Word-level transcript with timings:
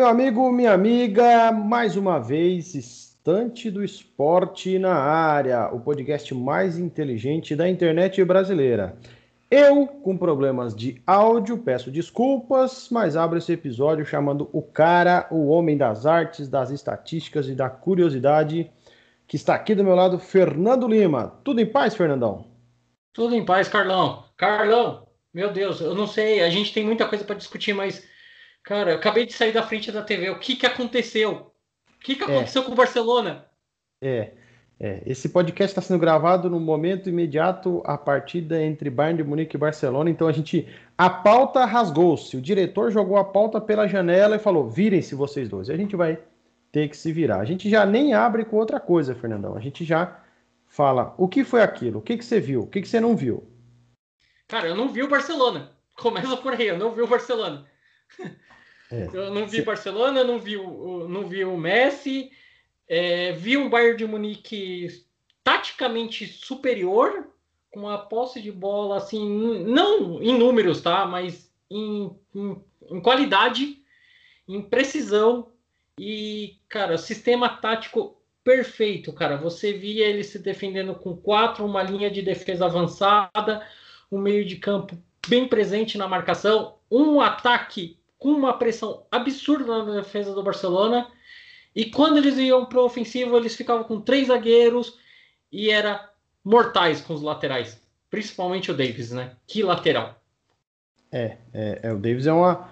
meu 0.00 0.08
amigo, 0.08 0.50
minha 0.50 0.72
amiga, 0.72 1.52
mais 1.52 1.94
uma 1.94 2.18
vez, 2.18 2.74
Estante 2.74 3.70
do 3.70 3.84
Esporte 3.84 4.78
na 4.78 4.94
área, 4.94 5.68
o 5.74 5.78
podcast 5.78 6.34
mais 6.34 6.78
inteligente 6.78 7.54
da 7.54 7.68
internet 7.68 8.24
brasileira. 8.24 8.96
Eu, 9.50 9.86
com 9.86 10.16
problemas 10.16 10.74
de 10.74 11.02
áudio, 11.06 11.58
peço 11.58 11.90
desculpas, 11.90 12.88
mas 12.90 13.14
abro 13.14 13.36
esse 13.36 13.52
episódio 13.52 14.06
chamando 14.06 14.48
o 14.54 14.62
cara, 14.62 15.26
o 15.30 15.48
homem 15.48 15.76
das 15.76 16.06
artes, 16.06 16.48
das 16.48 16.70
estatísticas 16.70 17.46
e 17.46 17.54
da 17.54 17.68
curiosidade, 17.68 18.70
que 19.28 19.36
está 19.36 19.54
aqui 19.54 19.74
do 19.74 19.84
meu 19.84 19.94
lado, 19.94 20.18
Fernando 20.18 20.88
Lima. 20.88 21.38
Tudo 21.44 21.60
em 21.60 21.66
paz, 21.66 21.94
Fernandão? 21.94 22.46
Tudo 23.12 23.34
em 23.34 23.44
paz, 23.44 23.68
Carlão. 23.68 24.24
Carlão, 24.34 25.06
meu 25.34 25.52
Deus, 25.52 25.78
eu 25.78 25.94
não 25.94 26.06
sei, 26.06 26.40
a 26.40 26.48
gente 26.48 26.72
tem 26.72 26.86
muita 26.86 27.06
coisa 27.06 27.22
para 27.22 27.36
discutir, 27.36 27.74
mas 27.74 28.08
Cara, 28.62 28.92
eu 28.92 28.96
acabei 28.96 29.26
de 29.26 29.32
sair 29.32 29.52
da 29.52 29.62
frente 29.62 29.90
da 29.90 30.02
TV. 30.02 30.30
O 30.30 30.38
que, 30.38 30.56
que 30.56 30.66
aconteceu? 30.66 31.52
O 31.96 32.00
que, 32.00 32.14
que 32.14 32.22
é. 32.22 32.24
aconteceu 32.24 32.62
é. 32.62 32.64
com 32.64 32.72
o 32.72 32.76
Barcelona? 32.76 33.46
É, 34.02 34.32
é. 34.78 35.02
Esse 35.06 35.28
podcast 35.28 35.72
está 35.72 35.82
sendo 35.82 36.00
gravado 36.00 36.48
no 36.48 36.60
momento 36.60 37.08
imediato 37.08 37.82
a 37.84 37.98
partida 37.98 38.62
entre 38.62 38.90
Bayern 38.90 39.22
de 39.22 39.28
Munique 39.28 39.56
e 39.56 39.58
Barcelona. 39.58 40.10
Então 40.10 40.28
a 40.28 40.32
gente. 40.32 40.68
A 40.96 41.08
pauta 41.08 41.64
rasgou-se. 41.64 42.36
O 42.36 42.40
diretor 42.40 42.90
jogou 42.90 43.16
a 43.16 43.24
pauta 43.24 43.60
pela 43.60 43.86
janela 43.86 44.36
e 44.36 44.40
falou: 44.40 44.68
virem-se 44.68 45.14
vocês 45.14 45.48
dois. 45.48 45.68
E 45.68 45.72
a 45.72 45.76
gente 45.76 45.96
vai 45.96 46.18
ter 46.72 46.88
que 46.88 46.96
se 46.96 47.12
virar. 47.12 47.40
A 47.40 47.44
gente 47.44 47.68
já 47.68 47.84
nem 47.84 48.14
abre 48.14 48.44
com 48.44 48.56
outra 48.56 48.78
coisa, 48.78 49.14
Fernandão. 49.14 49.56
A 49.56 49.60
gente 49.60 49.84
já 49.84 50.20
fala 50.70 51.14
o 51.18 51.28
que 51.28 51.44
foi 51.44 51.62
aquilo, 51.62 51.98
o 51.98 52.02
que, 52.02 52.16
que 52.16 52.24
você 52.24 52.40
viu, 52.40 52.62
o 52.62 52.66
que, 52.66 52.80
que 52.80 52.88
você 52.88 53.00
não 53.00 53.16
viu. 53.16 53.44
Cara, 54.46 54.68
eu 54.68 54.76
não 54.76 54.88
vi 54.88 55.02
o 55.02 55.08
Barcelona. 55.08 55.72
Começa 55.96 56.36
por 56.36 56.52
aí, 56.52 56.68
eu 56.68 56.78
não 56.78 56.92
vi 56.92 57.02
o 57.02 57.06
Barcelona. 57.06 57.66
É. 58.90 59.08
Eu 59.12 59.32
não 59.32 59.46
vi 59.46 59.62
Barcelona, 59.62 60.24
não 60.24 60.38
vi 60.38 60.56
o, 60.56 61.08
não 61.08 61.26
vi 61.26 61.44
o 61.44 61.56
Messi, 61.56 62.30
é, 62.88 63.32
vi 63.32 63.56
um 63.56 63.70
Bayern 63.70 63.96
de 63.96 64.06
Munique 64.06 65.04
taticamente 65.44 66.26
superior, 66.26 67.28
com 67.70 67.88
a 67.88 67.98
posse 67.98 68.42
de 68.42 68.50
bola, 68.50 68.96
assim, 68.96 69.64
não 69.64 70.20
em 70.20 70.36
números, 70.36 70.80
tá? 70.80 71.06
Mas 71.06 71.52
em, 71.70 72.10
em, 72.34 72.60
em 72.90 73.00
qualidade, 73.00 73.78
em 74.48 74.60
precisão 74.60 75.52
e, 75.96 76.58
cara, 76.68 76.98
sistema 76.98 77.48
tático 77.48 78.20
perfeito, 78.42 79.12
cara. 79.12 79.36
Você 79.36 79.72
via 79.72 80.06
ele 80.06 80.24
se 80.24 80.38
defendendo 80.38 80.94
com 80.94 81.16
quatro, 81.16 81.64
uma 81.64 81.82
linha 81.82 82.10
de 82.10 82.22
defesa 82.22 82.64
avançada, 82.64 83.64
um 84.10 84.18
meio 84.18 84.44
de 84.44 84.56
campo 84.56 85.00
bem 85.28 85.46
presente 85.46 85.96
na 85.96 86.08
marcação, 86.08 86.78
um 86.90 87.20
ataque 87.20 87.99
com 88.20 88.28
uma 88.28 88.52
pressão 88.52 89.02
absurda 89.10 89.82
na 89.82 89.94
defesa 89.96 90.32
do 90.32 90.42
Barcelona. 90.42 91.08
E 91.74 91.86
quando 91.86 92.18
eles 92.18 92.36
iam 92.36 92.66
para 92.66 92.82
ofensivo, 92.82 93.36
eles 93.36 93.56
ficavam 93.56 93.82
com 93.82 94.00
três 94.00 94.28
zagueiros 94.28 94.98
e 95.50 95.70
era 95.70 96.08
mortais 96.44 97.00
com 97.00 97.14
os 97.14 97.22
laterais, 97.22 97.80
principalmente 98.10 98.70
o 98.70 98.76
Davis, 98.76 99.10
né? 99.10 99.32
Que 99.46 99.62
lateral. 99.62 100.16
É, 101.10 101.38
é, 101.52 101.80
é 101.82 101.92
o 101.92 101.98
Davis 101.98 102.26
é 102.26 102.32
uma 102.32 102.68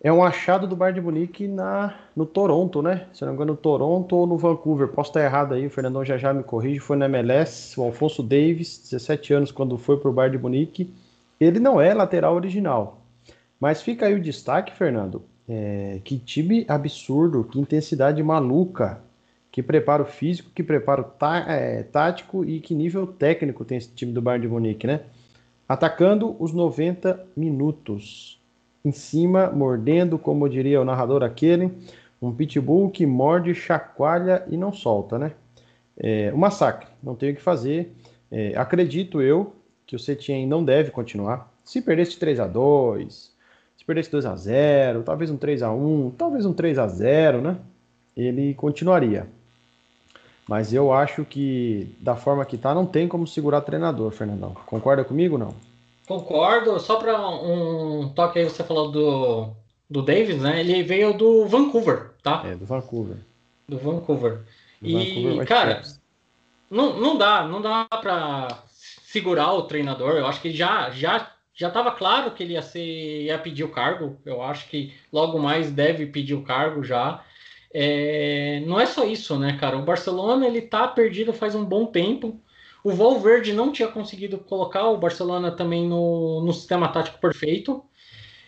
é 0.00 0.12
um 0.12 0.24
achado 0.24 0.66
do 0.66 0.74
Bayern 0.74 1.00
de 1.00 1.04
Munique 1.04 1.46
na 1.46 1.98
no 2.14 2.24
Toronto, 2.24 2.80
né? 2.82 3.06
Se 3.12 3.22
não 3.22 3.32
me 3.32 3.36
engano, 3.36 3.52
no 3.52 3.58
Toronto 3.58 4.16
ou 4.16 4.26
no 4.26 4.38
Vancouver. 4.38 4.88
Posso 4.88 5.10
estar 5.10 5.24
errado 5.24 5.54
aí, 5.54 5.66
o 5.66 5.70
Fernandão 5.70 6.04
já 6.04 6.16
já 6.16 6.32
me 6.32 6.42
corrige. 6.42 6.78
Foi 6.78 6.96
no 6.96 7.04
MLS, 7.04 7.78
o 7.78 7.84
Alfonso 7.84 8.22
Davis, 8.22 8.78
17 8.90 9.34
anos, 9.34 9.52
quando 9.52 9.76
foi 9.76 9.96
para 9.96 10.08
o 10.08 10.12
Bayern 10.12 10.36
de 10.36 10.42
Munique. 10.42 10.94
Ele 11.40 11.58
não 11.58 11.80
é 11.80 11.92
lateral 11.92 12.34
original. 12.34 13.01
Mas 13.62 13.80
fica 13.80 14.06
aí 14.06 14.14
o 14.14 14.20
destaque, 14.20 14.74
Fernando. 14.74 15.22
É, 15.48 16.00
que 16.02 16.18
time 16.18 16.64
absurdo, 16.66 17.44
que 17.44 17.60
intensidade 17.60 18.20
maluca, 18.20 19.00
que 19.52 19.62
preparo 19.62 20.04
físico, 20.04 20.50
que 20.52 20.64
preparo 20.64 21.04
tá, 21.04 21.44
é, 21.48 21.84
tático 21.84 22.44
e 22.44 22.58
que 22.58 22.74
nível 22.74 23.06
técnico 23.06 23.64
tem 23.64 23.78
esse 23.78 23.88
time 23.90 24.10
do 24.10 24.20
Bayern 24.20 24.48
de 24.48 24.52
Munique, 24.52 24.84
né? 24.84 25.02
Atacando 25.68 26.34
os 26.40 26.52
90 26.52 27.24
minutos. 27.36 28.42
Em 28.84 28.90
cima, 28.90 29.48
mordendo, 29.48 30.18
como 30.18 30.48
diria 30.48 30.80
o 30.80 30.84
narrador 30.84 31.22
aquele, 31.22 31.70
um 32.20 32.32
pitbull 32.32 32.90
que 32.90 33.06
morde, 33.06 33.54
chacoalha 33.54 34.44
e 34.50 34.56
não 34.56 34.72
solta, 34.72 35.20
né? 35.20 35.34
É, 35.96 36.32
um 36.34 36.36
massacre, 36.36 36.88
não 37.00 37.14
tem 37.14 37.30
o 37.30 37.36
que 37.36 37.40
fazer. 37.40 37.94
É, 38.28 38.56
acredito 38.56 39.22
eu 39.22 39.54
que 39.86 39.94
o 39.94 40.00
Setien 40.00 40.48
não 40.48 40.64
deve 40.64 40.90
continuar. 40.90 41.48
Se 41.62 41.80
perdesse 41.80 42.18
3 42.18 42.40
a 42.40 42.48
2 42.48 43.31
se 43.82 43.86
perdesse 43.86 44.12
2 44.12 44.24
a 44.26 44.36
0 44.36 45.02
talvez 45.02 45.28
um 45.28 45.36
3 45.36 45.60
a 45.60 45.72
1 45.72 46.12
talvez 46.16 46.46
um 46.46 46.52
3 46.52 46.78
a 46.78 46.86
0 46.86 47.42
né? 47.42 47.56
Ele 48.16 48.54
continuaria. 48.54 49.26
Mas 50.48 50.72
eu 50.72 50.92
acho 50.92 51.24
que, 51.24 51.94
da 51.98 52.14
forma 52.14 52.44
que 52.44 52.58
tá, 52.58 52.74
não 52.74 52.84
tem 52.84 53.08
como 53.08 53.26
segurar 53.26 53.62
treinador, 53.62 54.10
Fernandão. 54.10 54.54
Concorda 54.66 55.02
comigo 55.02 55.38
não? 55.38 55.54
Concordo. 56.06 56.78
Só 56.78 56.96
para 56.96 57.28
um 57.28 58.08
toque 58.10 58.38
aí, 58.38 58.44
você 58.44 58.62
falou 58.62 58.90
do, 58.90 59.48
do 59.88 60.02
Davis, 60.02 60.40
né? 60.40 60.60
Ele 60.60 60.82
veio 60.82 61.14
do 61.14 61.46
Vancouver, 61.46 62.10
tá? 62.22 62.42
É, 62.44 62.54
do 62.54 62.66
Vancouver. 62.66 63.16
Do 63.68 63.78
Vancouver. 63.78 64.40
Do 64.80 64.88
e, 64.88 65.22
Vancouver 65.22 65.46
cara, 65.46 65.82
não, 66.70 67.00
não 67.00 67.16
dá, 67.16 67.46
não 67.46 67.62
dá 67.62 67.86
para 67.86 68.48
segurar 69.02 69.52
o 69.54 69.62
treinador. 69.62 70.12
Eu 70.12 70.26
acho 70.26 70.40
que 70.40 70.52
já, 70.52 70.90
já 70.90 71.32
já 71.54 71.68
estava 71.68 71.90
claro 71.92 72.30
que 72.32 72.42
ele 72.42 72.54
ia, 72.54 72.62
ser, 72.62 73.24
ia 73.24 73.38
pedir 73.38 73.64
o 73.64 73.70
cargo. 73.70 74.18
Eu 74.24 74.42
acho 74.42 74.68
que 74.68 74.92
logo 75.12 75.38
mais 75.38 75.70
deve 75.70 76.06
pedir 76.06 76.34
o 76.34 76.42
cargo 76.42 76.82
já. 76.82 77.24
É, 77.74 78.62
não 78.66 78.80
é 78.80 78.86
só 78.86 79.04
isso, 79.04 79.38
né, 79.38 79.56
cara? 79.58 79.76
O 79.76 79.84
Barcelona 79.84 80.46
ele 80.46 80.62
tá 80.62 80.88
perdido 80.88 81.32
faz 81.32 81.54
um 81.54 81.64
bom 81.64 81.86
tempo. 81.86 82.40
O 82.84 82.92
Valverde 82.92 83.52
não 83.52 83.70
tinha 83.72 83.88
conseguido 83.88 84.38
colocar 84.38 84.88
o 84.88 84.98
Barcelona 84.98 85.50
também 85.52 85.86
no, 85.86 86.42
no 86.44 86.52
sistema 86.52 86.88
tático 86.88 87.20
perfeito. 87.20 87.84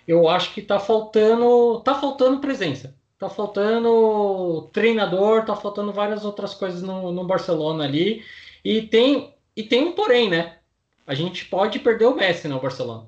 Eu 0.08 0.28
acho 0.28 0.52
que 0.52 0.62
tá 0.62 0.78
faltando, 0.78 1.80
tá 1.80 1.94
faltando 1.94 2.40
presença. 2.40 2.96
Tá 3.18 3.28
faltando 3.28 4.68
treinador, 4.72 5.44
tá 5.44 5.54
faltando 5.54 5.92
várias 5.92 6.24
outras 6.24 6.54
coisas 6.54 6.82
no, 6.82 7.12
no 7.12 7.24
Barcelona 7.26 7.84
ali. 7.84 8.22
E 8.64 8.82
tem, 8.82 9.34
e 9.56 9.62
tem 9.62 9.84
um 9.84 9.92
porém, 9.92 10.28
né? 10.28 10.58
A 11.06 11.14
gente 11.14 11.44
pode 11.44 11.78
perder 11.78 12.06
o 12.06 12.16
Messi 12.16 12.48
no 12.48 12.60
Barcelona. 12.60 13.06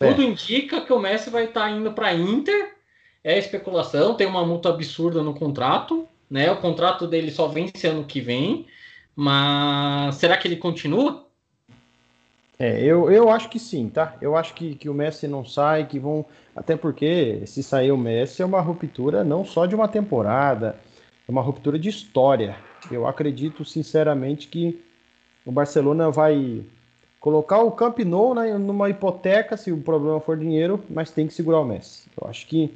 É. 0.00 0.08
Tudo 0.08 0.22
indica 0.22 0.80
que 0.80 0.92
o 0.92 0.98
Messi 0.98 1.30
vai 1.30 1.44
estar 1.44 1.62
tá 1.62 1.70
indo 1.70 1.92
para 1.92 2.14
Inter. 2.14 2.76
É 3.24 3.36
especulação, 3.36 4.14
tem 4.14 4.26
uma 4.26 4.46
multa 4.46 4.68
absurda 4.68 5.22
no 5.22 5.34
contrato, 5.34 6.06
né? 6.30 6.50
O 6.50 6.60
contrato 6.60 7.06
dele 7.06 7.30
só 7.30 7.48
vence 7.48 7.86
ano 7.86 8.04
que 8.04 8.20
vem. 8.20 8.66
Mas 9.14 10.14
será 10.16 10.36
que 10.36 10.46
ele 10.46 10.56
continua? 10.56 11.26
É, 12.58 12.82
eu, 12.82 13.10
eu 13.10 13.30
acho 13.30 13.48
que 13.48 13.58
sim, 13.58 13.88
tá? 13.88 14.16
Eu 14.20 14.36
acho 14.36 14.54
que, 14.54 14.74
que 14.74 14.88
o 14.88 14.94
Messi 14.94 15.26
não 15.26 15.44
sai, 15.44 15.86
que 15.86 15.98
vão. 15.98 16.24
Até 16.54 16.76
porque, 16.76 17.42
se 17.46 17.62
sair 17.62 17.92
o 17.92 17.96
Messi, 17.96 18.42
é 18.42 18.44
uma 18.44 18.60
ruptura 18.60 19.22
não 19.24 19.44
só 19.44 19.66
de 19.66 19.74
uma 19.74 19.88
temporada, 19.88 20.78
é 21.26 21.30
uma 21.30 21.42
ruptura 21.42 21.78
de 21.78 21.88
história. 21.88 22.56
Eu 22.90 23.06
acredito, 23.06 23.64
sinceramente, 23.64 24.48
que 24.48 24.82
o 25.44 25.52
Barcelona 25.52 26.10
vai 26.10 26.64
colocar 27.20 27.58
o 27.58 27.72
Camp 27.72 27.98
Nou 28.00 28.34
né, 28.34 28.56
numa 28.58 28.88
hipoteca, 28.88 29.56
se 29.56 29.72
o 29.72 29.78
problema 29.78 30.20
for 30.20 30.36
dinheiro, 30.36 30.82
mas 30.88 31.10
tem 31.10 31.26
que 31.26 31.34
segurar 31.34 31.60
o 31.60 31.64
Messi. 31.64 32.08
Eu 32.20 32.28
acho 32.28 32.46
que 32.46 32.72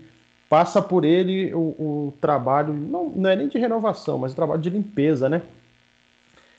passa 0.49 0.83
por 0.83 1.05
ele 1.05 1.55
o, 1.55 1.59
o 1.59 2.15
trabalho, 2.21 2.75
não, 2.75 3.09
não, 3.09 3.31
é 3.31 3.37
nem 3.37 3.49
de 3.49 3.59
renovação, 3.59 4.19
mas 4.19 4.33
o 4.33 4.37
trabalho 4.37 4.61
de 4.61 4.71
limpeza, 4.71 5.29
né? 5.29 5.43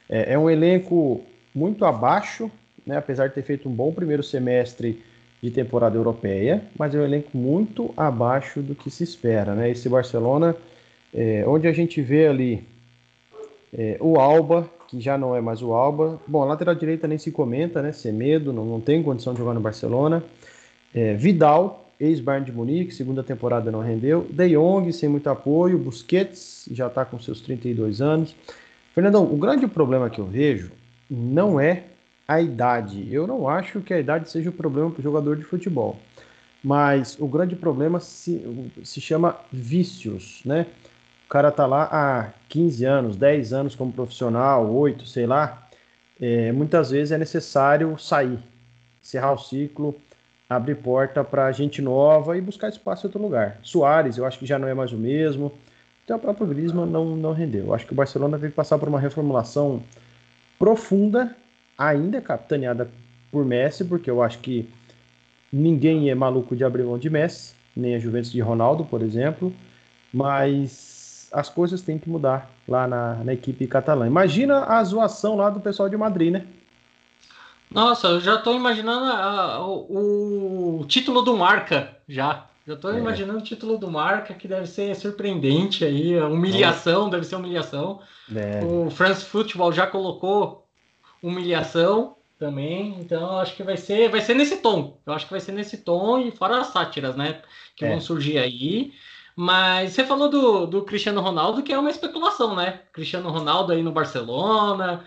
É, 0.10 0.34
é, 0.34 0.40
um 0.40 0.50
elenco 0.50 1.22
muito 1.54 1.86
abaixo, 1.86 2.50
né, 2.86 2.98
apesar 2.98 3.28
de 3.28 3.36
ter 3.36 3.44
feito 3.44 3.70
um 3.70 3.72
bom 3.72 3.94
primeiro 3.94 4.24
semestre 4.24 5.04
de 5.42 5.52
temporada 5.52 5.96
europeia, 5.96 6.64
mas 6.78 6.96
é 6.96 6.98
um 6.98 7.04
elenco 7.04 7.38
muito 7.38 7.94
abaixo 7.96 8.62
do 8.62 8.74
que 8.74 8.90
se 8.90 9.04
espera, 9.04 9.54
né? 9.54 9.70
Esse 9.70 9.88
Barcelona, 9.90 10.56
é, 11.14 11.44
onde 11.46 11.68
a 11.68 11.74
gente 11.74 12.02
vê 12.02 12.28
ali 12.28 12.66
é, 13.72 13.98
o 14.00 14.20
Alba, 14.20 14.70
que 14.94 15.02
já 15.02 15.18
não 15.18 15.36
é 15.36 15.42
mais 15.42 15.62
o 15.64 15.74
Alba. 15.74 16.22
Bom, 16.28 16.44
a 16.44 16.46
lateral 16.46 16.76
direita 16.76 17.08
nem 17.08 17.18
se 17.18 17.32
comenta, 17.32 17.82
né? 17.82 17.92
Semedo, 17.92 18.54
não, 18.54 18.64
não 18.64 18.80
tem 18.80 19.02
condição 19.02 19.34
de 19.34 19.40
jogar 19.40 19.56
no 19.56 19.60
Barcelona. 19.60 20.24
É, 20.94 21.16
Vidal, 21.16 21.90
ex-Bayern 22.00 22.46
de 22.46 22.52
Munique, 22.52 22.94
segunda 22.94 23.24
temporada 23.24 23.72
não 23.72 23.80
rendeu. 23.80 24.28
De 24.30 24.50
Jong, 24.50 24.94
sem 24.94 25.10
muito 25.10 25.28
apoio. 25.30 25.80
Busquets, 25.80 26.70
já 26.72 26.88
está 26.88 27.04
com 27.04 27.20
seus 27.20 27.42
32 27.42 28.02
anos. 28.02 28.36
Fernandão, 28.94 29.24
o 29.24 29.36
grande 29.36 29.66
problema 29.66 30.10
que 30.10 30.20
eu 30.20 30.26
vejo 30.26 30.72
não 31.10 31.60
é 31.60 31.86
a 32.28 32.40
idade. 32.40 33.12
Eu 33.12 33.26
não 33.26 33.50
acho 33.50 33.82
que 33.82 33.94
a 33.94 34.00
idade 34.00 34.30
seja 34.30 34.52
o 34.52 34.54
problema 34.54 34.92
para 34.92 35.00
o 35.00 35.04
jogador 35.04 35.36
de 35.36 35.44
futebol. 35.44 35.98
Mas 36.64 37.18
o 37.20 37.28
grande 37.28 37.56
problema 37.56 38.00
se, 38.00 38.42
se 38.84 39.02
chama 39.02 39.36
vícios, 39.52 40.42
né? 40.46 40.68
Cara 41.34 41.52
tá 41.52 41.66
lá 41.66 41.90
há 41.92 42.30
15 42.48 42.86
anos, 42.86 43.18
10 43.18 43.54
anos 43.54 43.74
como 43.74 43.92
profissional, 43.92 44.72
8, 44.72 45.08
sei 45.08 45.26
lá, 45.26 45.68
é, 46.22 46.52
muitas 46.52 46.92
vezes 46.92 47.12
é 47.12 47.18
necessário 47.18 47.98
sair, 47.98 48.38
encerrar 49.02 49.34
o 49.34 49.40
ciclo, 49.40 49.96
abrir 50.48 50.76
porta 50.76 51.24
para 51.24 51.52
gente 51.52 51.82
nova 51.82 52.38
e 52.38 52.42
buscar 52.42 52.70
espaço 52.70 53.08
em 53.08 53.10
outro 53.10 53.20
lugar. 53.20 53.58
Soares, 53.64 54.16
eu 54.16 54.28
acho 54.28 54.38
que 54.38 54.46
já 54.46 54.60
não 54.60 54.68
é 54.68 54.76
mais 54.76 54.92
o 54.92 54.96
mesmo. 54.96 55.52
Então, 56.04 56.18
o 56.18 56.20
próprio 56.20 56.46
Griezmann 56.46 56.86
não, 56.86 57.16
não 57.16 57.34
rendeu. 57.34 57.66
Eu 57.66 57.74
acho 57.74 57.88
que 57.88 57.94
o 57.94 57.96
Barcelona 57.96 58.38
teve 58.38 58.52
que 58.52 58.56
passar 58.56 58.78
por 58.78 58.88
uma 58.88 59.00
reformulação 59.00 59.82
profunda, 60.60 61.36
ainda 61.76 62.22
capitaneada 62.22 62.88
por 63.32 63.44
Messi, 63.44 63.84
porque 63.84 64.12
eu 64.12 64.22
acho 64.22 64.38
que 64.38 64.70
ninguém 65.52 66.12
é 66.12 66.14
maluco 66.14 66.56
de 66.56 66.64
abrir 66.64 66.84
mão 66.84 67.00
de 67.00 67.10
Messi, 67.10 67.56
nem 67.76 67.96
a 67.96 68.00
Juventus 68.00 68.32
de 68.32 68.40
Ronaldo, 68.40 68.86
por 68.86 69.02
exemplo, 69.02 69.52
mas 70.14 70.93
as 71.34 71.50
coisas 71.50 71.82
têm 71.82 71.98
que 71.98 72.10
mudar 72.10 72.50
lá 72.68 72.88
na, 72.88 73.16
na 73.16 73.34
equipe 73.34 73.66
catalã. 73.66 74.06
Imagina 74.06 74.66
a 74.66 74.84
zoação 74.84 75.36
lá 75.36 75.50
do 75.50 75.60
pessoal 75.60 75.90
de 75.90 75.98
Madrid, 75.98 76.32
né? 76.32 76.46
Nossa, 77.72 78.08
eu 78.08 78.22
já 78.22 78.36
estou 78.36 78.56
imaginando 78.56 79.06
a, 79.06 79.56
a, 79.56 79.68
o, 79.68 80.82
o, 80.82 80.86
título 80.86 81.24
do 81.24 81.36
Marca, 81.36 81.98
já. 82.08 82.46
Já 82.68 82.76
estou 82.76 82.94
é. 82.94 83.00
imaginando 83.00 83.40
o 83.40 83.44
título 83.44 83.78
do 83.80 83.90
Marca, 83.90 84.34
que 84.36 84.48
deve 84.48 84.68
ser 84.68 84.96
surpreendente 84.96 85.84
aí. 85.84 86.18
Humilhação, 86.22 87.08
é. 87.08 87.10
deve 87.12 87.26
ser 87.26 87.36
humilhação. 87.36 88.00
É. 88.34 88.64
O 88.64 88.92
France 88.92 89.26
Football 89.26 89.74
já 89.74 89.88
colocou 89.88 90.66
humilhação 91.22 92.16
também. 92.38 92.96
Então, 93.00 93.40
acho 93.40 93.56
que 93.56 93.64
vai 93.64 93.76
ser, 93.76 94.10
vai 94.10 94.22
ser 94.22 94.36
nesse 94.36 94.58
tom. 94.58 94.98
Eu 95.06 95.14
acho 95.14 95.26
que 95.26 95.32
vai 95.32 95.42
ser 95.42 95.52
nesse 95.52 95.78
tom 95.78 96.20
e 96.20 96.32
fora 96.32 96.62
as 96.62 96.68
sátiras, 96.68 97.16
né? 97.16 97.42
Que 97.76 97.86
é. 97.86 97.90
vão 97.90 98.00
surgir 98.00 98.38
aí. 98.38 98.94
Mas 99.36 99.94
você 99.94 100.06
falou 100.06 100.30
do, 100.30 100.66
do 100.68 100.84
Cristiano 100.84 101.22
Ronaldo, 101.22 101.64
que 101.64 101.74
é 101.74 101.78
uma 101.78 101.90
especulação, 101.90 102.56
né? 102.56 102.82
Cristiano 102.92 103.30
Ronaldo 103.30 103.72
aí 103.72 103.82
no 103.82 103.92
Barcelona. 103.92 105.06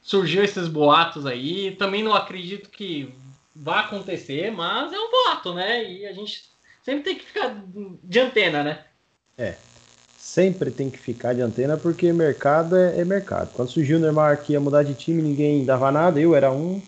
Surgiu 0.00 0.44
esses 0.44 0.68
boatos 0.68 1.24
aí. 1.24 1.74
Também 1.76 2.02
não 2.02 2.14
acredito 2.14 2.68
que 2.68 3.14
vá 3.54 3.80
acontecer, 3.80 4.50
mas 4.50 4.92
é 4.92 4.98
um 4.98 5.10
boato, 5.10 5.54
né? 5.54 5.90
E 5.90 6.06
a 6.06 6.12
gente 6.12 6.50
sempre 6.82 7.02
tem 7.02 7.16
que 7.16 7.24
ficar 7.24 7.62
de 8.02 8.20
antena, 8.20 8.62
né? 8.62 8.84
É. 9.38 9.56
Sempre 10.18 10.70
tem 10.70 10.88
que 10.88 10.98
ficar 10.98 11.34
de 11.34 11.40
antena 11.40 11.76
porque 11.76 12.12
mercado 12.12 12.76
é, 12.76 13.00
é 13.00 13.04
mercado. 13.04 13.50
Quando 13.54 13.70
surgiu 13.70 13.98
o 13.98 14.00
Neymar 14.00 14.42
que 14.42 14.52
ia 14.52 14.60
mudar 14.60 14.82
de 14.82 14.94
time, 14.94 15.20
ninguém 15.20 15.64
dava 15.64 15.90
nada. 15.90 16.20
Eu 16.20 16.34
era 16.34 16.50
um. 16.50 16.80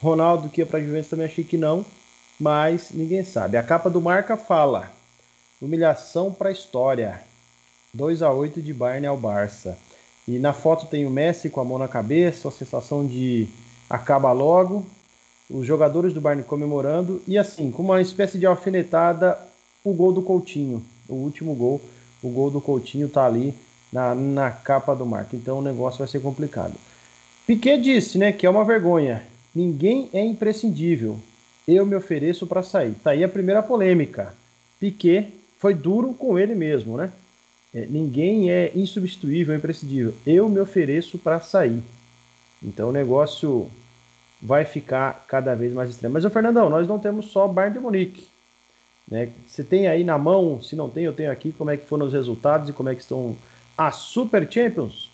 Ronaldo 0.00 0.50
que 0.50 0.60
ia 0.60 0.66
para 0.66 0.80
Juventus 0.80 1.08
também 1.08 1.24
achei 1.24 1.44
que 1.44 1.56
não, 1.56 1.84
mas 2.38 2.90
ninguém 2.90 3.24
sabe. 3.24 3.56
A 3.56 3.62
capa 3.62 3.88
do 3.88 4.02
Marca 4.02 4.36
fala: 4.36 4.92
humilhação 5.64 6.32
para 6.32 6.50
a 6.50 6.52
história. 6.52 7.20
2 7.92 8.22
a 8.22 8.30
8 8.30 8.60
de 8.60 8.74
Bayern 8.74 9.06
ao 9.06 9.16
Barça. 9.16 9.78
E 10.26 10.38
na 10.38 10.52
foto 10.52 10.86
tem 10.86 11.06
o 11.06 11.10
Messi 11.10 11.48
com 11.48 11.60
a 11.60 11.64
mão 11.64 11.78
na 11.78 11.88
cabeça, 11.88 12.48
a 12.48 12.52
sensação 12.52 13.06
de 13.06 13.48
acaba 13.88 14.32
logo, 14.32 14.84
os 15.50 15.66
jogadores 15.66 16.12
do 16.12 16.20
Bayern 16.20 16.42
comemorando 16.42 17.22
e 17.26 17.36
assim, 17.38 17.70
com 17.70 17.82
uma 17.82 18.00
espécie 18.00 18.38
de 18.38 18.46
alfinetada, 18.46 19.38
o 19.84 19.92
gol 19.92 20.12
do 20.12 20.22
Coutinho, 20.22 20.82
o 21.08 21.14
último 21.14 21.54
gol, 21.54 21.80
o 22.22 22.28
gol 22.28 22.50
do 22.50 22.60
Coutinho 22.60 23.08
tá 23.08 23.26
ali 23.26 23.54
na, 23.92 24.14
na 24.14 24.50
capa 24.50 24.94
do 24.94 25.06
marco. 25.06 25.36
Então 25.36 25.58
o 25.58 25.62
negócio 25.62 25.98
vai 25.98 26.08
ser 26.08 26.20
complicado. 26.20 26.74
Piquet 27.46 27.78
disse, 27.78 28.16
né, 28.16 28.32
que 28.32 28.46
é 28.46 28.50
uma 28.50 28.64
vergonha. 28.64 29.22
Ninguém 29.54 30.08
é 30.12 30.24
imprescindível. 30.24 31.18
Eu 31.68 31.84
me 31.86 31.94
ofereço 31.94 32.46
para 32.46 32.62
sair. 32.62 32.94
Tá 33.04 33.10
aí 33.10 33.22
a 33.22 33.28
primeira 33.28 33.62
polêmica. 33.62 34.34
Piquet 34.80 35.32
foi 35.64 35.72
duro 35.72 36.12
com 36.12 36.38
ele 36.38 36.54
mesmo, 36.54 36.94
né? 36.94 37.10
É, 37.74 37.86
ninguém 37.86 38.50
é 38.50 38.70
insubstituível, 38.74 39.56
imprescindível. 39.56 40.14
Eu 40.26 40.46
me 40.46 40.60
ofereço 40.60 41.16
para 41.16 41.40
sair. 41.40 41.82
Então 42.62 42.90
o 42.90 42.92
negócio 42.92 43.70
vai 44.42 44.66
ficar 44.66 45.24
cada 45.26 45.54
vez 45.54 45.72
mais 45.72 45.88
extremo. 45.88 46.12
Mas, 46.12 46.24
o 46.26 46.28
Fernandão, 46.28 46.68
nós 46.68 46.86
não 46.86 46.98
temos 46.98 47.30
só 47.30 47.48
Bayern 47.48 47.78
de 47.78 47.82
Munique. 47.82 48.28
Né? 49.08 49.30
Você 49.48 49.64
tem 49.64 49.88
aí 49.88 50.04
na 50.04 50.18
mão, 50.18 50.62
se 50.62 50.76
não 50.76 50.90
tem, 50.90 51.04
eu 51.04 51.14
tenho 51.14 51.32
aqui, 51.32 51.50
como 51.50 51.70
é 51.70 51.78
que 51.78 51.86
foram 51.86 52.04
os 52.04 52.12
resultados 52.12 52.68
e 52.68 52.72
como 52.74 52.90
é 52.90 52.94
que 52.94 53.00
estão 53.00 53.34
as 53.74 53.96
Super 53.96 54.46
Champions? 54.52 55.10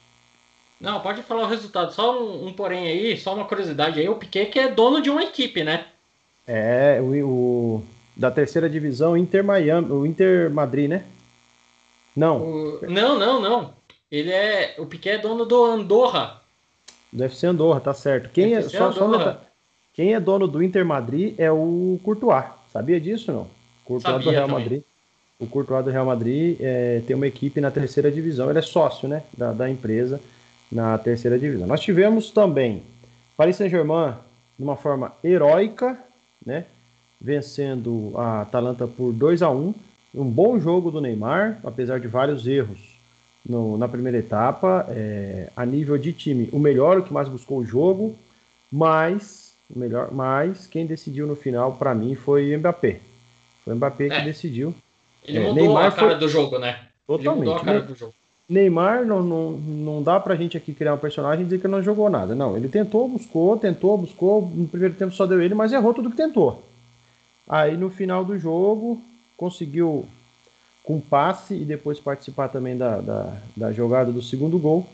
Não, 0.81 0.99
pode 0.99 1.23
falar 1.23 1.45
o 1.45 1.49
resultado. 1.49 1.95
Só 1.95 2.21
um, 2.21 2.49
um 2.49 2.53
porém 2.53 2.89
aí, 2.89 3.17
só 3.17 3.37
uma 3.37 3.45
curiosidade 3.45 4.01
aí. 4.01 4.09
O 4.09 4.17
Piquet 4.17 4.47
que 4.47 4.59
é 4.59 4.67
dono 4.67 5.01
de 5.01 5.11
uma 5.11 5.23
equipe, 5.23 5.63
né? 5.63 5.87
É, 6.45 6.99
o, 7.01 7.15
o 7.25 7.85
da 8.21 8.31
terceira 8.31 8.69
divisão, 8.69 9.17
Inter 9.17 9.43
Miami, 9.43 9.91
o 9.91 10.05
Inter 10.05 10.51
Madrid, 10.51 10.91
né? 10.91 11.05
Não. 12.15 12.43
O, 12.43 12.81
não, 12.87 13.19
não, 13.19 13.41
não. 13.41 13.73
Ele 14.13 14.31
é. 14.31 14.75
O 14.77 14.85
Piquet 14.85 15.13
é 15.13 15.19
dono 15.19 15.47
do 15.47 15.65
Andorra. 15.65 16.43
Do 17.11 17.25
FC 17.25 17.47
Andorra, 17.47 17.81
tá 17.81 17.95
certo. 17.95 18.29
Quem 18.29 18.55
é, 18.55 18.61
só, 18.61 18.93
só 18.93 19.41
quem 19.95 20.13
é 20.13 20.21
dono 20.21 20.47
do 20.47 20.63
Inter 20.63 20.85
Madrid 20.85 21.35
é 21.39 21.51
o 21.51 21.99
Courtois. 22.05 22.45
Sabia 22.71 23.01
disso 23.01 23.33
não? 23.33 23.47
Courtois 23.87 24.17
Sabia 24.17 24.25
do 24.27 24.31
Real 24.31 24.49
também. 24.49 24.65
Madrid. 24.65 24.83
O 25.39 25.47
Courtois 25.47 25.83
do 25.83 25.91
Real 25.91 26.05
Madrid 26.05 26.59
é, 26.61 27.01
tem 27.07 27.17
uma 27.17 27.27
equipe 27.27 27.59
na 27.59 27.71
terceira 27.71 28.13
divisão. 28.13 28.51
Ele 28.51 28.59
é 28.59 28.63
sócio, 28.63 29.09
né, 29.09 29.23
da, 29.35 29.53
da 29.53 29.71
empresa 29.71 30.21
na 30.71 30.99
terceira 30.99 31.39
divisão. 31.39 31.67
Nós 31.67 31.81
tivemos 31.81 32.31
também 32.31 32.83
Paris 33.35 33.57
Saint-Germain 33.57 34.13
de 34.59 34.63
uma 34.63 34.77
forma 34.77 35.15
heróica, 35.25 35.99
né, 36.45 36.67
vencendo 37.21 38.13
a 38.17 38.43
Atalanta 38.43 38.87
por 38.87 39.13
2 39.13 39.43
a 39.43 39.51
1 39.51 39.75
um 40.15 40.25
bom 40.25 40.59
jogo 40.59 40.91
do 40.91 41.01
Neymar, 41.01 41.59
apesar 41.63 42.01
de 42.01 42.09
vários 42.09 42.47
erros 42.47 42.81
no, 43.49 43.79
na 43.79 43.89
primeira 43.89 44.19
etapa. 44.19 44.87
É, 44.91 45.49
a 45.57 45.65
nível 45.65 45.97
de 45.97 46.13
time, 46.13 46.49
o 46.53 46.59
melhor, 46.59 46.99
o 46.99 47.03
que 47.03 47.13
mais 47.13 47.29
buscou 47.29 47.59
o 47.59 47.65
jogo, 47.65 48.17
mas, 48.73 49.53
o 49.75 49.79
melhor, 49.79 50.11
mas 50.13 50.67
quem 50.67 50.87
decidiu 50.87 51.27
no 51.27 51.37
final, 51.37 51.75
para 51.75 51.95
mim, 51.95 52.15
foi 52.15 52.55
o 52.55 52.59
Mbappé. 52.59 53.01
Foi 53.65 53.73
o 53.73 53.77
Mbappé 53.77 54.07
é. 54.07 54.19
que 54.19 54.25
decidiu. 54.25 54.75
Ele 55.25 55.39
é, 55.39 55.41
mudou 55.43 55.55
Neymar 55.55 55.87
a 55.87 55.93
cara 55.93 56.11
foi... 56.11 56.19
do 56.19 56.29
jogo, 56.29 56.59
né? 56.59 56.81
Totalmente. 57.07 57.31
Ele 57.31 57.39
mudou 57.39 57.55
a 57.55 57.65
cara 57.65 57.83
do 57.83 57.95
jogo. 57.95 58.15
Neymar 58.49 59.07
não, 59.07 59.23
não, 59.23 59.53
não 59.53 60.03
dá 60.03 60.19
pra 60.19 60.35
gente 60.35 60.57
aqui 60.57 60.75
criar 60.75 60.95
um 60.95 60.99
personagem 60.99 61.43
e 61.43 61.45
dizer 61.45 61.61
que 61.61 61.67
ele 61.69 61.73
não 61.73 61.83
jogou 61.85 62.11
nada. 62.11 62.35
Não, 62.35 62.57
ele 62.57 62.69
tentou, 62.69 63.09
buscou, 63.09 63.57
tentou, 63.57 63.97
buscou. 63.97 64.51
No 64.53 64.67
primeiro 64.67 64.95
tempo 64.95 65.15
só 65.15 65.25
deu 65.25 65.41
ele, 65.41 65.55
mas 65.55 65.73
errou 65.73 65.95
tudo 65.95 66.11
que 66.11 66.17
tentou. 66.17 66.61
Aí 67.51 67.77
no 67.77 67.91
final 67.91 68.25
do 68.25 68.39
jogo, 68.39 69.03
conseguiu 69.37 70.07
com 70.85 71.01
passe 71.01 71.55
e 71.55 71.65
depois 71.65 71.99
participar 71.99 72.47
também 72.47 72.77
da, 72.77 73.01
da, 73.01 73.37
da 73.57 73.73
jogada 73.73 74.13
do 74.13 74.23
segundo 74.23 74.57
gol 74.57 74.87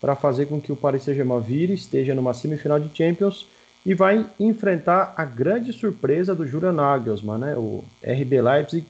para 0.00 0.16
fazer 0.16 0.46
com 0.46 0.58
que 0.58 0.72
o 0.72 0.76
Paris 0.76 1.02
Saint-Germain 1.02 1.42
vire, 1.42 1.74
esteja 1.74 2.14
numa 2.14 2.32
semifinal 2.32 2.80
de 2.80 2.96
Champions 2.96 3.46
e 3.84 3.92
vai 3.92 4.24
enfrentar 4.40 5.12
a 5.14 5.26
grande 5.26 5.74
surpresa 5.74 6.34
do 6.34 6.46
Julian 6.46 6.72
Nagelsmann, 6.72 7.38
né? 7.38 7.54
o 7.54 7.84
RB 8.02 8.40
Leipzig, 8.40 8.86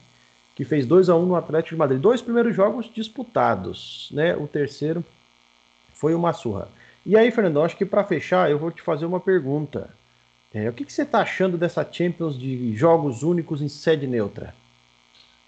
que 0.55 0.63
fez 0.63 0.85
2 0.85 1.09
a 1.09 1.15
1 1.17 1.25
no 1.25 1.35
Atlético 1.35 1.75
de 1.75 1.79
Madrid. 1.79 1.99
Dois 1.99 2.21
primeiros 2.21 2.55
jogos 2.55 2.89
disputados, 2.93 4.09
né? 4.13 4.37
O 4.37 4.47
terceiro 4.47 5.03
foi 5.93 6.15
uma 6.15 6.31
surra. 6.31 6.69
E 7.05 7.17
aí, 7.17 7.29
Fernando, 7.29 7.61
acho 7.61 7.75
que 7.75 7.85
para 7.85 8.05
fechar, 8.05 8.49
eu 8.49 8.57
vou 8.57 8.71
te 8.71 8.81
fazer 8.81 9.05
uma 9.05 9.19
pergunta. 9.19 9.89
É, 10.53 10.69
o 10.69 10.73
que, 10.73 10.83
que 10.83 10.91
você 10.91 11.03
está 11.03 11.19
achando 11.19 11.57
dessa 11.57 11.87
Champions 11.89 12.37
de 12.37 12.75
jogos 12.75 13.23
únicos 13.23 13.61
em 13.61 13.69
sede 13.69 14.05
neutra? 14.05 14.53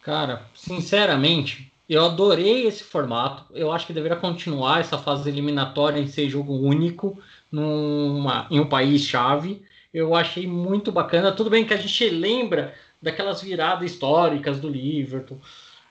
Cara, 0.02 0.46
sinceramente, 0.56 1.72
eu 1.90 2.06
adorei 2.06 2.66
esse 2.66 2.84
formato. 2.84 3.46
Eu 3.54 3.72
acho 3.72 3.86
que 3.86 3.94
deveria 3.94 4.18
continuar 4.18 4.80
essa 4.80 4.98
fase 4.98 5.30
eliminatória 5.30 6.00
em 6.00 6.08
ser 6.08 6.30
jogo 6.30 6.54
único 6.54 7.20
numa, 7.52 8.48
em 8.50 8.60
um 8.60 8.68
país-chave. 8.68 9.62
Eu 9.94 10.16
achei 10.16 10.48
muito 10.48 10.92
bacana. 10.92 11.34
Tudo 11.34 11.50
bem 11.50 11.66
que 11.66 11.74
a 11.74 11.78
gente 11.78 12.10
lembra 12.10 12.74
daquelas 13.02 13.42
viradas 13.42 13.92
históricas 13.92 14.60
do 14.60 14.70
Liverpool, 14.70 15.40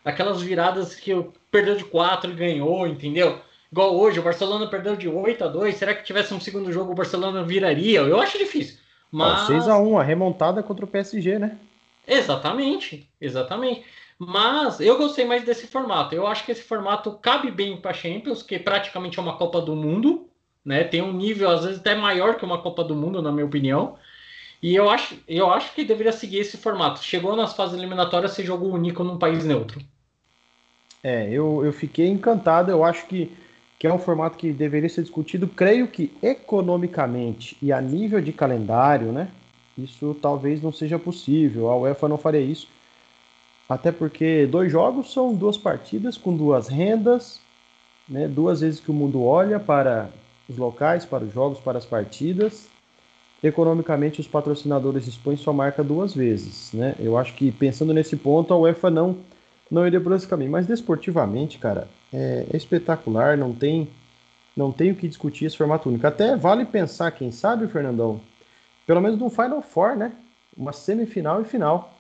aquelas 0.03 0.41
viradas 0.41 0.95
que 0.95 1.13
perdeu 1.51 1.77
de 1.77 1.85
4 1.85 2.31
e 2.31 2.35
ganhou, 2.35 2.87
entendeu? 2.87 3.39
Igual 3.71 3.95
hoje, 3.95 4.19
o 4.19 4.23
Barcelona 4.23 4.67
perdeu 4.67 4.97
de 4.97 5.09
8 5.09 5.45
a 5.45 5.49
2 5.49 5.77
Será 5.77 5.95
que 5.95 6.05
tivesse 6.05 6.33
um 6.33 6.41
segundo 6.41 6.73
jogo, 6.73 6.93
o 6.93 6.95
Barcelona 6.95 7.43
viraria? 7.45 8.01
Eu 8.01 8.21
acho 8.21 8.39
difícil. 8.39 8.79
Mas... 9.13 9.47
6 9.47 9.69
a 9.69 9.79
1 9.79 9.99
a 9.99 10.03
remontada 10.03 10.63
contra 10.63 10.85
o 10.85 10.89
PSG, 10.89 11.39
né? 11.39 11.59
Exatamente, 12.09 13.09
exatamente. 13.21 13.85
Mas 14.19 14.81
eu 14.81 14.97
gostei 14.97 15.25
mais 15.25 15.45
desse 15.45 15.67
formato. 15.67 16.15
Eu 16.15 16.27
acho 16.27 16.45
que 16.45 16.53
esse 16.53 16.63
formato 16.63 17.13
cabe 17.21 17.51
bem 17.51 17.77
para 17.77 17.93
Champions, 17.93 18.43
que 18.43 18.59
praticamente 18.59 19.19
é 19.19 19.23
uma 19.23 19.37
Copa 19.37 19.61
do 19.61 19.77
Mundo, 19.77 20.27
né? 20.65 20.85
Tem 20.85 21.03
um 21.03 21.13
nível 21.13 21.51
às 21.51 21.65
vezes 21.65 21.81
até 21.81 21.95
maior 21.95 22.37
que 22.37 22.45
uma 22.45 22.63
Copa 22.63 22.83
do 22.83 22.95
Mundo, 22.95 23.21
na 23.21 23.31
minha 23.31 23.47
opinião. 23.47 23.97
E 24.63 24.75
eu 24.77 24.89
acho, 24.89 25.17
eu 25.27 25.51
acho 25.51 25.75
que 25.75 25.85
deveria 25.85 26.13
seguir 26.13 26.39
esse 26.39 26.57
formato. 26.57 27.03
Chegou 27.03 27.35
nas 27.35 27.53
fases 27.55 27.77
eliminatórias 27.77 28.31
ser 28.31 28.45
jogo 28.45 28.69
único 28.69 29.03
num 29.03 29.19
país 29.19 29.45
neutro. 29.45 29.81
É, 31.03 31.29
eu, 31.29 31.65
eu 31.65 31.73
fiquei 31.73 32.07
encantado. 32.07 32.71
Eu 32.71 32.85
acho 32.85 33.07
que, 33.07 33.37
que 33.83 33.87
é 33.89 33.93
um 33.93 33.99
formato 33.99 34.39
que 34.39 34.53
deveria 34.53 34.89
ser 34.89 35.03
discutido. 35.03 35.49
Creio 35.49 35.89
que 35.89 36.13
economicamente 36.23 37.57
e 37.61 37.73
a 37.73 37.81
nível 37.81 38.21
de 38.21 38.33
calendário, 38.33 39.11
né? 39.11 39.27
Isso 39.77 40.17
talvez 40.23 40.63
não 40.63 40.71
seja 40.71 41.01
possível. 41.01 41.69
A 41.69 41.77
UEFA 41.77 42.07
não 42.07 42.17
faria 42.17 42.41
isso 42.41 42.69
até 43.69 43.91
porque 43.91 44.47
dois 44.47 44.71
jogos 44.71 45.13
são 45.13 45.35
duas 45.35 45.59
partidas 45.59 46.17
com 46.17 46.33
duas 46.33 46.69
rendas, 46.69 47.41
né? 48.09 48.29
duas 48.29 48.61
vezes 48.61 48.79
que 48.79 48.93
o 48.93 48.95
mundo 48.95 49.25
olha 49.25 49.59
para 49.59 50.11
os 50.49 50.57
locais, 50.57 51.05
para 51.05 51.25
os 51.25 51.35
jogos, 51.35 51.59
para 51.59 51.77
as 51.77 51.85
partidas. 51.85 52.69
economicamente 53.43 54.21
os 54.21 54.29
patrocinadores 54.29 55.09
expõem 55.09 55.37
sua 55.37 55.53
marca 55.53 55.83
duas 55.83 56.15
vezes, 56.15 56.73
né? 56.73 56.95
Eu 57.01 57.19
acho 57.19 57.35
que 57.35 57.51
pensando 57.51 57.93
nesse 57.93 58.17
ponto, 58.17 58.55
a 58.55 58.57
UEFA 58.57 58.91
não 58.91 59.17
não 59.73 59.87
iria 59.87 60.01
por 60.01 60.13
esse 60.13 60.29
caminho. 60.29 60.51
Mas 60.51 60.67
desportivamente, 60.67 61.59
cara, 61.59 61.89
é, 62.13 62.47
é 62.53 62.57
espetacular, 62.57 63.39
não 63.39 63.55
tem 63.55 63.89
não 64.55 64.71
tem 64.71 64.91
o 64.91 64.95
que 64.95 65.09
discutir 65.09 65.47
esse 65.47 65.57
formato 65.57 65.89
único. 65.89 66.07
Até 66.07 66.37
vale 66.37 66.67
pensar, 66.67 67.11
quem 67.13 67.33
sabe, 67.33 67.67
Fernandão, 67.69 68.21
pelo 68.87 69.01
menos 69.01 69.19
no 69.19 69.31
Final 69.31 69.63
Four, 69.63 69.97
né? 69.97 70.13
Uma 70.55 70.75
semifinal 70.75 71.41
e 71.41 71.47
final, 71.47 71.91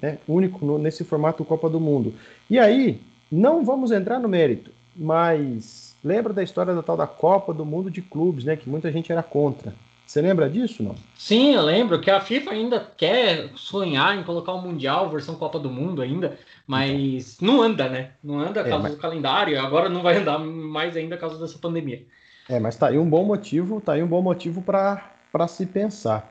né? 0.00 0.18
Único 0.28 0.62
no, 0.62 0.76
nesse 0.76 1.04
formato 1.04 1.42
Copa 1.42 1.70
do 1.70 1.80
Mundo. 1.80 2.12
E 2.50 2.58
aí, 2.58 3.00
não 3.30 3.64
vamos 3.64 3.90
entrar 3.92 4.18
no 4.18 4.28
mérito, 4.28 4.70
mas 4.94 5.96
lembra 6.04 6.34
da 6.34 6.42
história 6.42 6.74
da 6.74 6.82
tal 6.82 6.98
da 6.98 7.06
Copa 7.06 7.54
do 7.54 7.64
Mundo 7.64 7.90
de 7.90 8.02
clubes, 8.02 8.44
né? 8.44 8.56
Que 8.56 8.68
muita 8.68 8.92
gente 8.92 9.10
era 9.10 9.22
contra. 9.22 9.72
Você 10.12 10.20
lembra 10.20 10.50
disso, 10.50 10.82
não? 10.82 10.94
Sim, 11.16 11.54
eu 11.54 11.62
lembro 11.62 11.98
que 11.98 12.10
a 12.10 12.20
FIFA 12.20 12.50
ainda 12.50 12.86
quer 12.98 13.48
sonhar 13.56 14.14
em 14.14 14.22
colocar 14.22 14.52
o 14.52 14.60
Mundial, 14.60 15.08
versão 15.08 15.36
Copa 15.36 15.58
do 15.58 15.70
Mundo 15.70 16.02
ainda, 16.02 16.38
mas 16.66 17.40
então. 17.40 17.54
não 17.54 17.62
anda, 17.62 17.88
né? 17.88 18.10
Não 18.22 18.38
anda 18.38 18.60
por 18.60 18.66
é, 18.66 18.70
causa 18.70 18.82
mas... 18.82 18.92
do 18.94 19.00
calendário, 19.00 19.58
agora 19.58 19.88
não 19.88 20.02
vai 20.02 20.18
andar 20.18 20.38
mais 20.38 20.98
ainda 20.98 21.16
por 21.16 21.22
causa 21.22 21.38
dessa 21.38 21.58
pandemia. 21.58 22.04
É, 22.46 22.60
mas 22.60 22.76
tá 22.76 22.88
aí 22.88 22.98
um 22.98 23.08
bom 23.08 23.24
motivo, 23.24 23.80
tá 23.80 23.94
aí 23.94 24.02
um 24.02 24.06
bom 24.06 24.20
motivo 24.20 24.60
para 24.60 25.48
se 25.48 25.64
pensar. 25.64 26.30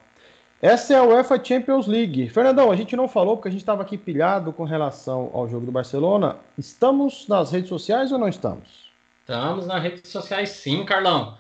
Essa 0.62 0.94
é 0.94 0.98
a 0.98 1.04
UEFA 1.04 1.44
Champions 1.44 1.88
League. 1.88 2.30
Fernandão, 2.30 2.72
a 2.72 2.76
gente 2.76 2.96
não 2.96 3.08
falou 3.08 3.36
porque 3.36 3.50
a 3.50 3.52
gente 3.52 3.62
estava 3.62 3.82
aqui 3.82 3.98
pilhado 3.98 4.54
com 4.54 4.64
relação 4.64 5.32
ao 5.34 5.50
jogo 5.50 5.66
do 5.66 5.72
Barcelona. 5.72 6.38
Estamos 6.56 7.28
nas 7.28 7.52
redes 7.52 7.70
sociais 7.70 8.12
ou 8.12 8.20
não 8.20 8.28
estamos? 8.28 8.92
Estamos 9.22 9.66
nas 9.66 9.82
redes 9.82 10.12
sociais 10.12 10.50
sim, 10.50 10.86
Carlão. 10.86 11.36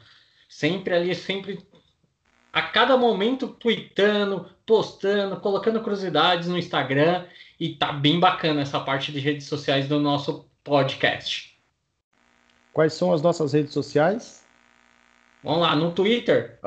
Sempre 0.49 0.95
ali, 0.95 1.13
sempre 1.13 1.59
a 2.51 2.61
cada 2.61 2.97
momento 2.97 3.47
tweetando, 3.47 4.49
postando, 4.65 5.37
colocando 5.39 5.81
curiosidades 5.81 6.47
no 6.47 6.57
Instagram 6.57 7.25
e 7.59 7.75
tá 7.75 7.91
bem 7.91 8.19
bacana 8.19 8.61
essa 8.61 8.79
parte 8.79 9.11
de 9.11 9.19
redes 9.19 9.47
sociais 9.47 9.87
do 9.87 9.99
nosso 9.99 10.45
podcast. 10.63 11.57
Quais 12.73 12.93
são 12.93 13.13
as 13.13 13.21
nossas 13.21 13.53
redes 13.53 13.73
sociais? 13.73 14.45
Vamos 15.43 15.61
lá, 15.61 15.75
no 15.75 15.91
Twitter, 15.91 16.59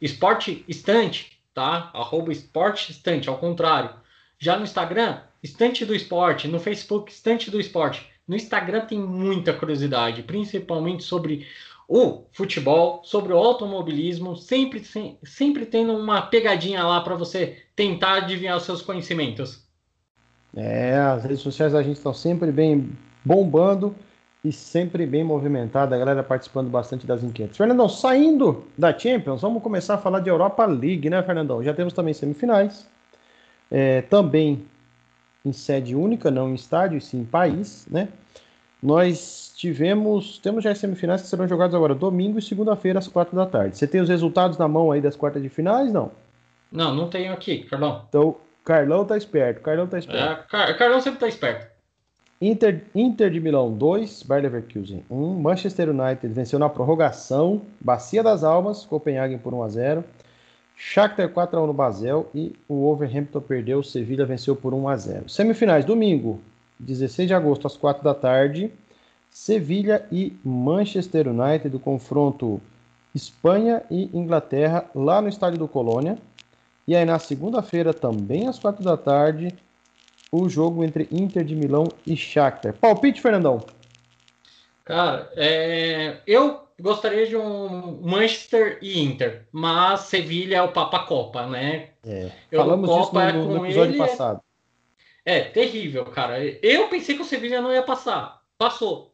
Esporte 0.00 0.64
Estante, 0.68 1.38
tá? 1.52 1.90
Arroba 1.94 2.32
Esporte 2.32 2.92
Estante, 2.92 3.28
ao 3.28 3.38
contrário. 3.38 3.90
Já 4.38 4.56
no 4.56 4.64
Instagram, 4.64 5.20
Estante 5.42 5.84
do 5.84 5.94
Esporte. 5.94 6.48
No 6.48 6.60
Facebook, 6.60 7.10
Estante 7.10 7.50
do 7.50 7.60
Esporte. 7.60 8.06
No 8.26 8.36
Instagram 8.36 8.86
tem 8.86 8.98
muita 8.98 9.52
curiosidade, 9.52 10.22
principalmente 10.22 11.02
sobre 11.02 11.46
o 11.88 12.24
futebol, 12.32 13.00
sobre 13.04 13.32
o 13.32 13.36
automobilismo, 13.36 14.36
sempre, 14.36 14.82
sempre 15.24 15.66
tendo 15.66 15.96
uma 15.96 16.22
pegadinha 16.22 16.82
lá 16.82 17.00
para 17.00 17.14
você 17.14 17.62
tentar 17.76 18.14
adivinhar 18.14 18.56
os 18.56 18.64
seus 18.64 18.82
conhecimentos. 18.82 19.64
É, 20.56 20.96
as 20.96 21.22
redes 21.22 21.40
sociais 21.40 21.74
a 21.74 21.82
gente 21.82 21.96
estão 21.96 22.14
sempre 22.14 22.50
bem 22.50 22.90
bombando 23.24 23.94
e 24.42 24.50
sempre 24.50 25.06
bem 25.06 25.22
movimentada, 25.22 25.94
a 25.94 25.98
galera 25.98 26.22
participando 26.22 26.68
bastante 26.68 27.06
das 27.06 27.22
enquetes. 27.22 27.56
Fernandão, 27.56 27.88
saindo 27.88 28.64
da 28.76 28.96
Champions, 28.96 29.42
vamos 29.42 29.62
começar 29.62 29.94
a 29.94 29.98
falar 29.98 30.20
de 30.20 30.30
Europa 30.30 30.64
League, 30.64 31.10
né, 31.10 31.22
Fernandão? 31.22 31.62
Já 31.62 31.74
temos 31.74 31.92
também 31.92 32.14
semifinais, 32.14 32.88
é, 33.70 34.02
também 34.02 34.64
em 35.44 35.52
sede 35.52 35.94
única, 35.94 36.30
não 36.30 36.50
em 36.50 36.54
estádio, 36.54 37.00
sim 37.00 37.20
em 37.20 37.24
país, 37.24 37.86
né? 37.90 38.08
Nós 38.82 39.52
tivemos, 39.56 40.38
temos 40.38 40.62
já 40.62 40.70
as 40.70 40.78
semifinais 40.78 41.22
que 41.22 41.28
serão 41.28 41.48
jogadas 41.48 41.74
agora 41.74 41.94
domingo 41.94 42.38
e 42.38 42.42
segunda-feira 42.42 42.98
às 42.98 43.08
quatro 43.08 43.34
da 43.34 43.46
tarde. 43.46 43.76
Você 43.76 43.86
tem 43.86 44.00
os 44.00 44.08
resultados 44.08 44.58
na 44.58 44.68
mão 44.68 44.92
aí 44.92 45.00
das 45.00 45.16
quartas 45.16 45.42
de 45.42 45.48
finais, 45.48 45.92
não? 45.92 46.10
Não, 46.70 46.94
não 46.94 47.08
tenho 47.08 47.32
aqui, 47.32 47.58
Carlão. 47.64 48.04
Então, 48.08 48.36
Carlão 48.64 49.04
tá 49.04 49.16
esperto, 49.16 49.60
Carlão 49.60 49.86
tá 49.86 49.98
esperto. 49.98 50.22
É, 50.22 50.44
Car 50.48 50.76
Carlão 50.76 51.00
sempre 51.00 51.20
tá 51.20 51.28
esperto. 51.28 51.66
Inter, 52.40 52.84
Inter 52.94 53.30
de 53.30 53.40
Milão 53.40 53.72
2, 53.72 54.22
Bayer 54.24 54.42
Leverkusen 54.42 55.02
1, 55.08 55.16
um. 55.16 55.40
Manchester 55.40 55.88
United 55.88 56.28
venceu 56.34 56.58
na 56.58 56.68
prorrogação, 56.68 57.62
Bacia 57.80 58.22
das 58.22 58.44
Almas, 58.44 58.84
Copenhagen 58.84 59.38
por 59.38 59.54
1 59.54 59.62
a 59.62 59.68
0. 59.68 60.04
Shakhtar 60.76 61.30
4 61.30 61.58
a 61.58 61.62
1 61.62 61.66
no 61.66 61.72
Basel 61.72 62.28
e 62.34 62.54
o 62.68 62.82
Wolverhampton 62.82 63.40
perdeu, 63.40 63.82
Sevilha 63.82 64.26
venceu 64.26 64.54
por 64.54 64.74
1 64.74 64.88
a 64.88 64.96
0. 64.96 65.28
Semifinais 65.30 65.86
domingo, 65.86 66.38
16 66.78 67.28
de 67.28 67.34
agosto, 67.34 67.66
às 67.66 67.76
4 67.76 68.02
da 68.02 68.14
tarde, 68.14 68.72
Sevilha 69.30 70.06
e 70.10 70.36
Manchester 70.44 71.28
United, 71.28 71.68
do 71.68 71.78
confronto 71.78 72.60
Espanha 73.14 73.82
e 73.90 74.10
Inglaterra, 74.12 74.88
lá 74.94 75.20
no 75.20 75.28
estádio 75.28 75.58
do 75.58 75.68
Colônia. 75.68 76.18
E 76.86 76.94
aí, 76.94 77.04
na 77.04 77.18
segunda-feira, 77.18 77.92
também 77.92 78.46
às 78.46 78.58
4 78.58 78.84
da 78.84 78.96
tarde, 78.96 79.54
o 80.30 80.48
jogo 80.48 80.84
entre 80.84 81.08
Inter 81.10 81.44
de 81.44 81.54
Milão 81.54 81.88
e 82.06 82.16
Shakhtar. 82.16 82.74
Palpite, 82.74 83.20
Fernandão? 83.20 83.64
Cara, 84.84 85.30
é... 85.34 86.18
eu 86.26 86.66
gostaria 86.80 87.26
de 87.26 87.36
um 87.36 88.00
Manchester 88.02 88.78
e 88.82 89.02
Inter, 89.02 89.46
mas 89.50 90.00
Sevilha 90.00 90.56
é 90.56 90.62
o 90.62 90.72
Papa 90.72 91.00
Copa, 91.00 91.46
né? 91.46 91.90
É. 92.06 92.30
Falamos 92.54 92.88
eu, 92.88 92.96
Copa 92.96 93.26
disso 93.26 93.38
no, 93.38 93.58
no 93.58 93.66
episódio 93.66 93.90
ele, 93.92 93.98
passado. 93.98 94.40
É 95.26 95.40
terrível, 95.40 96.04
cara. 96.04 96.38
Eu 96.62 96.88
pensei 96.88 97.16
que 97.16 97.22
o 97.22 97.24
Sevilha 97.24 97.60
não 97.60 97.72
ia 97.72 97.82
passar. 97.82 98.40
Passou. 98.56 99.12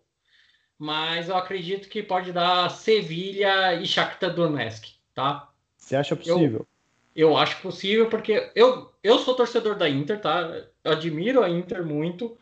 Mas 0.79 1.31
eu 1.31 1.37
acredito 1.37 1.89
que 1.89 2.03
pode 2.03 2.33
dar 2.33 2.71
Sevilha 2.71 3.75
e 3.81 3.87
Shakhtar 3.87 4.35
Donetsk, 4.35 4.91
tá? 5.15 5.49
Você 5.75 5.97
acha 5.97 6.15
possível? 6.15 6.67
Eu, 7.15 7.31
eu 7.31 7.37
acho 7.39 7.63
possível 7.63 8.11
porque 8.11 8.51
eu, 8.55 8.93
eu 9.03 9.19
sou 9.21 9.35
torcedor 9.35 9.75
da 9.75 9.89
Inter, 9.89 10.21
tá? 10.21 10.65
Eu 10.85 10.93
admiro 10.93 11.43
a 11.43 11.49
Inter 11.49 11.83
muito, 11.83 12.37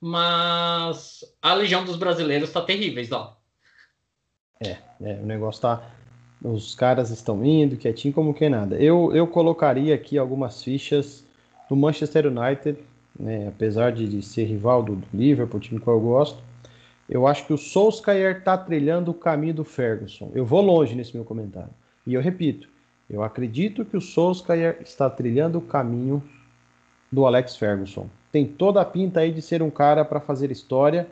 mas 0.00 1.24
a 1.42 1.54
legião 1.54 1.84
dos 1.84 1.96
brasileiros 1.96 2.52
tá 2.52 2.60
terríveis 2.60 3.08
lá. 3.08 3.36
É, 4.60 4.76
é, 5.00 5.14
o 5.14 5.26
negócio 5.26 5.62
tá. 5.62 5.90
Os 6.40 6.72
caras 6.76 7.10
estão 7.10 7.44
indo 7.44 7.76
quietinho 7.76 8.14
como 8.14 8.32
que 8.32 8.48
nada. 8.48 8.76
Eu, 8.76 9.12
eu 9.12 9.26
colocaria 9.26 9.92
aqui 9.92 10.16
algumas 10.16 10.62
fichas 10.62 11.26
do 11.68 11.74
Manchester 11.74 12.26
United 12.28 12.78
né? 13.18 13.48
apesar 13.48 13.92
de, 13.92 14.08
de, 14.08 14.22
ser 14.22 14.44
rival 14.44 14.82
do, 14.82 14.96
do 14.96 15.06
Liverpool, 15.12 15.60
time 15.60 15.80
que 15.80 15.86
eu 15.86 16.00
gosto, 16.00 16.42
eu 17.08 17.26
acho 17.26 17.46
que 17.46 17.52
o 17.52 17.58
Solskjaer 17.58 18.38
está 18.38 18.56
trilhando 18.56 19.10
o 19.10 19.14
caminho 19.14 19.54
do 19.54 19.64
Ferguson. 19.64 20.30
Eu 20.34 20.44
vou 20.44 20.60
longe 20.60 20.94
nesse 20.94 21.14
meu 21.14 21.24
comentário. 21.24 21.70
E 22.06 22.14
eu 22.14 22.20
repito, 22.20 22.68
eu 23.08 23.22
acredito 23.22 23.84
que 23.84 23.96
o 23.96 24.00
Solskjaer 24.00 24.78
está 24.82 25.08
trilhando 25.08 25.58
o 25.58 25.62
caminho 25.62 26.22
do 27.10 27.26
Alex 27.26 27.56
Ferguson. 27.56 28.06
Tem 28.30 28.46
toda 28.46 28.80
a 28.80 28.84
pinta 28.84 29.20
aí 29.20 29.32
de 29.32 29.40
ser 29.40 29.62
um 29.62 29.70
cara 29.70 30.04
para 30.04 30.20
fazer 30.20 30.50
história, 30.50 31.06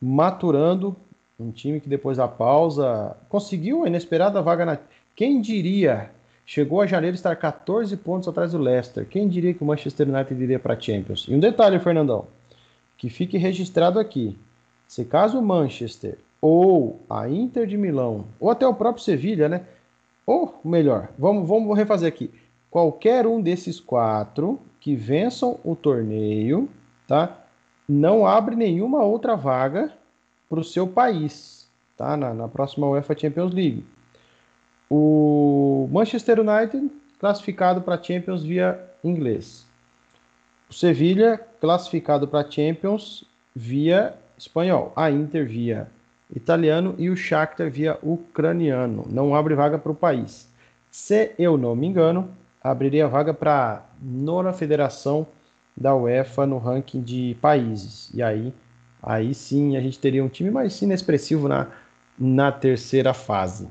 maturando 0.00 0.94
um 1.38 1.50
time 1.50 1.80
que 1.80 1.88
depois 1.88 2.18
da 2.18 2.28
pausa 2.28 3.16
conseguiu 3.28 3.84
a 3.84 3.88
inesperada 3.88 4.42
vaga 4.42 4.66
na. 4.66 4.78
Quem 5.16 5.40
diria 5.40 6.10
Chegou 6.52 6.80
a 6.80 6.86
janeiro 6.86 7.14
estar 7.14 7.36
14 7.36 7.96
pontos 7.98 8.26
atrás 8.26 8.50
do 8.50 8.58
Leicester. 8.58 9.06
Quem 9.06 9.28
diria 9.28 9.54
que 9.54 9.62
o 9.62 9.64
Manchester 9.64 10.08
United 10.08 10.42
iria 10.42 10.58
para 10.58 10.74
a 10.74 10.80
Champions? 10.80 11.24
E 11.28 11.32
um 11.32 11.38
detalhe, 11.38 11.78
Fernandão, 11.78 12.26
que 12.98 13.08
fique 13.08 13.38
registrado 13.38 14.00
aqui. 14.00 14.36
Se 14.88 15.04
caso 15.04 15.38
o 15.38 15.42
Manchester 15.42 16.18
ou 16.40 17.00
a 17.08 17.28
Inter 17.28 17.68
de 17.68 17.76
Milão, 17.76 18.24
ou 18.40 18.50
até 18.50 18.66
o 18.66 18.74
próprio 18.74 19.04
Sevilha, 19.04 19.48
né? 19.48 19.64
Ou 20.26 20.58
melhor, 20.64 21.10
vamos, 21.16 21.48
vamos 21.48 21.78
refazer 21.78 22.08
aqui. 22.08 22.32
Qualquer 22.68 23.28
um 23.28 23.40
desses 23.40 23.78
quatro 23.78 24.58
que 24.80 24.96
vençam 24.96 25.60
o 25.62 25.76
torneio, 25.76 26.68
tá? 27.06 27.44
Não 27.88 28.26
abre 28.26 28.56
nenhuma 28.56 29.04
outra 29.04 29.36
vaga 29.36 29.92
para 30.48 30.58
o 30.58 30.64
seu 30.64 30.88
país, 30.88 31.70
tá? 31.96 32.16
Na, 32.16 32.34
na 32.34 32.48
próxima 32.48 32.88
UEFA 32.88 33.16
Champions 33.16 33.54
League. 33.54 33.84
O 34.90 35.88
Manchester 35.92 36.40
United 36.40 36.90
classificado 37.20 37.80
para 37.80 38.02
Champions 38.02 38.42
via 38.42 38.78
inglês. 39.04 39.64
O 40.68 40.74
Sevilha 40.74 41.40
classificado 41.60 42.26
para 42.26 42.50
Champions 42.50 43.24
via 43.54 44.14
espanhol. 44.36 44.92
A 44.96 45.10
Inter 45.10 45.46
via 45.46 45.88
italiano 46.34 46.94
e 46.98 47.08
o 47.08 47.16
Shakhtar 47.16 47.70
via 47.70 47.98
ucraniano. 48.02 49.06
Não 49.08 49.34
abre 49.34 49.54
vaga 49.54 49.78
para 49.78 49.92
o 49.92 49.94
país. 49.94 50.48
Se 50.90 51.32
eu 51.38 51.56
não 51.56 51.76
me 51.76 51.86
engano, 51.86 52.28
abriria 52.62 53.06
vaga 53.06 53.32
para 53.32 53.86
nona 54.02 54.52
federação 54.52 55.26
da 55.76 55.94
UEFA 55.94 56.46
no 56.46 56.58
ranking 56.58 57.00
de 57.00 57.36
países. 57.40 58.10
E 58.12 58.22
aí, 58.22 58.52
aí 59.00 59.34
sim 59.34 59.76
a 59.76 59.80
gente 59.80 59.98
teria 59.98 60.24
um 60.24 60.28
time 60.28 60.50
mais 60.50 60.80
inexpressivo 60.82 61.46
na, 61.46 61.68
na 62.18 62.50
terceira 62.50 63.14
fase. 63.14 63.68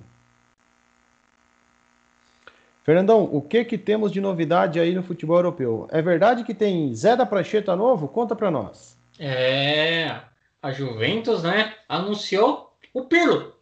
Fernandão, 2.90 3.30
o 3.32 3.40
que 3.40 3.64
que 3.66 3.78
temos 3.78 4.12
de 4.12 4.20
novidade 4.20 4.80
aí 4.80 4.96
no 4.96 5.04
futebol 5.04 5.38
europeu? 5.38 5.88
É 5.92 6.02
verdade 6.02 6.44
que 6.44 6.56
tem 6.56 6.92
Zé 6.96 7.16
da 7.16 7.24
Prancheta 7.24 7.76
novo? 7.76 8.08
Conta 8.08 8.36
para 8.36 8.50
nós. 8.50 8.98
É, 9.20 10.20
a 10.60 10.72
Juventus, 10.72 11.44
né, 11.44 11.76
anunciou 11.88 12.74
o 12.92 13.04
Pirlo. 13.04 13.54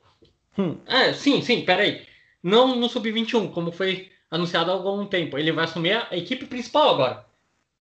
Hum. 0.57 0.77
É, 0.87 1.11
sim, 1.11 1.41
sim, 1.41 1.65
peraí. 1.65 2.07
Não 2.41 2.73
no 2.77 2.87
Sub-21, 2.87 3.51
como 3.51 3.69
foi 3.69 4.09
anunciado 4.31 4.71
há 4.71 4.75
algum 4.75 5.05
tempo. 5.05 5.37
Ele 5.37 5.51
vai 5.51 5.65
assumir 5.65 6.07
a 6.09 6.15
equipe 6.15 6.45
principal 6.45 6.91
agora. 6.91 7.25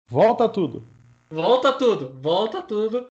Volta 0.07 0.47
tudo. 0.47 0.87
Volta 1.29 1.73
tudo, 1.73 2.17
volta 2.21 2.61
tudo. 2.61 3.07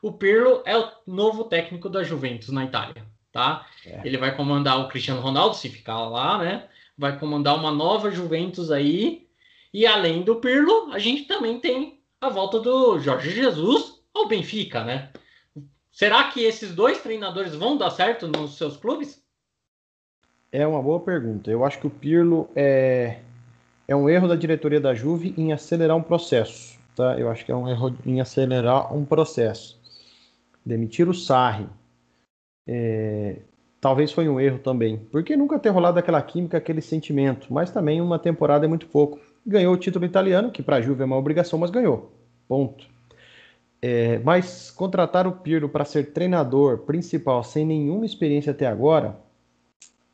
O 0.00 0.12
Pirlo 0.12 0.62
é 0.64 0.78
o 0.78 0.88
novo 1.08 1.42
técnico 1.42 1.88
da 1.88 2.04
Juventus 2.04 2.50
na 2.50 2.66
Itália, 2.66 3.04
tá? 3.32 3.66
É. 3.84 4.00
Ele 4.04 4.16
vai 4.16 4.34
comandar 4.34 4.80
o 4.80 4.88
Cristiano 4.88 5.20
Ronaldo, 5.20 5.56
se 5.56 5.68
ficar 5.68 6.08
lá, 6.08 6.38
né? 6.38 6.68
Vai 6.96 7.18
comandar 7.18 7.56
uma 7.56 7.70
nova 7.70 8.10
Juventus 8.10 8.70
aí. 8.70 9.28
E 9.72 9.86
além 9.86 10.22
do 10.22 10.36
Pirlo, 10.36 10.90
a 10.92 10.98
gente 10.98 11.24
também 11.24 11.60
tem 11.60 12.00
a 12.20 12.28
volta 12.28 12.58
do 12.58 12.98
Jorge 12.98 13.30
Jesus 13.30 14.00
ao 14.14 14.26
Benfica, 14.26 14.82
né? 14.82 15.10
Será 15.90 16.24
que 16.30 16.44
esses 16.44 16.74
dois 16.74 17.02
treinadores 17.02 17.54
vão 17.54 17.76
dar 17.76 17.90
certo 17.90 18.28
nos 18.28 18.56
seus 18.56 18.76
clubes? 18.76 19.22
É 20.50 20.66
uma 20.66 20.82
boa 20.82 21.00
pergunta. 21.00 21.50
Eu 21.50 21.64
acho 21.64 21.78
que 21.78 21.86
o 21.86 21.90
Pirlo 21.90 22.48
é, 22.54 23.18
é 23.86 23.94
um 23.94 24.08
erro 24.08 24.28
da 24.28 24.36
diretoria 24.36 24.80
da 24.80 24.94
Juve 24.94 25.34
em 25.36 25.52
acelerar 25.52 25.96
um 25.96 26.02
processo. 26.02 26.78
Tá? 26.94 27.18
Eu 27.18 27.30
acho 27.30 27.44
que 27.44 27.52
é 27.52 27.56
um 27.56 27.68
erro 27.68 27.96
em 28.06 28.20
acelerar 28.20 28.94
um 28.94 29.04
processo. 29.04 29.78
Demitir 30.64 31.08
o 31.08 31.14
Sarri. 31.14 31.66
É, 32.68 33.36
talvez 33.80 34.12
foi 34.12 34.28
um 34.28 34.38
erro 34.38 34.58
também. 34.58 34.98
Porque 35.10 35.36
nunca 35.36 35.58
ter 35.58 35.70
rolado 35.70 35.98
aquela 35.98 36.20
química, 36.20 36.58
aquele 36.58 36.82
sentimento. 36.82 37.46
Mas 37.50 37.70
também 37.70 38.00
uma 38.00 38.18
temporada 38.18 38.66
é 38.66 38.68
muito 38.68 38.86
pouco. 38.86 39.18
Ganhou 39.46 39.72
o 39.72 39.78
título 39.78 40.04
italiano, 40.04 40.50
que 40.50 40.62
para 40.62 40.76
a 40.76 40.80
Juve 40.82 41.02
é 41.02 41.06
uma 41.06 41.16
obrigação, 41.16 41.58
mas 41.58 41.70
ganhou. 41.70 42.12
Ponto. 42.46 42.86
É, 43.80 44.18
mas 44.18 44.70
contratar 44.70 45.26
o 45.26 45.32
Pirlo 45.32 45.68
para 45.68 45.84
ser 45.84 46.12
treinador 46.12 46.78
principal 46.78 47.42
sem 47.44 47.64
nenhuma 47.64 48.04
experiência 48.04 48.50
até 48.50 48.66
agora, 48.66 49.16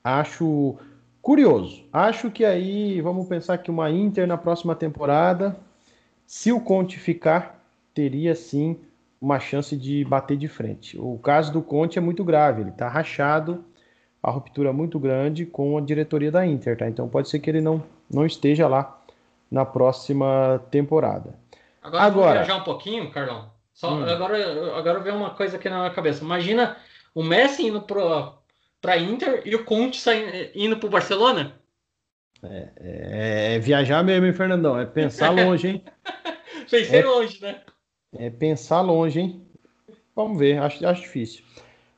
acho 0.02 0.76
curioso. 1.22 1.82
Acho 1.90 2.30
que 2.30 2.44
aí 2.44 3.00
vamos 3.00 3.26
pensar 3.26 3.56
que 3.58 3.70
uma 3.70 3.90
Inter 3.90 4.26
na 4.26 4.36
próxima 4.36 4.74
temporada, 4.74 5.56
se 6.26 6.52
o 6.52 6.60
Conte 6.60 6.98
ficar, 6.98 7.64
teria 7.94 8.34
sim 8.34 8.76
uma 9.24 9.40
chance 9.40 9.74
de 9.74 10.04
bater 10.04 10.36
de 10.36 10.46
frente. 10.48 10.98
O 10.98 11.18
caso 11.18 11.50
do 11.50 11.62
Conte 11.62 11.96
é 11.96 12.00
muito 12.00 12.22
grave, 12.22 12.60
ele 12.60 12.68
está 12.68 12.88
rachado, 12.88 13.64
a 14.22 14.30
ruptura 14.30 14.68
é 14.68 14.72
muito 14.72 14.98
grande 14.98 15.46
com 15.46 15.78
a 15.78 15.80
diretoria 15.80 16.30
da 16.30 16.46
Inter, 16.46 16.76
tá? 16.76 16.86
Então 16.86 17.08
pode 17.08 17.30
ser 17.30 17.38
que 17.38 17.48
ele 17.48 17.62
não, 17.62 17.82
não 18.12 18.26
esteja 18.26 18.68
lá 18.68 19.02
na 19.50 19.64
próxima 19.64 20.62
temporada. 20.70 21.38
Agora, 21.82 22.02
agora 22.04 22.26
vamos 22.26 22.46
viajar 22.46 22.56
um 22.56 22.64
pouquinho, 22.64 23.10
Carlão. 23.10 23.50
Só, 23.72 23.94
hum. 23.94 24.04
agora, 24.04 24.76
agora 24.76 25.00
vem 25.00 25.14
uma 25.14 25.30
coisa 25.30 25.56
aqui 25.56 25.70
na 25.70 25.78
minha 25.78 25.90
cabeça. 25.90 26.22
Imagina 26.22 26.76
o 27.14 27.22
Messi 27.22 27.66
indo 27.66 27.80
pro, 27.80 28.34
pra 28.78 28.98
Inter 28.98 29.40
e 29.46 29.54
o 29.54 29.64
Conte 29.64 30.02
saindo, 30.02 30.30
indo 30.54 30.76
pro 30.76 30.90
Barcelona? 30.90 31.58
É, 32.42 32.68
é, 32.76 33.54
é, 33.54 33.58
viajar 33.58 34.04
mesmo, 34.04 34.26
hein, 34.26 34.34
Fernandão? 34.34 34.78
É 34.78 34.84
pensar 34.84 35.30
longe, 35.32 35.68
hein? 35.68 35.84
Pensei 36.70 37.00
é, 37.00 37.04
longe, 37.06 37.40
né? 37.40 37.62
É 38.16 38.30
pensar 38.30 38.80
longe, 38.80 39.20
hein? 39.20 39.42
Vamos 40.14 40.38
ver, 40.38 40.58
acho, 40.58 40.86
acho 40.86 41.02
difícil. 41.02 41.44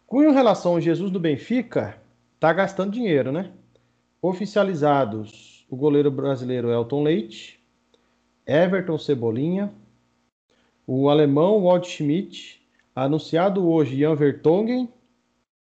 Com 0.07 0.31
relação 0.31 0.73
ao 0.73 0.81
Jesus 0.81 1.11
do 1.11 1.21
Benfica, 1.21 2.01
tá 2.41 2.53
gastando 2.53 2.93
dinheiro, 2.93 3.31
né? 3.33 3.53
Oficializados 4.23 5.57
o 5.69 5.77
goleiro 5.77 6.11
brasileiro 6.11 6.71
Elton 6.71 7.03
Leite, 7.03 7.61
Everton 8.47 8.99
Cebolinha, 8.99 9.73
o 10.87 11.09
alemão 11.09 11.65
Walt 11.65 11.87
Schmidt, 11.87 12.65
anunciado 12.95 13.69
hoje 13.69 13.99
Jan 13.99 14.15
Vertonghen, 14.15 14.89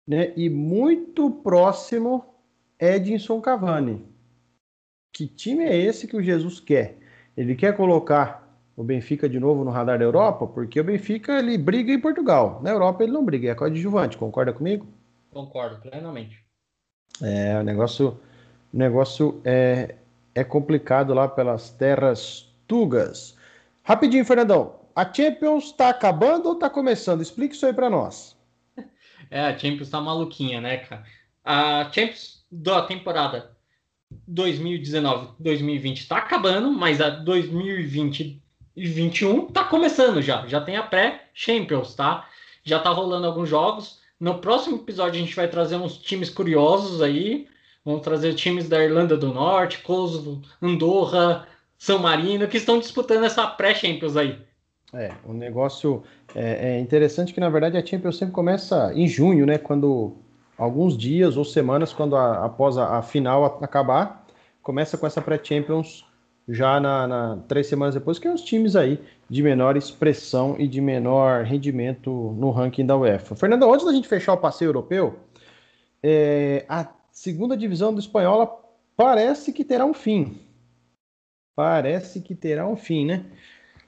né, 0.08 0.34
e 0.36 0.50
muito 0.50 1.30
próximo 1.30 2.26
Edinson 2.80 3.42
Cavani. 3.42 4.06
Que 5.12 5.28
time 5.28 5.64
é 5.64 5.76
esse 5.76 6.08
que 6.08 6.16
o 6.16 6.24
Jesus 6.24 6.60
quer? 6.60 6.98
Ele 7.36 7.56
quer 7.56 7.76
colocar 7.76 8.49
o 8.80 8.84
Benfica 8.84 9.28
de 9.28 9.42
novo 9.42 9.66
no 9.66 9.72
radar 9.72 10.00
da 10.00 10.06
Europa? 10.06 10.48
Porque 10.48 10.80
o 10.80 10.84
Benfica 10.86 11.38
ele 11.38 11.58
briga 11.58 11.92
em 11.92 12.00
Portugal. 12.00 12.62
Na 12.64 12.70
Europa 12.70 13.04
ele 13.04 13.12
não 13.12 13.26
briga, 13.26 13.52
é 13.52 13.54
coadjuvante, 13.54 14.16
concorda 14.18 14.54
comigo? 14.54 14.88
Concordo 15.32 15.82
plenamente. 15.82 16.42
É, 17.22 17.60
o 17.60 17.64
negócio, 17.64 18.18
o 18.74 18.78
negócio 18.78 19.42
é, 19.44 19.96
é 20.34 20.46
complicado 20.46 21.14
lá 21.14 21.28
pelas 21.28 21.72
terras 21.72 22.56
tugas. 22.66 23.36
Rapidinho, 23.84 24.24
Fernandão. 24.24 24.80
A 24.96 25.04
Champions 25.14 25.66
está 25.66 25.90
acabando 25.90 26.48
ou 26.48 26.54
está 26.54 26.70
começando? 26.70 27.22
Explique 27.22 27.56
isso 27.56 27.66
aí 27.66 27.74
para 27.74 27.90
nós. 27.90 28.38
É, 29.32 29.42
a 29.42 29.56
Champions 29.56 29.90
está 29.90 30.02
maluquinha, 30.02 30.60
né, 30.60 30.78
cara? 30.78 31.04
A 31.44 31.92
Champions 31.92 32.44
da 32.52 32.82
temporada 32.82 33.52
2019-2020 34.28 35.98
está 35.98 36.18
acabando, 36.18 36.72
mas 36.72 37.00
a 37.00 37.12
2020 37.12 38.42
e 38.80 38.84
2021 38.84 39.48
está 39.48 39.64
começando 39.66 40.22
já. 40.22 40.48
Já 40.48 40.62
tem 40.62 40.78
a 40.78 40.84
pré-Champions, 40.84 41.96
tá? 41.96 42.28
Já 42.64 42.78
está 42.78 42.90
rolando 42.90 43.28
alguns 43.28 43.50
jogos. 43.50 44.00
No 44.20 44.40
próximo 44.40 44.78
episódio 44.78 45.20
a 45.22 45.24
gente 45.24 45.36
vai 45.36 45.48
trazer 45.48 45.76
uns 45.76 45.98
times 45.98 46.30
curiosos 46.30 47.02
aí. 47.02 47.48
Vamos 47.84 48.02
trazer 48.02 48.34
times 48.36 48.70
da 48.70 48.84
Irlanda 48.84 49.18
do 49.18 49.34
Norte, 49.34 49.80
Kosovo, 49.80 50.42
Andorra, 50.62 51.48
São 51.78 52.00
Marino, 52.00 52.48
que 52.48 52.58
estão 52.58 52.80
disputando 52.80 53.26
essa 53.26 53.46
pré-Champions 53.48 54.16
aí. 54.16 54.40
É, 54.94 55.12
o 55.26 55.34
negócio 55.34 56.04
é, 56.34 56.72
é, 56.72 56.80
interessante 56.80 57.34
que, 57.34 57.40
na 57.40 57.50
verdade, 57.50 57.78
a 57.78 57.86
Champions 57.86 58.18
sempre 58.18 58.34
começa 58.34 58.92
em 58.96 59.08
junho, 59.08 59.46
né? 59.46 59.58
Quando 59.58 60.18
alguns 60.58 60.98
dias 60.98 61.38
ou 61.38 61.46
semanas, 61.46 61.94
quando 61.94 62.16
a, 62.16 62.46
após 62.46 62.78
a, 62.78 62.98
a, 62.98 63.02
final 63.02 63.46
acabar, 63.46 64.26
começa 64.62 64.98
com 64.98 65.06
essa 65.06 65.22
pré-Champions 65.22 66.06
já 66.50 66.80
na, 66.80 67.08
na, 67.08 67.38
três 67.48 67.68
semanas 67.68 67.94
depois, 67.94 68.18
que 68.18 68.28
é 68.28 68.34
os 68.34 68.42
times 68.42 68.76
aí 68.76 69.00
de 69.30 69.44
menor 69.44 69.78
expressão 69.78 70.56
e 70.58 70.68
de 70.68 70.82
menor 70.82 71.44
rendimento 71.44 72.10
no 72.38 72.50
ranking 72.50 72.86
da 72.86 72.98
UEFA. 72.98 73.36
Fernando, 73.36 73.72
antes 73.72 73.86
da 73.86 73.94
gente 73.94 74.08
fechar 74.08 74.34
o 74.34 74.38
passeio 74.38 74.70
europeu, 74.70 75.20
é, 76.02 76.66
a 76.68 76.88
segunda 77.12 77.56
divisão 77.56 77.94
do 77.94 78.00
espanhola 78.00 78.50
parece 78.98 79.54
que 79.54 79.64
terá 79.64 79.86
um 79.86 79.94
fim. 79.94 80.40
Parece 81.56 82.22
que 82.22 82.34
terá 82.34 82.68
um 82.68 82.76
fim, 82.76 83.06
né? 83.06 83.26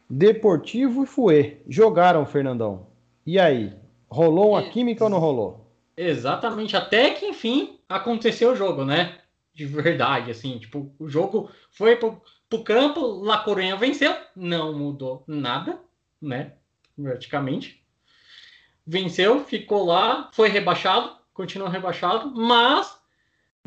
Deportivo 0.08 1.04
e 1.04 1.08
Fue 1.08 1.58
jogaram, 1.67 2.26
Fernandão. 2.26 2.88
E 3.26 3.39
aí? 3.39 3.74
Rolou 4.10 4.52
uma 4.52 4.63
química 4.63 5.06
ou 5.06 5.10
não 5.10 5.19
rolou? 5.19 5.65
Exatamente, 5.95 6.76
até 6.76 7.12
que 7.12 7.26
enfim 7.26 7.80
aconteceu 7.88 8.52
o 8.52 8.56
jogo, 8.56 8.84
né? 8.84 9.21
De 9.54 9.66
verdade, 9.66 10.32
assim, 10.32 10.58
tipo, 10.58 10.94
o 10.98 11.10
jogo 11.10 11.50
foi 11.70 11.96
pro, 11.96 12.22
pro 12.50 12.64
campo, 12.64 13.22
La 13.24 13.44
Coruña 13.44 13.76
venceu, 13.76 14.16
não 14.36 14.78
mudou 14.78 15.24
nada, 15.28 15.80
né? 16.22 16.54
Praticamente. 16.96 17.84
Venceu, 18.86 19.44
ficou 19.44 19.86
lá, 19.86 20.30
foi 20.34 20.50
rebaixado, 20.50 21.16
continuou 21.34 21.70
rebaixado, 21.70 22.32
mas 22.34 22.98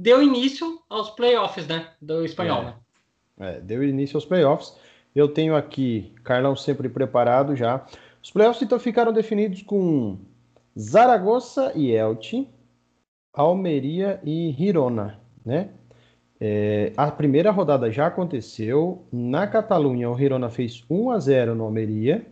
deu 0.01 0.23
início 0.23 0.83
aos 0.89 1.11
playoffs, 1.11 1.67
né? 1.67 1.93
Do 2.01 2.25
espanhol, 2.25 2.63
é. 2.63 2.65
né? 2.65 2.75
É, 3.39 3.61
deu 3.61 3.83
início 3.83 4.17
aos 4.17 4.25
playoffs. 4.25 4.77
Eu 5.15 5.29
tenho 5.29 5.55
aqui 5.55 6.13
Carlão 6.25 6.57
sempre 6.57 6.89
preparado 6.89 7.55
já. 7.55 7.87
Os 8.23 8.31
playoffs 8.31 8.63
então 8.63 8.79
ficaram 8.79 9.13
definidos 9.13 9.63
com 9.63 10.19
Zaragoza 10.79 11.73
e 11.75 11.93
Elche, 11.93 12.49
Almeria 13.33 14.21
e 14.25 14.53
Girona, 14.53 15.21
né? 15.45 15.69
É, 16.41 16.93
a 16.97 17.11
primeira 17.11 17.51
rodada 17.51 17.91
já 17.91 18.07
aconteceu. 18.07 19.05
Na 19.13 19.47
Catalunha, 19.47 20.11
o 20.11 20.17
Girona 20.17 20.51
fez 20.51 20.85
1 20.91 21.11
a 21.11 21.19
0 21.19 21.55
no 21.55 21.65
Almeria. 21.65 22.27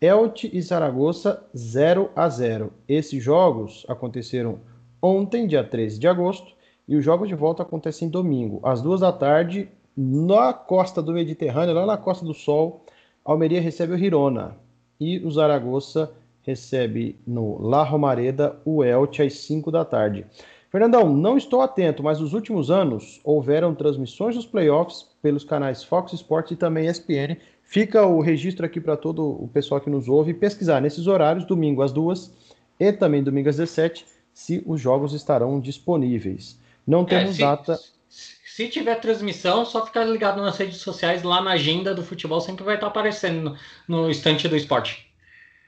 Elche 0.00 0.50
e 0.52 0.60
Zaragoza 0.60 1.44
0 1.56 2.10
a 2.14 2.28
0. 2.28 2.72
Esses 2.88 3.22
jogos 3.22 3.84
aconteceram 3.88 4.58
ontem, 5.00 5.46
dia 5.46 5.62
13 5.62 5.98
de 5.98 6.08
agosto, 6.08 6.54
e 6.88 6.96
os 6.96 7.04
jogos 7.04 7.28
de 7.28 7.34
volta 7.34 7.62
acontecem 7.62 8.08
domingo, 8.08 8.60
às 8.62 8.82
duas 8.82 9.00
da 9.00 9.12
tarde, 9.12 9.68
na 9.96 10.52
costa 10.52 11.02
do 11.02 11.12
Mediterrâneo, 11.12 11.74
lá 11.74 11.86
na 11.86 11.96
Costa 11.96 12.24
do 12.24 12.34
Sol, 12.34 12.84
Almeria 13.24 13.60
recebe 13.60 13.94
o 13.94 13.98
Girona 13.98 14.56
e 14.98 15.18
o 15.18 15.30
Zaragoza 15.30 16.12
recebe 16.42 17.20
no 17.26 17.60
La 17.60 17.84
Romareda 17.84 18.56
o 18.64 18.82
Elche 18.82 19.22
às 19.22 19.34
5 19.34 19.70
da 19.70 19.84
tarde. 19.84 20.26
Fernandão, 20.72 21.14
não 21.14 21.36
estou 21.36 21.60
atento, 21.60 22.02
mas 22.02 22.18
nos 22.18 22.32
últimos 22.32 22.70
anos 22.70 23.20
houveram 23.22 23.74
transmissões 23.74 24.34
dos 24.34 24.46
playoffs 24.46 25.06
pelos 25.20 25.44
canais 25.44 25.84
Fox 25.84 26.14
Sports 26.14 26.52
e 26.52 26.56
também 26.56 26.86
ESPN. 26.86 27.36
Fica 27.62 28.06
o 28.06 28.22
registro 28.22 28.64
aqui 28.64 28.80
para 28.80 28.96
todo 28.96 29.22
o 29.22 29.48
pessoal 29.48 29.82
que 29.82 29.90
nos 29.90 30.08
ouve 30.08 30.32
pesquisar 30.32 30.80
nesses 30.80 31.06
horários, 31.06 31.44
domingo 31.44 31.82
às 31.82 31.92
duas 31.92 32.32
e 32.80 32.90
também 32.90 33.22
domingo 33.22 33.50
às 33.50 33.56
17, 33.56 34.06
se 34.32 34.62
os 34.64 34.80
jogos 34.80 35.12
estarão 35.12 35.60
disponíveis. 35.60 36.58
Não 36.86 37.02
é, 37.02 37.04
temos 37.04 37.30
é, 37.30 37.34
se, 37.34 37.40
data. 37.40 37.78
Se 38.08 38.68
tiver 38.68 38.94
transmissão, 38.94 39.66
só 39.66 39.84
ficar 39.84 40.04
ligado 40.04 40.40
nas 40.40 40.56
redes 40.56 40.78
sociais, 40.78 41.22
lá 41.22 41.42
na 41.42 41.52
agenda 41.52 41.94
do 41.94 42.02
futebol 42.02 42.40
sempre 42.40 42.64
vai 42.64 42.76
estar 42.76 42.86
aparecendo 42.86 43.58
no, 43.86 44.04
no 44.04 44.10
estante 44.10 44.48
do 44.48 44.56
esporte. 44.56 45.06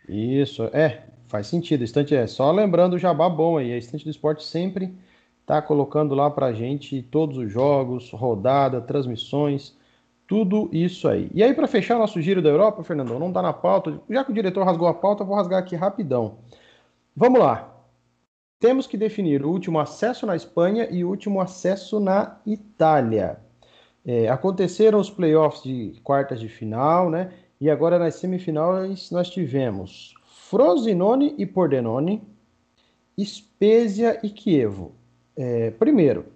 Isso, 0.09 0.65
é, 0.73 1.03
faz 1.35 1.49
sentido. 1.49 1.83
Estante 1.83 2.15
é 2.15 2.29
só 2.29 2.53
lembrando 2.53 2.95
o 2.95 2.99
jabá 2.99 3.29
bom 3.29 3.59
aí, 3.59 3.73
a 3.73 3.77
estante 3.77 4.05
do 4.05 4.11
esporte 4.11 4.45
sempre 4.45 4.95
tá 5.45 5.61
colocando 5.61 6.15
lá 6.15 6.31
para 6.31 6.53
gente 6.53 7.03
todos 7.03 7.37
os 7.39 7.51
jogos, 7.51 8.09
rodada, 8.13 8.81
transmissões, 8.81 9.77
tudo 10.29 10.71
isso 10.73 11.09
aí. 11.09 11.29
E 11.35 11.43
aí, 11.43 11.53
para 11.53 11.67
fechar 11.67 11.99
nosso 11.99 12.23
giro 12.23 12.41
da 12.41 12.51
Europa, 12.51 12.85
Fernandão, 12.85 13.19
não 13.19 13.33
tá 13.33 13.43
na 13.43 13.53
pauta, 13.53 14.01
já 14.09 14.23
que 14.23 14.31
o 14.31 14.35
diretor 14.35 14.65
rasgou 14.65 14.87
a 14.87 14.95
pauta, 14.95 15.25
eu 15.25 15.27
vou 15.27 15.35
rasgar 15.35 15.59
aqui 15.59 15.75
rapidão. 15.75 16.37
Vamos 17.17 17.41
lá. 17.41 17.69
Temos 18.61 18.87
que 18.87 18.97
definir 18.97 19.45
o 19.45 19.51
último 19.51 19.81
acesso 19.81 20.25
na 20.25 20.37
Espanha 20.37 20.87
e 20.89 21.03
o 21.03 21.09
último 21.09 21.41
acesso 21.41 21.99
na 21.99 22.39
Itália. 22.47 23.41
É, 24.07 24.29
aconteceram 24.29 25.01
os 25.01 25.11
playoffs 25.11 25.65
de 25.65 26.01
quartas 26.05 26.39
de 26.39 26.49
final, 26.49 27.11
né? 27.11 27.33
E 27.61 27.69
agora 27.69 27.99
nas 27.99 28.15
semifinais 28.15 29.11
nós 29.11 29.29
tivemos 29.29 30.15
Frosinone 30.51 31.35
e 31.39 31.47
Pordenone, 31.47 32.23
Spezia 33.19 34.21
e 34.23 34.29
Chievo. 34.29 34.93
É, 35.35 35.71
primeiro, 35.71 36.27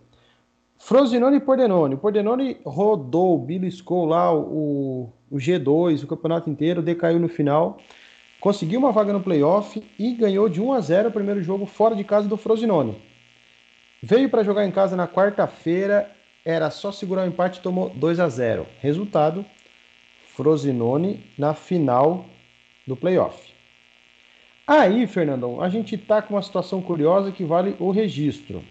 Frosinone 0.78 1.36
e 1.36 1.40
Pordenone. 1.40 1.94
O 1.94 1.98
Pordenone 1.98 2.56
rodou, 2.64 3.38
beliscou 3.38 4.06
lá 4.06 4.34
o, 4.34 5.12
o 5.30 5.36
G2, 5.36 6.02
o 6.02 6.06
campeonato 6.06 6.48
inteiro, 6.48 6.80
decaiu 6.80 7.18
no 7.18 7.28
final, 7.28 7.78
conseguiu 8.40 8.78
uma 8.80 8.92
vaga 8.92 9.12
no 9.12 9.20
playoff 9.20 9.82
e 9.98 10.14
ganhou 10.14 10.48
de 10.48 10.60
1 10.60 10.72
a 10.72 10.80
0 10.80 11.08
o 11.10 11.12
primeiro 11.12 11.42
jogo 11.42 11.66
fora 11.66 11.94
de 11.94 12.02
casa 12.02 12.26
do 12.26 12.36
Frosinone. 12.38 13.00
Veio 14.02 14.30
para 14.30 14.42
jogar 14.42 14.64
em 14.64 14.70
casa 14.70 14.96
na 14.96 15.06
quarta-feira, 15.06 16.10
era 16.46 16.70
só 16.70 16.90
segurar 16.90 17.24
o 17.24 17.28
empate 17.28 17.60
tomou 17.60 17.90
2 17.90 18.20
a 18.20 18.28
0. 18.28 18.66
Resultado: 18.80 19.44
Frosinone 20.34 21.26
na 21.36 21.52
final 21.52 22.24
do 22.86 22.96
playoff. 22.96 23.47
Aí, 24.68 25.06
Fernandão, 25.06 25.62
a 25.62 25.70
gente 25.70 25.94
está 25.94 26.20
com 26.20 26.34
uma 26.34 26.42
situação 26.42 26.82
curiosa 26.82 27.32
que 27.32 27.42
vale 27.42 27.74
o 27.78 27.90
registro. 27.90 28.62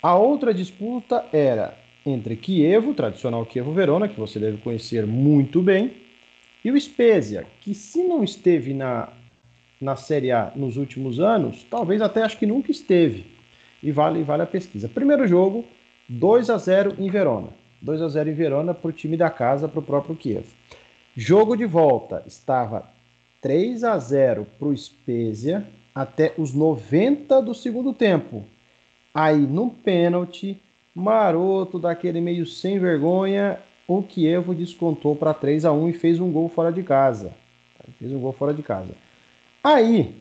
A 0.00 0.14
outra 0.14 0.54
disputa 0.54 1.24
era 1.32 1.76
entre 2.06 2.36
Kievo, 2.36 2.94
tradicional 2.94 3.44
Kievo 3.44 3.72
Verona, 3.72 4.06
que 4.06 4.20
você 4.20 4.38
deve 4.38 4.58
conhecer 4.58 5.04
muito 5.08 5.60
bem, 5.60 5.96
e 6.64 6.70
o 6.70 6.80
Spezia, 6.80 7.44
que 7.62 7.74
se 7.74 8.04
não 8.04 8.22
esteve 8.22 8.72
na, 8.72 9.08
na 9.80 9.96
Série 9.96 10.30
A 10.30 10.52
nos 10.54 10.76
últimos 10.76 11.18
anos, 11.18 11.66
talvez 11.68 12.00
até 12.00 12.22
acho 12.22 12.38
que 12.38 12.46
nunca 12.46 12.70
esteve. 12.70 13.26
E 13.82 13.90
vale, 13.90 14.22
vale 14.22 14.44
a 14.44 14.46
pesquisa. 14.46 14.88
Primeiro 14.88 15.26
jogo, 15.26 15.64
2 16.08 16.48
a 16.48 16.58
0 16.58 16.94
em 17.00 17.10
Verona. 17.10 17.48
2 17.82 18.00
a 18.02 18.08
0 18.08 18.30
em 18.30 18.34
Verona 18.34 18.72
para 18.72 18.88
o 18.88 18.92
time 18.92 19.16
da 19.16 19.30
casa, 19.30 19.66
para 19.66 19.80
o 19.80 19.82
próprio 19.82 20.14
Kiev. 20.14 20.46
Jogo 21.16 21.56
de 21.56 21.66
volta 21.66 22.22
estava 22.24 22.94
3 23.44 23.84
a 23.84 23.98
0 23.98 24.46
para 24.58 24.68
o 24.68 24.74
Spezia 24.74 25.68
até 25.94 26.32
os 26.38 26.54
90 26.54 27.42
do 27.42 27.54
segundo 27.54 27.92
tempo. 27.92 28.42
Aí, 29.12 29.36
no 29.36 29.68
pênalti, 29.68 30.58
maroto 30.94 31.78
daquele 31.78 32.22
meio 32.22 32.46
sem 32.46 32.78
vergonha, 32.78 33.60
o 33.86 34.02
Kievo 34.02 34.54
descontou 34.54 35.14
para 35.14 35.34
3 35.34 35.66
a 35.66 35.72
1 35.72 35.90
e 35.90 35.92
fez 35.92 36.20
um 36.20 36.32
gol 36.32 36.48
fora 36.48 36.72
de 36.72 36.82
casa. 36.82 37.34
Fez 37.98 38.10
um 38.12 38.18
gol 38.18 38.32
fora 38.32 38.54
de 38.54 38.62
casa. 38.62 38.94
Aí, 39.62 40.16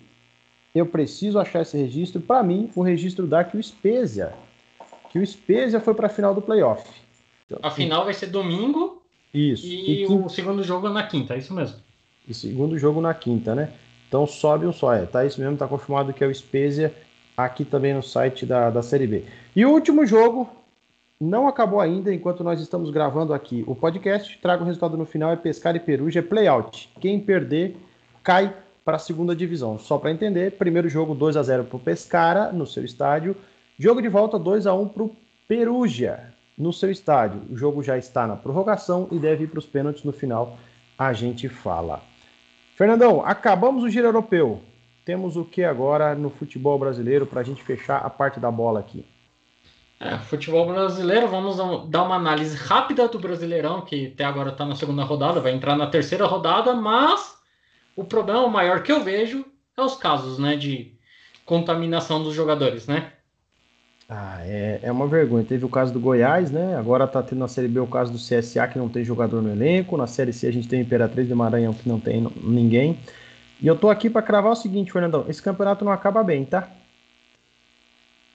eu 0.76 0.86
preciso 0.86 1.40
achar 1.40 1.62
esse 1.62 1.78
registro. 1.78 2.20
Para 2.20 2.44
mim, 2.44 2.70
o 2.76 2.82
registro 2.82 3.26
dá 3.26 3.42
que 3.46 3.56
o 3.56 3.64
Spezia, 3.64 4.34
que 5.14 5.18
o 5.18 5.26
Spezia 5.26 5.80
foi 5.80 5.94
para 5.94 6.08
a 6.08 6.10
final 6.10 6.36
do 6.36 6.42
playoff. 6.42 6.86
A 7.62 7.72
final 7.72 8.04
vai 8.04 8.14
ser 8.14 8.28
domingo. 8.28 9.02
Isso. 9.34 9.66
E, 9.66 10.02
e 10.02 10.08
o 10.08 10.28
segundo 10.28 10.62
jogo 10.62 10.88
é 10.88 10.92
na 10.92 11.08
quinta, 11.08 11.36
é 11.36 11.38
isso 11.38 11.54
mesmo. 11.54 11.83
E 12.28 12.34
segundo 12.34 12.78
jogo 12.78 13.02
na 13.02 13.14
quinta, 13.14 13.54
né? 13.54 13.72
Então 14.08 14.26
sobe 14.28 14.66
um 14.66 14.74
só, 14.74 14.94
é. 14.94 15.06
Tá 15.06 15.26
isso 15.26 15.42
mesmo, 15.42 15.58
tá 15.58 15.68
confirmado 15.68 16.14
que 16.14 16.24
é 16.24 16.28
o 16.28 16.34
Spezia 16.34 16.94
aqui 17.36 17.66
também 17.66 17.94
no 17.94 18.04
site 18.04 18.46
da, 18.46 18.70
da 18.70 18.82
Série 18.82 19.08
B. 19.08 19.26
E 19.56 19.66
o 19.66 19.72
último 19.72 20.06
jogo 20.06 20.50
não 21.20 21.48
acabou 21.48 21.80
ainda, 21.80 22.14
enquanto 22.14 22.44
nós 22.44 22.60
estamos 22.60 22.90
gravando 22.90 23.34
aqui 23.34 23.64
o 23.68 23.76
podcast. 23.76 24.38
Trago 24.42 24.64
o 24.64 24.66
resultado 24.66 24.98
no 24.98 25.06
final, 25.06 25.32
é 25.32 25.36
Pescar 25.36 25.76
e 25.76 25.80
Perugia, 25.80 26.20
é 26.20 26.24
playout. 26.24 26.90
Quem 27.00 27.20
perder 27.20 27.76
cai 28.22 28.54
para 28.84 28.98
a 28.98 29.00
segunda 29.00 29.36
divisão. 29.36 29.80
Só 29.80 29.98
para 29.98 30.12
entender, 30.12 30.52
primeiro 30.54 30.90
jogo 30.90 31.16
2 31.16 31.38
a 31.38 31.44
0 31.44 31.64
para 31.66 31.78
o 31.78 31.80
Pescara 31.80 32.52
no 32.52 32.68
seu 32.68 32.84
estádio. 32.84 33.36
Jogo 33.80 34.02
de 34.02 34.10
volta 34.10 34.38
2 34.38 34.68
a 34.68 34.74
1 34.74 34.90
para 34.90 35.04
o 35.04 35.16
Perugia 35.48 36.34
no 36.58 36.74
seu 36.74 36.92
estádio. 36.92 37.42
O 37.50 37.56
jogo 37.56 37.82
já 37.82 37.98
está 37.98 38.28
na 38.28 38.36
prorrogação 38.36 39.08
e 39.12 39.18
deve 39.18 39.46
ir 39.46 39.48
para 39.48 39.60
os 39.60 39.66
pênaltis 39.66 40.04
no 40.04 40.12
final. 40.12 40.58
A 40.98 41.14
gente 41.14 41.48
fala. 41.50 42.12
Fernandão, 42.84 43.26
acabamos 43.26 43.82
o 43.82 43.89
giro 43.89 44.08
europeu. 44.08 44.62
Temos 45.06 45.38
o 45.38 45.46
que 45.46 45.63
agora 45.63 46.13
no 46.15 46.30
futebol 46.30 46.78
brasileiro 46.78 47.26
para 47.26 47.39
a 47.39 47.43
gente 47.43 47.63
fechar 47.63 48.00
a 48.00 48.10
parte 48.10 48.41
da 48.41 48.52
bola 48.52 48.82
aqui? 48.82 49.06
É, 50.02 50.17
futebol 50.17 50.67
brasileiro, 50.67 51.30
vamos 51.30 51.56
dar 51.89 52.04
uma 52.04 52.17
análise 52.17 52.58
rápida 52.58 53.08
do 53.08 53.17
Brasileirão, 53.17 53.86
que 53.86 54.08
até 54.08 54.26
agora 54.26 54.50
está 54.50 54.65
na 54.65 54.76
segunda 54.76 55.02
rodada, 55.06 55.39
vai 55.39 55.54
entrar 55.54 55.78
na 55.78 55.88
terceira 55.88 56.26
rodada, 56.26 56.74
mas 56.74 57.38
o 57.96 58.04
problema 58.04 58.50
maior 58.50 58.84
que 58.84 58.91
eu 58.91 59.02
vejo 59.02 59.46
é 59.78 59.82
os 59.82 59.96
casos 59.96 60.38
né, 60.38 60.58
de 60.58 60.93
contaminação 61.46 62.22
dos 62.22 62.36
jogadores, 62.36 62.86
né? 62.86 63.13
Ah, 64.15 64.38
é, 64.45 64.80
é 64.84 64.91
uma 64.91 65.08
vergonha. 65.08 65.43
Teve 65.43 65.65
o 65.65 65.69
caso 65.69 65.91
do 65.91 65.99
Goiás, 65.99 66.52
né? 66.52 66.76
Agora 66.76 67.08
tá 67.08 67.23
tendo 67.23 67.39
na 67.39 67.47
Série 67.47 67.67
B 67.67 67.80
o 67.80 67.88
caso 67.88 68.12
do 68.12 68.19
CSA, 68.19 68.67
que 68.67 68.78
não 68.78 68.88
tem 68.88 69.04
jogador 69.04 69.41
no 69.41 69.49
elenco. 69.49 69.97
Na 69.97 70.06
Série 70.06 70.32
C 70.32 70.45
a 70.45 70.54
gente 70.54 70.67
tem 70.67 70.82
Imperatriz 70.82 71.28
de 71.28 71.34
Maranhão, 71.34 71.73
que 71.73 71.89
não 71.89 71.99
tem 71.99 72.21
ninguém. 72.43 72.99
E 73.60 73.65
eu 73.65 73.76
tô 73.76 73.89
aqui 73.89 74.12
para 74.12 74.21
cravar 74.21 74.52
o 74.52 74.56
seguinte, 74.56 74.91
Fernandão: 74.91 75.26
esse 75.28 75.41
campeonato 75.41 75.84
não 75.84 75.91
acaba 75.91 76.23
bem, 76.23 76.45
tá? 76.45 76.69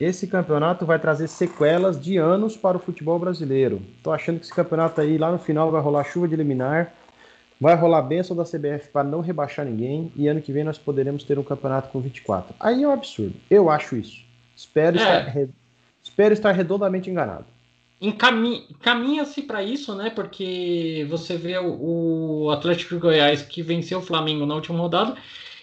Esse 0.00 0.26
campeonato 0.26 0.84
vai 0.84 0.98
trazer 0.98 1.28
sequelas 1.28 2.00
de 2.00 2.16
anos 2.16 2.56
para 2.56 2.76
o 2.76 2.80
futebol 2.80 3.16
brasileiro. 3.16 3.80
Tô 4.02 4.10
achando 4.10 4.40
que 4.40 4.46
esse 4.46 4.54
campeonato 4.54 5.00
aí, 5.00 5.16
lá 5.16 5.30
no 5.30 5.38
final, 5.38 5.70
vai 5.70 5.80
rolar 5.80 6.02
chuva 6.02 6.26
de 6.26 6.34
liminar, 6.34 6.92
vai 7.60 7.76
rolar 7.76 8.02
bênção 8.02 8.36
da 8.36 8.44
CBF 8.44 8.88
para 8.92 9.04
não 9.04 9.20
rebaixar 9.20 9.64
ninguém, 9.64 10.12
e 10.16 10.26
ano 10.26 10.42
que 10.42 10.52
vem 10.52 10.64
nós 10.64 10.78
poderemos 10.78 11.22
ter 11.22 11.38
um 11.38 11.44
campeonato 11.44 11.88
com 11.90 12.00
24. 12.00 12.54
Aí 12.58 12.82
é 12.82 12.88
um 12.88 12.92
absurdo. 12.92 13.34
Eu 13.48 13.70
acho 13.70 13.96
isso. 13.96 14.26
Espero, 14.56 14.98
é. 14.98 15.28
estar, 15.28 15.48
espero 16.08 16.32
estar 16.32 16.52
redondamente 16.52 17.10
enganado. 17.10 17.46
Encaminha-se 18.00 19.42
para 19.42 19.62
isso, 19.62 19.94
né? 19.94 20.10
Porque 20.10 21.06
você 21.10 21.36
vê 21.36 21.58
o, 21.58 22.44
o 22.44 22.50
Atlético 22.50 22.94
de 22.94 23.00
Goiás 23.00 23.42
que 23.42 23.60
venceu 23.60 23.98
o 23.98 24.02
Flamengo 24.02 24.46
na 24.46 24.54
última 24.54 24.78
rodada, 24.78 25.16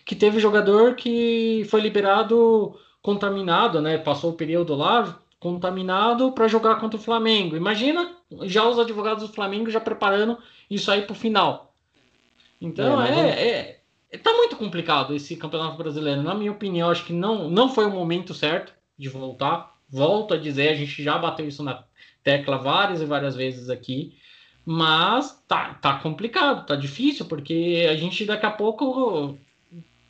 que 0.04 0.16
teve 0.16 0.40
jogador 0.40 0.96
que 0.96 1.66
foi 1.70 1.82
liberado 1.82 2.78
contaminado, 3.02 3.82
né? 3.82 3.98
Passou 3.98 4.32
o 4.32 4.36
período 4.36 4.76
lá 4.76 5.20
contaminado 5.40 6.32
para 6.32 6.48
jogar 6.48 6.76
contra 6.76 7.00
o 7.00 7.02
Flamengo. 7.02 7.56
Imagina 7.56 8.16
já 8.44 8.68
os 8.68 8.80
advogados 8.80 9.28
do 9.28 9.34
Flamengo 9.34 9.70
já 9.70 9.80
preparando 9.80 10.38
isso 10.70 10.92
aí 10.92 11.04
para 11.04 11.14
o 11.14 11.16
final. 11.16 11.74
Então 12.60 13.02
é, 13.02 13.12
é, 13.12 13.48
é, 13.48 13.82
é, 14.12 14.18
tá 14.18 14.34
muito 14.34 14.56
complicado 14.56 15.14
esse 15.14 15.36
campeonato 15.38 15.78
brasileiro. 15.78 16.22
Na 16.22 16.34
minha 16.34 16.52
opinião, 16.52 16.90
acho 16.90 17.06
que 17.06 17.14
não, 17.14 17.50
não 17.50 17.70
foi 17.70 17.86
o 17.86 17.92
momento 17.92 18.34
certo 18.34 18.74
de 18.98 19.08
voltar. 19.08 19.75
Volto 19.90 20.34
a 20.34 20.38
dizer, 20.38 20.70
a 20.70 20.76
gente 20.76 21.04
já 21.04 21.18
bateu 21.18 21.48
isso 21.48 21.64
na 21.64 21.84
tecla 22.24 22.58
várias 22.58 23.02
e 23.02 23.06
várias 23.06 23.36
vezes 23.36 23.70
aqui. 23.70 24.18
Mas 24.66 25.44
tá, 25.48 25.76
tá 25.76 26.00
complicado, 26.00 26.66
tá 26.66 26.76
difícil, 26.76 27.26
porque 27.26 27.88
a 27.90 27.96
gente 27.96 28.26
daqui 28.26 28.46
a 28.46 28.52
pouco 28.52 29.38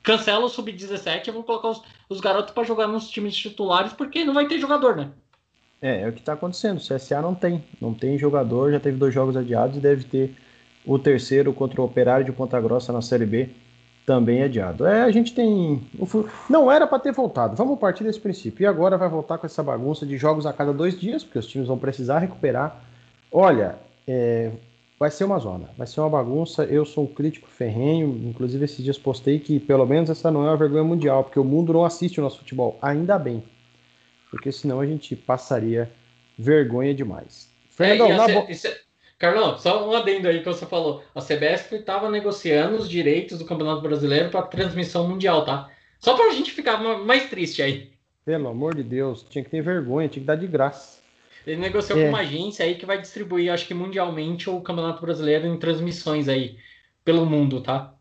cancela 0.02 0.46
o 0.46 0.50
sub-17 0.50 1.28
e 1.28 1.32
vão 1.32 1.44
colocar 1.44 1.70
os, 1.70 1.82
os 2.08 2.22
garotos 2.22 2.54
para 2.54 2.64
jogar 2.64 2.88
nos 2.88 3.10
times 3.10 3.36
titulares, 3.36 3.92
porque 3.92 4.24
não 4.24 4.34
vai 4.34 4.48
ter 4.48 4.60
jogador, 4.60 4.96
né? 4.96 5.12
É, 5.82 6.02
é 6.02 6.08
o 6.08 6.14
que 6.14 6.20
está 6.20 6.34
acontecendo. 6.34 6.78
O 6.78 6.82
CSA 6.82 7.22
não 7.22 7.36
tem. 7.36 7.64
Não 7.82 7.94
tem 7.94 8.18
jogador, 8.18 8.72
já 8.72 8.80
teve 8.80 8.98
dois 8.98 9.14
jogos 9.14 9.36
adiados 9.36 9.78
e 9.78 9.82
deve 9.82 10.06
ter 10.06 10.36
o 10.86 10.98
terceiro 10.98 11.52
contra 11.54 11.82
o 11.82 11.86
Operário 11.86 12.26
de 12.26 12.32
Ponta 12.32 12.60
Grossa 12.62 12.94
na 12.94 13.02
Série 13.02 13.26
B 13.26 13.50
também 14.06 14.44
adiado. 14.44 14.86
É, 14.86 15.02
a 15.02 15.12
gente 15.12 15.34
tem. 15.34 15.82
Não 16.50 16.72
era 16.72 16.86
para 16.86 17.00
ter 17.00 17.12
voltado. 17.12 17.56
Vamos 17.56 17.80
partir 17.80 18.04
desse 18.04 18.20
princípio. 18.20 18.64
E 18.64 18.68
agora 18.68 18.98
vai 18.98 19.10
voltar 19.10 19.38
com 19.38 19.46
essa 19.46 19.64
bagunça 19.64 20.06
de 20.06 20.18
jogos 20.18 20.46
a 20.46 20.54
cada 20.54 20.72
dois 20.72 21.00
dias, 21.00 21.24
porque 21.24 21.40
os 21.40 21.48
times 21.48 21.68
vão 21.68 21.78
precisar 21.78 22.20
recuperar. 22.20 22.84
Olha, 23.32 23.76
é... 24.08 24.52
vai 25.00 25.10
ser 25.10 25.24
uma 25.24 25.40
zona, 25.40 25.70
vai 25.78 25.88
ser 25.88 26.02
uma 26.02 26.10
bagunça. 26.10 26.64
Eu 26.66 26.86
sou 26.86 27.06
um 27.06 27.08
crítico 27.08 27.48
ferrenho. 27.48 28.30
Inclusive, 28.30 28.64
esses 28.64 28.84
dias 28.84 28.98
postei 28.98 29.40
que 29.40 29.60
pelo 29.60 29.86
menos 29.86 30.10
essa 30.10 30.30
não 30.30 30.46
é 30.46 30.50
uma 30.50 30.58
vergonha 30.58 30.84
mundial, 30.84 31.24
porque 31.24 31.40
o 31.40 31.44
mundo 31.44 31.74
não 31.74 31.84
assiste 31.84 32.20
o 32.20 32.24
nosso 32.24 32.40
futebol. 32.40 32.78
Ainda 32.82 33.18
bem. 33.18 33.44
Porque 34.30 34.52
senão 34.52 34.80
a 34.80 34.86
gente 34.86 35.16
passaria 35.16 35.92
vergonha 36.38 36.94
demais. 36.94 37.50
Fernandão, 37.70 38.12
é, 38.12 38.16
na 38.18 38.28
bo... 38.28 38.48
Carlão, 39.26 39.58
só 39.58 39.90
um 39.90 39.96
adendo 39.96 40.28
aí 40.28 40.40
que 40.40 40.46
você 40.46 40.68
falou. 40.68 41.04
A 41.16 41.20
CBF 41.20 41.76
estava 41.76 42.12
negociando 42.12 42.76
os 42.76 42.88
direitos 42.88 43.40
do 43.40 43.46
Campeonato 43.46 43.82
Brasileiro 43.82 44.30
para 44.30 44.44
transmissão 44.44 45.08
mundial, 45.08 45.44
tá? 45.44 45.70
Só 46.00 46.16
para 46.16 46.28
a 46.28 46.34
gente 46.34 46.52
ficar 46.52 46.78
mais 46.78 47.28
triste 47.28 47.62
aí. 47.64 47.92
Pelo 48.24 48.50
amor 48.50 48.76
de 48.76 48.84
Deus, 48.84 49.26
tinha 49.28 49.44
que 49.44 49.50
ter 49.50 49.62
vergonha, 49.62 50.08
tinha 50.08 50.22
que 50.22 50.28
dar 50.28 50.36
de 50.36 50.46
graça. 50.46 51.00
Ele 51.46 51.60
negociou 51.60 51.98
é. 51.98 52.04
com 52.04 52.10
uma 52.10 52.20
agência 52.20 52.66
aí 52.66 52.76
que 52.76 52.86
vai 52.86 53.02
distribuir, 53.02 53.52
acho 53.52 53.68
que 53.68 53.74
mundialmente, 53.74 54.48
o 54.50 54.62
Campeonato 54.62 55.02
Brasileiro 55.02 55.48
em 55.48 55.58
transmissões 55.58 56.28
aí 56.28 56.58
pelo 57.04 57.26
mundo, 57.26 57.62
tá? 57.62 57.94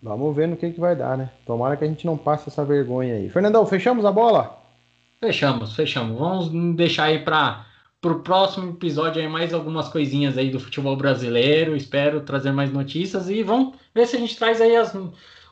Vamos 0.00 0.34
ver 0.34 0.46
no 0.46 0.56
que, 0.56 0.70
que 0.70 0.80
vai 0.80 0.94
dar, 0.94 1.18
né? 1.18 1.30
Tomara 1.44 1.76
que 1.76 1.84
a 1.84 1.88
gente 1.88 2.06
não 2.06 2.16
passe 2.16 2.48
essa 2.48 2.64
vergonha 2.64 3.14
aí. 3.14 3.28
Fernandão, 3.28 3.66
fechamos 3.66 4.04
a 4.04 4.12
bola? 4.12 4.60
Fechamos, 5.20 5.74
fechamos. 5.74 6.18
Vamos 6.18 6.76
deixar 6.76 7.04
aí 7.04 7.20
para 7.20 7.66
o 8.10 8.20
próximo 8.20 8.70
episódio 8.70 9.22
aí 9.22 9.28
mais 9.28 9.54
algumas 9.54 9.88
coisinhas 9.88 10.36
aí 10.36 10.50
do 10.50 10.58
futebol 10.58 10.96
brasileiro. 10.96 11.76
Espero 11.76 12.20
trazer 12.22 12.50
mais 12.50 12.72
notícias 12.72 13.30
e 13.30 13.42
vamos 13.42 13.76
ver 13.94 14.06
se 14.06 14.16
a 14.16 14.18
gente 14.18 14.36
traz 14.36 14.60
aí 14.60 14.74
as, 14.74 14.92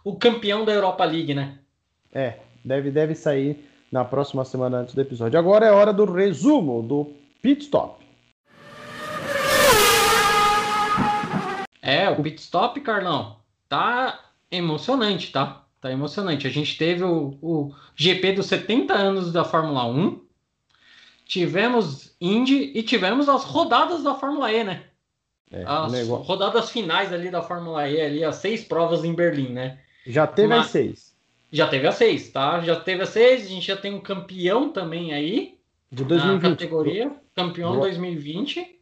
o 0.02 0.16
campeão 0.16 0.64
da 0.64 0.72
Europa 0.72 1.04
League, 1.04 1.32
né? 1.32 1.58
É, 2.12 2.38
deve, 2.64 2.90
deve 2.90 3.14
sair 3.14 3.64
na 3.92 4.04
próxima 4.04 4.44
semana 4.44 4.78
antes 4.78 4.94
do 4.94 5.00
episódio. 5.00 5.38
Agora 5.38 5.66
é 5.66 5.70
hora 5.70 5.92
do 5.92 6.04
resumo 6.04 6.82
do 6.82 7.12
Pit 7.40 7.62
Stop. 7.62 8.04
É, 11.80 12.10
o 12.10 12.22
Pit 12.22 12.40
Stop, 12.40 12.80
Carlão, 12.80 13.36
tá 13.68 14.18
emocionante, 14.50 15.30
tá? 15.30 15.64
Tá 15.80 15.90
emocionante. 15.90 16.46
A 16.46 16.50
gente 16.50 16.76
teve 16.76 17.04
o, 17.04 17.38
o 17.40 17.74
GP 17.94 18.32
dos 18.32 18.46
70 18.46 18.92
anos 18.92 19.32
da 19.32 19.44
Fórmula 19.44 19.86
1, 19.86 20.20
tivemos 21.30 22.12
Indy 22.20 22.72
e 22.74 22.82
tivemos 22.82 23.28
as 23.28 23.44
rodadas 23.44 24.02
da 24.02 24.16
Fórmula 24.16 24.52
E, 24.52 24.64
né? 24.64 24.82
É, 25.48 25.62
as 25.64 25.92
negócio... 25.92 26.24
rodadas 26.24 26.70
finais 26.70 27.12
ali 27.12 27.30
da 27.30 27.40
Fórmula 27.40 27.88
E, 27.88 28.00
ali, 28.00 28.24
as 28.24 28.36
seis 28.36 28.64
provas 28.64 29.04
em 29.04 29.14
Berlim, 29.14 29.50
né? 29.50 29.78
Já 30.04 30.26
teve 30.26 30.48
Mas... 30.48 30.66
as 30.66 30.72
seis. 30.72 31.16
Já 31.52 31.68
teve 31.68 31.86
as 31.86 31.94
seis, 31.94 32.30
tá? 32.30 32.60
Já 32.62 32.74
teve 32.74 33.04
as 33.04 33.10
seis, 33.10 33.46
a 33.46 33.48
gente 33.48 33.64
já 33.64 33.76
tem 33.76 33.94
um 33.94 34.00
campeão 34.00 34.72
também 34.72 35.12
aí. 35.12 35.56
De 35.90 36.04
2020. 36.04 36.42
Na 36.42 36.50
categoria, 36.50 37.12
campeão 37.34 37.70
Boa. 37.70 37.82
2020. 37.82 38.80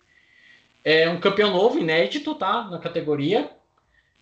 É 0.84 1.10
um 1.10 1.20
campeão 1.20 1.50
novo, 1.50 1.78
inédito, 1.78 2.34
tá? 2.34 2.64
Na 2.64 2.78
categoria. 2.78 3.50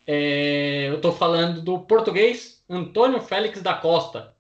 É, 0.05 0.89
eu 0.89 1.01
tô 1.01 1.13
falando 1.13 1.61
do 1.61 1.79
português 1.79 2.63
Antônio 2.69 3.21
Félix 3.21 3.63
da 3.63 3.75
Costa. 3.75 4.35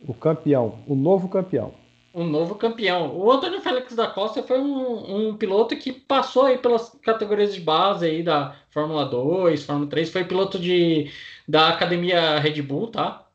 O 0.00 0.14
campeão, 0.14 0.78
o 0.86 0.94
novo 0.96 1.28
campeão. 1.28 1.79
O 2.12 2.24
novo 2.24 2.56
campeão. 2.56 3.16
O 3.16 3.30
Antônio 3.30 3.60
Félix 3.60 3.94
da 3.94 4.08
Costa 4.08 4.42
foi 4.42 4.58
um, 4.58 5.28
um, 5.28 5.36
piloto 5.36 5.76
que 5.76 5.92
passou 5.92 6.44
aí 6.44 6.58
pelas 6.58 6.90
categorias 7.02 7.54
de 7.54 7.60
base 7.60 8.04
aí 8.04 8.22
da 8.22 8.56
Fórmula 8.70 9.04
2, 9.06 9.64
Fórmula 9.64 9.88
3, 9.88 10.10
foi 10.10 10.24
piloto 10.24 10.58
de, 10.58 11.10
da 11.46 11.68
academia 11.68 12.40
Red 12.40 12.62
Bull, 12.62 12.88
tá? 12.88 13.26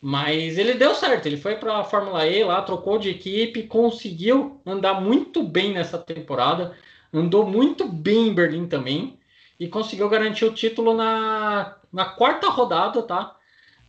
Mas 0.00 0.58
ele 0.58 0.74
deu 0.74 0.94
certo, 0.94 1.26
ele 1.26 1.36
foi 1.38 1.56
para 1.56 1.78
a 1.78 1.84
Fórmula 1.84 2.26
E 2.26 2.44
lá, 2.44 2.62
trocou 2.62 2.98
de 2.98 3.10
equipe, 3.10 3.64
conseguiu 3.64 4.60
andar 4.66 5.00
muito 5.00 5.42
bem 5.42 5.72
nessa 5.72 5.98
temporada, 5.98 6.76
andou 7.12 7.46
muito 7.46 7.86
bem 7.88 8.28
em 8.28 8.34
Berlim 8.34 8.66
também 8.66 9.18
e 9.58 9.68
conseguiu 9.68 10.08
garantir 10.08 10.44
o 10.44 10.54
título 10.54 10.94
na, 10.94 11.76
na 11.92 12.04
quarta 12.06 12.48
rodada, 12.48 13.02
tá? 13.02 13.36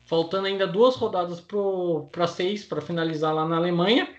Faltando 0.06 0.48
ainda 0.48 0.68
duas 0.68 0.96
rodadas 0.96 1.42
para 2.12 2.28
seis 2.28 2.66
para 2.66 2.82
finalizar 2.82 3.34
lá 3.34 3.46
na 3.46 3.58
Alemanha. 3.58 4.10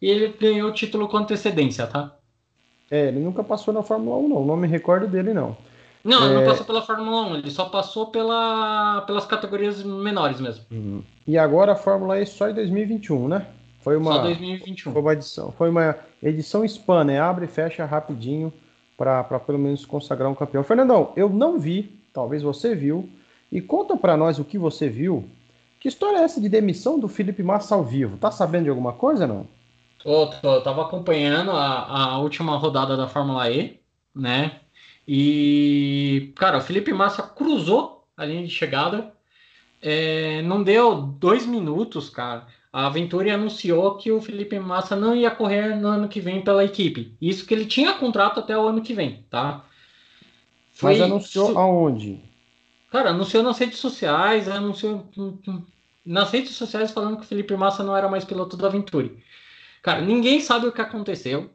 E 0.00 0.08
ele 0.08 0.34
ganhou 0.38 0.70
o 0.70 0.74
título 0.74 1.08
com 1.08 1.16
antecedência, 1.16 1.86
tá? 1.86 2.16
É, 2.90 3.08
ele 3.08 3.20
nunca 3.20 3.42
passou 3.42 3.72
na 3.72 3.82
Fórmula 3.82 4.18
1, 4.18 4.28
não. 4.28 4.44
Não 4.44 4.56
me 4.56 4.68
recordo 4.68 5.06
dele, 5.06 5.32
não. 5.32 5.56
Não, 6.04 6.22
é... 6.22 6.26
ele 6.26 6.34
não 6.34 6.42
é. 6.42 6.46
passou 6.46 6.66
pela 6.66 6.82
Fórmula 6.82 7.22
1, 7.28 7.36
ele 7.36 7.50
só 7.50 7.64
passou 7.64 8.08
pela, 8.08 9.00
pelas 9.02 9.24
categorias 9.24 9.82
menores 9.82 10.40
mesmo. 10.40 10.64
Uhum. 10.70 11.02
E 11.26 11.38
agora 11.38 11.72
a 11.72 11.76
Fórmula 11.76 12.20
E 12.20 12.26
só 12.26 12.50
em 12.50 12.54
2021, 12.54 13.28
né? 13.28 13.46
Foi 13.80 13.96
uma, 13.96 14.12
só 14.12 14.22
2021. 14.22 14.92
Foi 14.92 15.02
uma 15.02 15.12
edição, 15.12 15.52
foi 15.52 15.70
uma 15.70 15.96
edição 16.22 16.64
spam, 16.64 17.04
né? 17.04 17.20
Abre 17.20 17.46
e 17.46 17.48
fecha 17.48 17.84
rapidinho 17.84 18.52
para 18.96 19.24
pelo 19.40 19.58
menos 19.58 19.84
consagrar 19.84 20.30
um 20.30 20.34
campeão. 20.34 20.62
Fernandão, 20.62 21.12
eu 21.16 21.28
não 21.28 21.58
vi, 21.58 22.00
talvez 22.12 22.42
você 22.42 22.74
viu, 22.74 23.08
e 23.50 23.60
conta 23.60 23.96
para 23.96 24.16
nós 24.16 24.38
o 24.38 24.44
que 24.44 24.58
você 24.58 24.88
viu. 24.88 25.28
Que 25.80 25.88
história 25.88 26.18
é 26.18 26.22
essa 26.22 26.40
de 26.40 26.48
demissão 26.48 26.98
do 26.98 27.08
Felipe 27.08 27.42
Massa 27.42 27.74
ao 27.74 27.84
vivo? 27.84 28.16
Tá 28.16 28.30
sabendo 28.30 28.64
de 28.64 28.70
alguma 28.70 28.92
coisa, 28.92 29.26
não? 29.26 29.46
Tô, 30.04 30.28
tô, 30.28 30.54
eu 30.54 30.62
tava 30.62 30.82
acompanhando 30.82 31.50
a, 31.50 32.12
a 32.12 32.18
última 32.18 32.56
rodada 32.56 32.96
da 32.96 33.08
Fórmula 33.08 33.50
E, 33.50 33.80
né? 34.14 34.60
E, 35.08 36.32
cara, 36.36 36.58
o 36.58 36.60
Felipe 36.60 36.92
Massa 36.92 37.22
cruzou 37.24 38.06
a 38.16 38.24
linha 38.24 38.46
de 38.46 38.50
chegada. 38.50 39.12
É, 39.82 40.40
não 40.42 40.62
deu 40.62 40.94
dois 40.94 41.44
minutos, 41.44 42.08
cara 42.08 42.46
a 42.74 42.88
Venturi 42.88 43.30
anunciou 43.30 43.96
que 43.96 44.10
o 44.10 44.20
Felipe 44.20 44.58
Massa 44.58 44.96
não 44.96 45.14
ia 45.14 45.30
correr 45.30 45.76
no 45.76 45.86
ano 45.86 46.08
que 46.08 46.20
vem 46.20 46.42
pela 46.42 46.64
equipe. 46.64 47.16
Isso 47.20 47.46
que 47.46 47.54
ele 47.54 47.66
tinha 47.66 47.94
contrato 47.94 48.40
até 48.40 48.58
o 48.58 48.66
ano 48.66 48.82
que 48.82 48.92
vem, 48.92 49.24
tá? 49.30 49.64
Foi... 50.72 50.94
Mas 50.94 51.00
anunciou 51.00 51.52
Su... 51.52 51.58
aonde? 51.58 52.20
Cara, 52.90 53.10
anunciou 53.10 53.44
nas 53.44 53.58
redes 53.58 53.78
sociais, 53.78 54.48
anunciou 54.48 55.08
nas 56.04 56.32
redes 56.32 56.56
sociais 56.56 56.90
falando 56.90 57.18
que 57.18 57.22
o 57.22 57.28
Felipe 57.28 57.56
Massa 57.56 57.84
não 57.84 57.96
era 57.96 58.08
mais 58.08 58.24
piloto 58.24 58.56
da 58.56 58.68
Venturi. 58.68 59.22
Cara, 59.84 60.00
ninguém 60.00 60.40
sabe 60.40 60.66
o 60.66 60.72
que 60.72 60.80
aconteceu, 60.80 61.50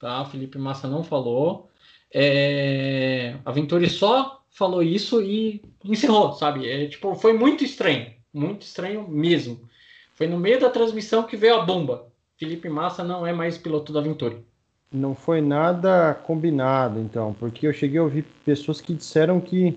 tá? 0.00 0.22
O 0.22 0.24
Felipe 0.24 0.56
Massa 0.56 0.88
não 0.88 1.04
falou. 1.04 1.68
É... 2.10 3.36
A 3.44 3.52
Venturi 3.52 3.90
só 3.90 4.42
falou 4.48 4.82
isso 4.82 5.20
e 5.20 5.60
encerrou, 5.84 6.32
sabe? 6.32 6.66
É, 6.66 6.86
tipo, 6.86 7.14
foi 7.14 7.34
muito 7.34 7.62
estranho, 7.62 8.10
muito 8.32 8.62
estranho 8.62 9.06
mesmo. 9.06 9.68
Foi 10.14 10.26
no 10.26 10.38
meio 10.38 10.58
da 10.58 10.70
transmissão 10.70 11.24
que 11.24 11.36
veio 11.36 11.56
a 11.56 11.64
bomba. 11.66 12.06
Felipe 12.38 12.70
Massa 12.70 13.04
não 13.04 13.26
é 13.26 13.34
mais 13.34 13.58
piloto 13.58 13.92
da 13.92 14.00
Venturi. 14.00 14.42
Não 14.90 15.14
foi 15.14 15.42
nada 15.42 16.14
combinado, 16.14 16.98
então, 16.98 17.36
porque 17.38 17.66
eu 17.66 17.72
cheguei 17.74 17.98
a 17.98 18.02
ouvir 18.02 18.24
pessoas 18.46 18.80
que 18.80 18.94
disseram 18.94 19.42
que, 19.42 19.76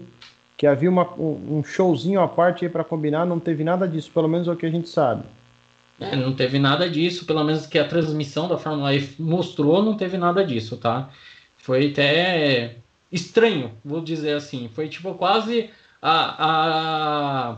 que 0.55 0.65
havia 0.65 0.89
uma, 0.89 1.11
um 1.19 1.61
showzinho 1.61 2.21
à 2.21 2.27
parte 2.27 2.69
para 2.69 2.85
combinar, 2.85 3.25
não 3.25 3.39
teve 3.39 3.65
nada 3.65 3.85
disso, 3.85 4.11
pelo 4.13 4.29
menos 4.29 4.47
é 4.47 4.51
o 4.51 4.55
que 4.55 4.65
a 4.65 4.71
gente 4.71 4.87
sabe. 4.87 5.25
É, 5.99 6.15
não 6.15 6.33
teve 6.33 6.59
nada 6.59 6.89
disso, 6.89 7.25
pelo 7.25 7.43
menos 7.43 7.65
que 7.65 7.79
a 7.79 7.87
transmissão 7.87 8.47
da 8.47 8.57
Fórmula 8.57 8.93
E 8.93 9.09
mostrou, 9.17 9.81
não 9.81 9.97
teve 9.97 10.17
nada 10.17 10.45
disso, 10.45 10.77
tá? 10.77 11.09
Foi 11.57 11.89
até 11.89 12.75
estranho, 13.11 13.71
vou 13.83 14.01
dizer 14.01 14.33
assim. 14.33 14.69
Foi 14.73 14.87
tipo 14.87 15.13
quase 15.15 15.69
a, 16.01 16.45
a 17.51 17.57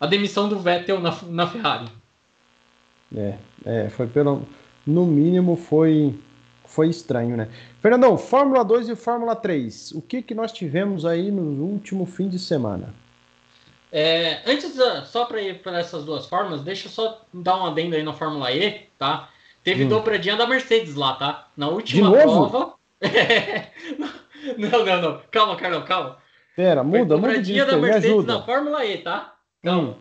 a 0.00 0.06
demissão 0.06 0.48
do 0.48 0.58
Vettel 0.58 1.00
na, 1.00 1.16
na 1.28 1.46
Ferrari. 1.46 1.88
É, 3.14 3.34
é, 3.64 3.88
foi 3.88 4.06
pelo. 4.06 4.42
No 4.86 5.04
mínimo 5.04 5.56
foi, 5.56 6.14
foi 6.64 6.88
estranho, 6.88 7.36
né? 7.36 7.48
Fernandão, 7.80 8.16
Fórmula 8.16 8.64
2 8.64 8.90
e 8.90 8.96
Fórmula 8.96 9.34
3. 9.34 9.92
O 9.92 10.02
que, 10.02 10.22
que 10.22 10.34
nós 10.34 10.52
tivemos 10.52 11.04
aí 11.04 11.30
no 11.30 11.64
último 11.64 12.06
fim 12.06 12.28
de 12.28 12.38
semana? 12.38 12.94
É, 13.92 14.42
antes, 14.50 14.76
só 15.06 15.24
para 15.24 15.40
ir 15.40 15.62
para 15.62 15.78
essas 15.78 16.04
duas 16.04 16.26
formas, 16.26 16.62
deixa 16.62 16.88
eu 16.88 16.90
só 16.90 17.22
dar 17.32 17.56
um 17.56 17.66
adendo 17.66 17.94
aí 17.94 18.02
na 18.02 18.12
Fórmula 18.12 18.52
E, 18.52 18.88
tá? 18.98 19.28
Teve 19.62 19.84
hum. 19.84 19.88
dobradinha 19.88 20.36
da 20.36 20.46
Mercedes 20.46 20.94
lá, 20.94 21.14
tá? 21.14 21.48
Na 21.56 21.68
última 21.68 22.10
prova. 22.10 22.74
não, 24.58 24.84
não, 24.84 25.02
não. 25.02 25.22
Calma, 25.30 25.56
Carlão, 25.56 25.82
calma. 25.84 26.18
Pera, 26.54 26.82
muda, 26.82 27.16
muda 27.16 27.40
disso, 27.40 27.66
da 27.66 27.76
Mercedes 27.76 28.24
na 28.24 28.42
Fórmula 28.42 28.84
E, 28.84 28.98
tá? 28.98 29.34
Não, 29.62 29.90
hum. 29.90 29.94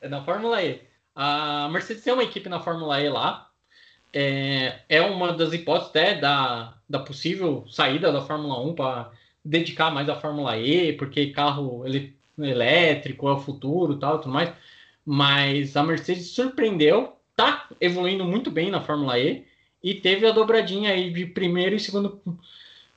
é 0.00 0.08
na 0.08 0.22
Fórmula 0.22 0.62
E. 0.62 0.80
A 1.14 1.68
Mercedes 1.70 2.02
tem 2.02 2.12
uma 2.12 2.22
equipe 2.22 2.48
na 2.48 2.60
Fórmula 2.60 3.00
E 3.00 3.08
lá. 3.08 3.48
É, 4.12 4.80
é 4.88 5.02
uma 5.02 5.32
das 5.32 5.52
hipóteses 5.52 5.90
até 5.90 6.14
da, 6.16 6.74
da 6.88 6.98
possível 6.98 7.64
saída 7.68 8.10
da 8.10 8.22
Fórmula 8.22 8.58
1 8.60 8.74
para 8.74 9.10
dedicar 9.44 9.90
mais 9.90 10.08
à 10.08 10.16
Fórmula 10.16 10.56
E, 10.58 10.94
porque 10.94 11.28
carro 11.28 11.86
ele, 11.86 12.16
elétrico 12.44 13.28
é 13.28 13.32
o 13.32 13.38
futuro 13.38 13.98
tal 13.98 14.18
tudo 14.18 14.32
mais. 14.32 14.52
Mas 15.04 15.76
a 15.76 15.82
Mercedes 15.82 16.30
surpreendeu, 16.30 17.16
tá 17.34 17.68
evoluindo 17.80 18.24
muito 18.24 18.50
bem 18.50 18.70
na 18.70 18.80
Fórmula 18.80 19.18
E 19.18 19.44
e 19.82 19.94
teve 19.94 20.26
a 20.26 20.32
dobradinha 20.32 20.92
aí 20.92 21.10
de 21.10 21.26
primeiro 21.26 21.74
e 21.74 21.80
segundo, 21.80 22.20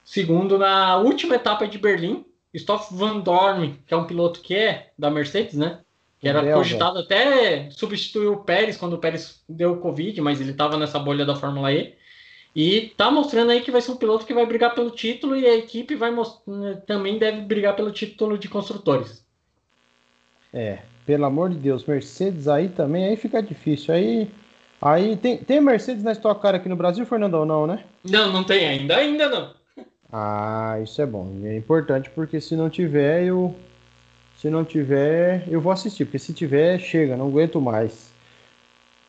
segundo 0.04 0.58
na 0.58 0.98
última 0.98 1.36
etapa 1.36 1.68
de 1.68 1.78
Berlim. 1.78 2.26
Stoff 2.56 2.94
Van 2.94 3.20
Dorn, 3.20 3.80
que 3.88 3.94
é 3.94 3.98
um 3.98 4.06
piloto 4.06 4.40
que 4.40 4.54
é 4.54 4.92
da 4.98 5.10
Mercedes, 5.10 5.56
né? 5.56 5.80
Que 6.20 6.30
era 6.30 6.42
Belga. 6.42 6.58
cogitado 6.58 7.00
até 7.00 7.70
substituir 7.72 8.28
o 8.28 8.44
Pérez 8.44 8.78
quando 8.78 8.94
o 8.94 9.00
Pérez 9.00 9.44
deu 9.50 9.78
Covid, 9.78 10.22
mas 10.22 10.40
ele 10.40 10.52
estava 10.52 10.78
nessa 10.78 11.00
bolha 11.00 11.26
da 11.26 11.36
Fórmula 11.36 11.74
E. 11.74 11.96
E 12.56 12.94
tá 12.96 13.10
mostrando 13.10 13.50
aí 13.50 13.62
que 13.62 13.72
vai 13.72 13.82
ser 13.82 13.92
um 13.92 13.98
piloto 13.98 14.26
que 14.26 14.34
vai 14.34 14.46
brigar 14.46 14.76
pelo 14.76 14.92
título 14.92 15.36
e 15.36 15.48
a 15.48 15.56
equipe 15.56 15.96
vai 15.96 16.14
também 16.86 17.18
deve 17.18 17.42
brigar 17.42 17.76
pelo 17.76 17.92
título 17.92 18.38
de 18.38 18.48
construtores. 18.48 19.23
É, 20.54 20.80
pelo 21.06 21.26
amor 21.26 21.50
de 21.50 21.58
Deus, 21.58 21.86
Mercedes 21.86 22.48
aí 22.48 22.70
também, 22.70 23.06
aí 23.06 23.16
fica 23.16 23.42
difícil. 23.42 23.94
Aí, 23.94 24.32
aí 24.82 25.18
tem, 25.18 25.38
tem 25.38 25.60
Mercedes 25.60 26.04
na 26.04 26.12
Stock 26.12 26.42
Car 26.42 26.56
aqui 26.56 26.70
no 26.70 26.76
Brasil, 26.76 27.06
Fernando, 27.06 27.36
ou 27.36 27.46
não, 27.46 27.66
né? 27.66 27.84
Não, 28.04 28.32
não 28.32 28.44
tem 28.44 28.68
ainda, 28.68 28.98
ainda 28.98 29.30
não. 29.30 29.54
Ah, 30.16 30.80
isso 30.84 31.02
é 31.02 31.08
bom. 31.08 31.42
É 31.44 31.58
importante 31.58 32.08
porque 32.12 32.40
se 32.40 32.56
não 32.56 32.70
tiver, 32.70 33.24
eu 33.24 33.56
se 34.44 34.48
não 34.48 34.64
tiver, 34.64 35.44
eu 35.48 35.62
vou 35.62 35.72
assistir, 35.72 36.06
porque 36.06 36.20
se 36.20 36.34
tiver, 36.34 36.78
chega, 36.78 37.18
não 37.18 37.30
aguento 37.30 37.60
mais. 37.60 38.14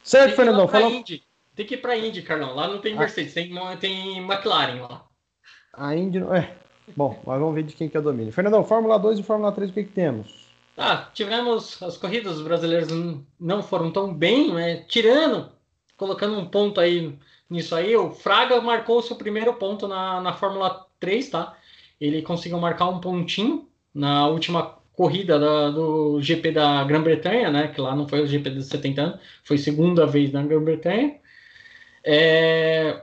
Certo, 0.03 0.37
Fernandão? 0.37 0.69
Falou... 0.69 0.91
Indy. 0.91 1.23
Tem 1.55 1.67
que 1.67 1.75
ir 1.75 1.79
pra 1.79 1.97
Indy, 1.97 2.23
Carlão. 2.23 2.55
Lá 2.55 2.69
não 2.69 2.79
tem 2.79 2.95
ah. 2.95 3.01
Mercedes, 3.01 3.33
ah. 3.37 3.77
tem, 3.77 3.77
tem 3.79 4.19
McLaren 4.19 4.81
lá. 4.81 5.05
A 5.73 5.95
Indy 5.95 6.21
não. 6.21 6.35
É. 6.35 6.55
Bom, 6.97 7.21
mas 7.27 7.41
vamos 7.41 7.55
ver 7.55 7.65
de 7.65 7.75
quem 7.75 7.89
que 7.89 7.97
é 7.97 8.01
o 8.01 8.03
domínio. 8.03 8.33
Fernandão, 8.33 8.65
Fórmula 8.65 8.99
2 8.99 9.19
e 9.19 9.23
Fórmula 9.23 9.51
3, 9.51 9.71
o 9.71 9.75
que, 9.75 9.85
que 9.85 9.93
temos? 9.93 10.44
Ah, 10.77 11.09
tivemos 11.15 11.81
as 11.83 11.97
corridas 11.97 12.41
brasileiras 12.41 12.89
não 13.39 13.63
foram 13.63 13.93
tão 13.93 14.13
bem, 14.13 14.53
né? 14.53 14.85
Tirando, 14.89 15.53
colocando 15.97 16.39
um 16.39 16.47
ponto 16.47 16.81
aí 16.81 17.17
nisso 17.49 17.75
aí, 17.75 17.97
o 17.97 18.11
Fraga 18.11 18.61
marcou 18.61 18.99
o 18.99 19.03
seu 19.03 19.17
primeiro 19.17 19.55
ponto 19.55 19.87
na, 19.87 20.21
na 20.21 20.33
Fórmula 20.33 20.87
3, 20.99 21.31
tá? 21.31 21.57
Ele 22.01 22.23
conseguiu 22.23 22.59
marcar 22.59 22.89
um 22.89 23.01
pontinho 23.01 23.69
na 23.95 24.27
última 24.27 24.79
corrida 24.95 25.39
da, 25.39 25.71
do 25.71 26.21
GP 26.21 26.53
da 26.53 26.83
Grã-Bretanha, 26.85 27.51
né? 27.51 27.69
Que 27.69 27.81
lá 27.81 27.95
não 27.95 28.09
foi 28.09 28.23
o 28.23 28.27
GP 28.27 28.51
dos 28.51 28.67
70 28.67 29.03
anos, 29.03 29.21
foi 29.45 29.59
segunda 29.59 30.07
vez 30.07 30.33
na 30.33 30.43
Grã-Bretanha. 30.43 31.21
É, 32.03 33.03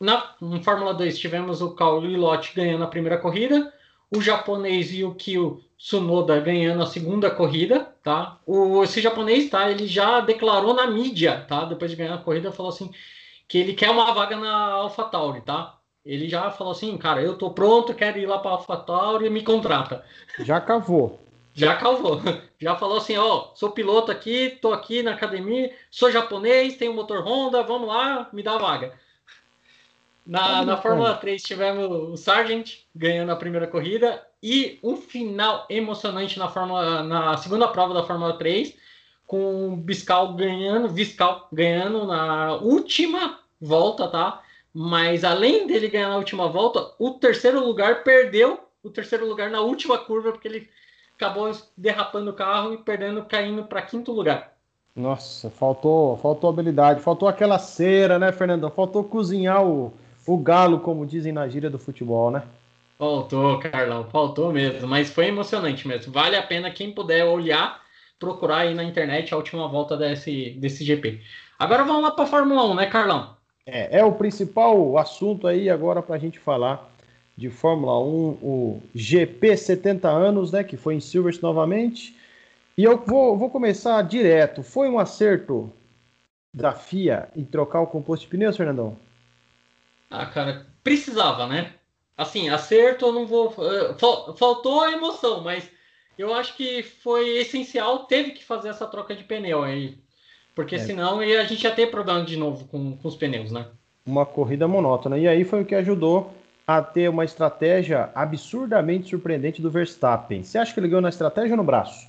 na, 0.00 0.34
Fórmula 0.62 0.92
2 0.92 1.18
tivemos 1.18 1.62
o 1.62 1.74
Cauli 1.74 2.16
Lott 2.16 2.52
ganhando 2.54 2.84
a 2.84 2.88
primeira 2.88 3.18
corrida, 3.18 3.72
o 4.10 4.20
japonês 4.20 4.92
Yukio 4.92 5.62
Tsunoda 5.82 6.38
ganhando 6.38 6.80
a 6.80 6.86
segunda 6.86 7.28
corrida, 7.28 7.92
tá? 8.04 8.38
O, 8.46 8.84
esse 8.84 9.00
japonês, 9.00 9.50
tá? 9.50 9.68
Ele 9.68 9.88
já 9.88 10.20
declarou 10.20 10.72
na 10.72 10.86
mídia, 10.86 11.44
tá? 11.48 11.64
Depois 11.64 11.90
de 11.90 11.96
ganhar 11.96 12.14
a 12.14 12.18
corrida, 12.18 12.52
falou 12.52 12.70
assim 12.70 12.92
que 13.48 13.58
ele 13.58 13.74
quer 13.74 13.90
uma 13.90 14.14
vaga 14.14 14.36
na 14.36 14.74
AlphaTauri, 14.74 15.40
tá? 15.40 15.76
Ele 16.06 16.28
já 16.28 16.52
falou 16.52 16.72
assim, 16.72 16.96
cara, 16.96 17.20
eu 17.20 17.36
tô 17.36 17.50
pronto, 17.50 17.94
quero 17.94 18.16
ir 18.16 18.26
lá 18.26 18.38
para 18.38 18.52
AlphaTauri, 18.52 19.28
me 19.28 19.42
contrata. 19.42 20.04
Já 20.38 20.60
cavou. 20.60 21.18
Já 21.52 21.76
cavou. 21.76 22.18
Já 22.58 22.76
falou 22.76 22.96
assim, 22.96 23.18
ó, 23.18 23.48
sou 23.54 23.72
piloto 23.72 24.10
aqui, 24.10 24.56
tô 24.62 24.72
aqui 24.72 25.02
na 25.02 25.12
academia, 25.12 25.70
sou 25.90 26.10
japonês, 26.10 26.76
tenho 26.76 26.94
motor 26.94 27.26
Honda, 27.26 27.62
vamos 27.62 27.88
lá, 27.88 28.30
me 28.32 28.42
dá 28.42 28.54
a 28.54 28.58
vaga. 28.58 28.94
Na, 30.26 30.64
na 30.64 30.76
Fórmula 30.76 31.14
3 31.14 31.42
tivemos 31.42 31.90
o 31.90 32.16
Sargent 32.16 32.78
ganhando 32.94 33.32
a 33.32 33.36
primeira 33.36 33.66
corrida 33.66 34.24
e 34.42 34.78
um 34.82 34.96
final 34.96 35.66
emocionante 35.68 36.38
na, 36.38 36.48
Fórmula, 36.48 37.02
na 37.02 37.36
segunda 37.36 37.66
prova 37.68 37.92
da 37.92 38.04
Fórmula 38.04 38.38
3, 38.38 38.74
com 39.26 39.72
o 39.72 39.76
Biscal 39.76 40.34
ganhando, 40.34 40.88
Viscal 40.88 41.48
ganhando 41.52 42.06
na 42.06 42.54
última 42.54 43.40
volta, 43.60 44.08
tá? 44.08 44.42
Mas 44.72 45.24
além 45.24 45.66
dele 45.66 45.88
ganhar 45.88 46.08
na 46.08 46.16
última 46.16 46.48
volta, 46.48 46.92
o 46.98 47.10
terceiro 47.10 47.64
lugar 47.64 48.02
perdeu 48.04 48.60
o 48.82 48.90
terceiro 48.90 49.26
lugar 49.28 49.50
na 49.50 49.60
última 49.60 49.98
curva, 49.98 50.32
porque 50.32 50.48
ele 50.48 50.68
acabou 51.16 51.50
derrapando 51.76 52.30
o 52.30 52.34
carro 52.34 52.74
e 52.74 52.78
perdendo, 52.78 53.24
caindo 53.24 53.64
para 53.64 53.82
quinto 53.82 54.12
lugar. 54.12 54.52
Nossa, 54.94 55.48
faltou, 55.50 56.16
faltou 56.18 56.50
habilidade, 56.50 57.00
faltou 57.00 57.28
aquela 57.28 57.58
cera, 57.58 58.18
né, 58.18 58.32
Fernandão? 58.32 58.70
Faltou 58.70 59.04
cozinhar 59.04 59.64
o, 59.64 59.92
o 60.26 60.36
galo, 60.36 60.80
como 60.80 61.06
dizem 61.06 61.32
na 61.32 61.48
gíria 61.48 61.70
do 61.70 61.78
futebol, 61.78 62.30
né? 62.30 62.42
Faltou, 62.98 63.58
Carlão, 63.58 64.04
faltou 64.04 64.52
mesmo, 64.52 64.86
mas 64.86 65.10
foi 65.10 65.26
emocionante 65.26 65.88
mesmo. 65.88 66.12
Vale 66.12 66.36
a 66.36 66.42
pena 66.42 66.70
quem 66.70 66.92
puder 66.92 67.24
olhar, 67.24 67.80
procurar 68.18 68.58
aí 68.58 68.74
na 68.74 68.84
internet 68.84 69.34
a 69.34 69.36
última 69.36 69.66
volta 69.66 69.96
desse, 69.96 70.50
desse 70.50 70.84
GP. 70.84 71.20
Agora 71.58 71.84
vamos 71.84 72.02
lá 72.02 72.12
para 72.12 72.24
a 72.24 72.28
Fórmula 72.28 72.64
1, 72.70 72.74
né, 72.74 72.86
Carlão? 72.86 73.36
É, 73.66 73.98
é 73.98 74.04
o 74.04 74.12
principal 74.12 74.98
assunto 74.98 75.46
aí 75.46 75.68
agora 75.68 76.02
para 76.02 76.16
a 76.16 76.18
gente 76.18 76.38
falar 76.38 76.88
de 77.36 77.50
Fórmula 77.50 77.98
1, 77.98 78.04
o 78.42 78.82
GP 78.94 79.56
70 79.56 80.08
anos, 80.08 80.52
né, 80.52 80.62
que 80.62 80.76
foi 80.76 80.94
em 80.94 81.00
Silverstone 81.00 81.52
novamente. 81.52 82.16
E 82.76 82.84
eu 82.84 82.98
vou, 83.04 83.36
vou 83.36 83.50
começar 83.50 84.00
direto. 84.02 84.62
Foi 84.62 84.88
um 84.88 84.98
acerto 84.98 85.72
da 86.54 86.72
FIA 86.72 87.28
em 87.34 87.44
trocar 87.44 87.80
o 87.80 87.86
composto 87.86 88.24
de 88.24 88.30
pneus, 88.30 88.56
Fernandão? 88.56 88.96
Ah, 90.12 90.26
cara, 90.26 90.66
precisava, 90.84 91.46
né? 91.46 91.72
Assim, 92.16 92.50
acerto 92.50 93.06
eu 93.06 93.12
não 93.12 93.26
vou. 93.26 93.54
Eh, 93.58 93.94
faltou 94.36 94.82
a 94.82 94.92
emoção, 94.92 95.42
mas 95.42 95.68
eu 96.18 96.34
acho 96.34 96.54
que 96.56 96.82
foi 96.82 97.38
essencial, 97.38 98.00
teve 98.00 98.32
que 98.32 98.44
fazer 98.44 98.68
essa 98.68 98.86
troca 98.86 99.14
de 99.14 99.24
pneu 99.24 99.62
aí. 99.62 99.96
Porque 100.54 100.76
é. 100.76 100.78
senão 100.78 101.20
a 101.20 101.44
gente 101.44 101.64
ia 101.64 101.70
ter 101.70 101.90
problema 101.90 102.22
de 102.24 102.36
novo 102.36 102.66
com, 102.66 102.96
com 102.96 103.08
os 103.08 103.16
pneus, 103.16 103.50
né? 103.50 103.66
Uma 104.04 104.26
corrida 104.26 104.68
monótona. 104.68 105.18
E 105.18 105.26
aí 105.26 105.44
foi 105.44 105.62
o 105.62 105.64
que 105.64 105.74
ajudou 105.74 106.32
a 106.66 106.82
ter 106.82 107.08
uma 107.08 107.24
estratégia 107.24 108.10
absurdamente 108.14 109.08
surpreendente 109.08 109.62
do 109.62 109.70
Verstappen. 109.70 110.42
Você 110.42 110.58
acha 110.58 110.74
que 110.74 110.78
ele 110.78 110.88
ganhou 110.88 111.00
na 111.00 111.08
estratégia 111.08 111.52
ou 111.52 111.56
no 111.56 111.64
braço? 111.64 112.06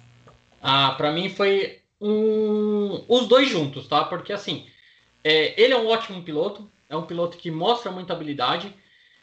Ah, 0.62 0.94
para 0.98 1.12
mim 1.12 1.30
foi 1.30 1.80
um... 2.02 3.04
os 3.08 3.28
dois 3.28 3.50
juntos, 3.50 3.88
tá? 3.88 4.04
Porque 4.04 4.34
assim, 4.34 4.66
é, 5.24 5.60
ele 5.62 5.74
é 5.74 5.78
um 5.78 5.88
ótimo 5.88 6.22
piloto, 6.22 6.70
é 6.90 6.96
um 6.96 7.06
piloto 7.06 7.38
que 7.38 7.50
mostra 7.50 7.92
muita 7.92 8.14
habilidade, 8.14 8.74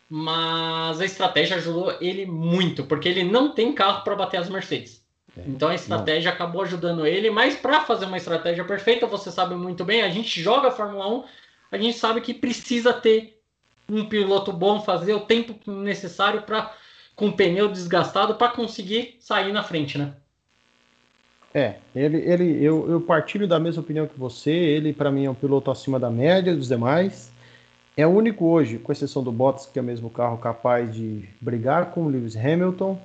mas 0.08 1.00
a 1.00 1.04
estratégia 1.04 1.56
ajudou 1.56 1.96
ele 2.00 2.26
muito, 2.26 2.84
porque 2.84 3.08
ele 3.08 3.22
não 3.22 3.52
tem 3.52 3.72
carro 3.72 4.02
para 4.02 4.16
bater 4.16 4.38
as 4.38 4.48
Mercedes. 4.48 5.04
É, 5.36 5.42
então 5.46 5.68
a 5.68 5.74
estratégia 5.74 6.30
não. 6.30 6.34
acabou 6.34 6.62
ajudando 6.62 7.06
ele, 7.06 7.30
mas 7.30 7.54
para 7.56 7.82
fazer 7.82 8.06
uma 8.06 8.16
estratégia 8.16 8.64
perfeita, 8.64 9.06
você 9.06 9.30
sabe 9.30 9.54
muito 9.54 9.84
bem, 9.84 10.02
a 10.02 10.10
gente 10.10 10.40
joga 10.40 10.68
a 10.68 10.72
Fórmula 10.72 11.08
1, 11.08 11.24
a 11.72 11.78
gente 11.78 11.96
sabe 11.96 12.20
que 12.20 12.34
precisa 12.34 12.92
ter 12.92 13.40
um 13.88 14.04
piloto 14.04 14.52
bom, 14.52 14.80
fazer 14.80 15.14
o 15.14 15.20
tempo 15.20 15.54
necessário 15.70 16.42
para 16.42 16.74
com 17.14 17.28
o 17.28 17.32
pneu 17.32 17.68
desgastado 17.68 18.36
para 18.36 18.48
conseguir 18.48 19.16
sair 19.20 19.52
na 19.52 19.62
frente, 19.62 19.98
né? 19.98 20.14
É, 21.52 21.74
ele, 21.94 22.18
ele, 22.18 22.64
eu, 22.64 22.88
eu 22.90 23.00
partilho 23.00 23.46
da 23.46 23.58
mesma 23.58 23.82
opinião 23.82 24.06
que 24.06 24.18
você. 24.18 24.50
Ele, 24.50 24.92
para 24.92 25.10
mim, 25.10 25.26
é 25.26 25.30
um 25.30 25.34
piloto 25.34 25.70
acima 25.70 25.98
da 25.98 26.08
média 26.08 26.54
dos 26.54 26.68
demais. 26.68 27.30
É 28.00 28.06
o 28.06 28.10
único 28.10 28.46
hoje, 28.46 28.78
com 28.78 28.90
exceção 28.90 29.22
do 29.22 29.30
Bottas, 29.30 29.66
que 29.66 29.78
é 29.78 29.82
o 29.82 29.84
mesmo 29.84 30.08
carro 30.08 30.38
capaz 30.38 30.90
de 30.90 31.28
brigar 31.38 31.90
com 31.90 32.04
o 32.04 32.08
Lewis 32.08 32.34
Hamilton. 32.34 32.98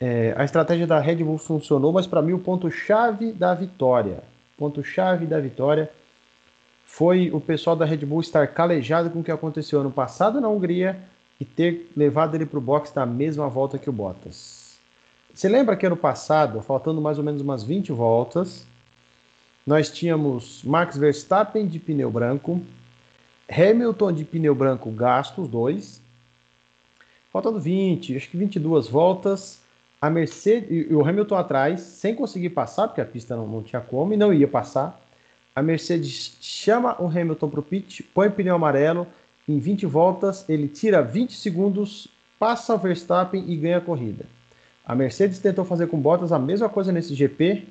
É, 0.00 0.34
a 0.36 0.42
estratégia 0.42 0.84
da 0.84 0.98
Red 0.98 1.22
Bull 1.22 1.38
funcionou, 1.38 1.92
mas 1.92 2.08
para 2.08 2.20
mim 2.20 2.32
o 2.32 2.40
ponto-chave 2.40 3.30
da 3.30 3.54
vitória, 3.54 4.24
ponto-chave 4.58 5.26
da 5.26 5.38
vitória 5.38 5.88
foi 6.84 7.30
o 7.30 7.40
pessoal 7.40 7.76
da 7.76 7.84
Red 7.84 7.98
Bull 7.98 8.18
estar 8.18 8.48
calejado 8.48 9.10
com 9.10 9.20
o 9.20 9.22
que 9.22 9.30
aconteceu 9.30 9.80
ano 9.80 9.92
passado 9.92 10.40
na 10.40 10.48
Hungria 10.48 10.98
e 11.38 11.44
ter 11.44 11.88
levado 11.96 12.34
ele 12.34 12.46
para 12.46 12.58
o 12.58 12.60
box 12.60 12.92
na 12.96 13.06
mesma 13.06 13.48
volta 13.48 13.78
que 13.78 13.88
o 13.88 13.92
Bottas. 13.92 14.76
Você 15.32 15.48
lembra 15.48 15.76
que 15.76 15.86
ano 15.86 15.96
passado, 15.96 16.60
faltando 16.62 17.00
mais 17.00 17.16
ou 17.16 17.22
menos 17.22 17.42
umas 17.42 17.62
20 17.62 17.92
voltas, 17.92 18.66
nós 19.64 19.88
tínhamos 19.88 20.64
Max 20.64 20.96
Verstappen 20.96 21.64
de 21.64 21.78
pneu 21.78 22.10
branco, 22.10 22.60
Hamilton 23.50 24.12
de 24.12 24.24
pneu 24.24 24.54
branco 24.54 24.90
gasto, 24.90 25.42
os 25.42 25.48
dois, 25.48 26.00
faltando 27.32 27.60
20, 27.60 28.16
acho 28.16 28.30
que 28.30 28.36
22 28.36 28.88
voltas, 28.88 29.60
a 30.00 30.10
Mercedes 30.10 30.88
e 30.90 30.94
o 30.94 31.06
Hamilton 31.06 31.36
atrás, 31.36 31.80
sem 31.80 32.14
conseguir 32.14 32.50
passar, 32.50 32.88
porque 32.88 33.00
a 33.00 33.04
pista 33.04 33.36
não, 33.36 33.46
não 33.46 33.62
tinha 33.62 33.80
como 33.80 34.12
e 34.12 34.16
não 34.16 34.32
ia 34.32 34.48
passar. 34.48 35.00
A 35.54 35.62
Mercedes 35.62 36.36
chama 36.40 37.00
o 37.00 37.06
Hamilton 37.06 37.48
para 37.48 37.60
o 37.60 37.62
pit, 37.62 38.02
põe 38.02 38.30
pneu 38.30 38.54
amarelo, 38.54 39.06
em 39.48 39.58
20 39.58 39.86
voltas 39.86 40.44
ele 40.48 40.68
tira 40.68 41.00
20 41.00 41.34
segundos, 41.34 42.08
passa 42.38 42.74
o 42.74 42.78
Verstappen 42.78 43.44
e 43.46 43.56
ganha 43.56 43.78
a 43.78 43.80
corrida. 43.80 44.26
A 44.84 44.94
Mercedes 44.94 45.38
tentou 45.38 45.64
fazer 45.64 45.86
com 45.86 45.98
Bottas 45.98 46.32
a 46.32 46.38
mesma 46.38 46.68
coisa 46.68 46.92
nesse 46.92 47.14
GP, 47.14 47.66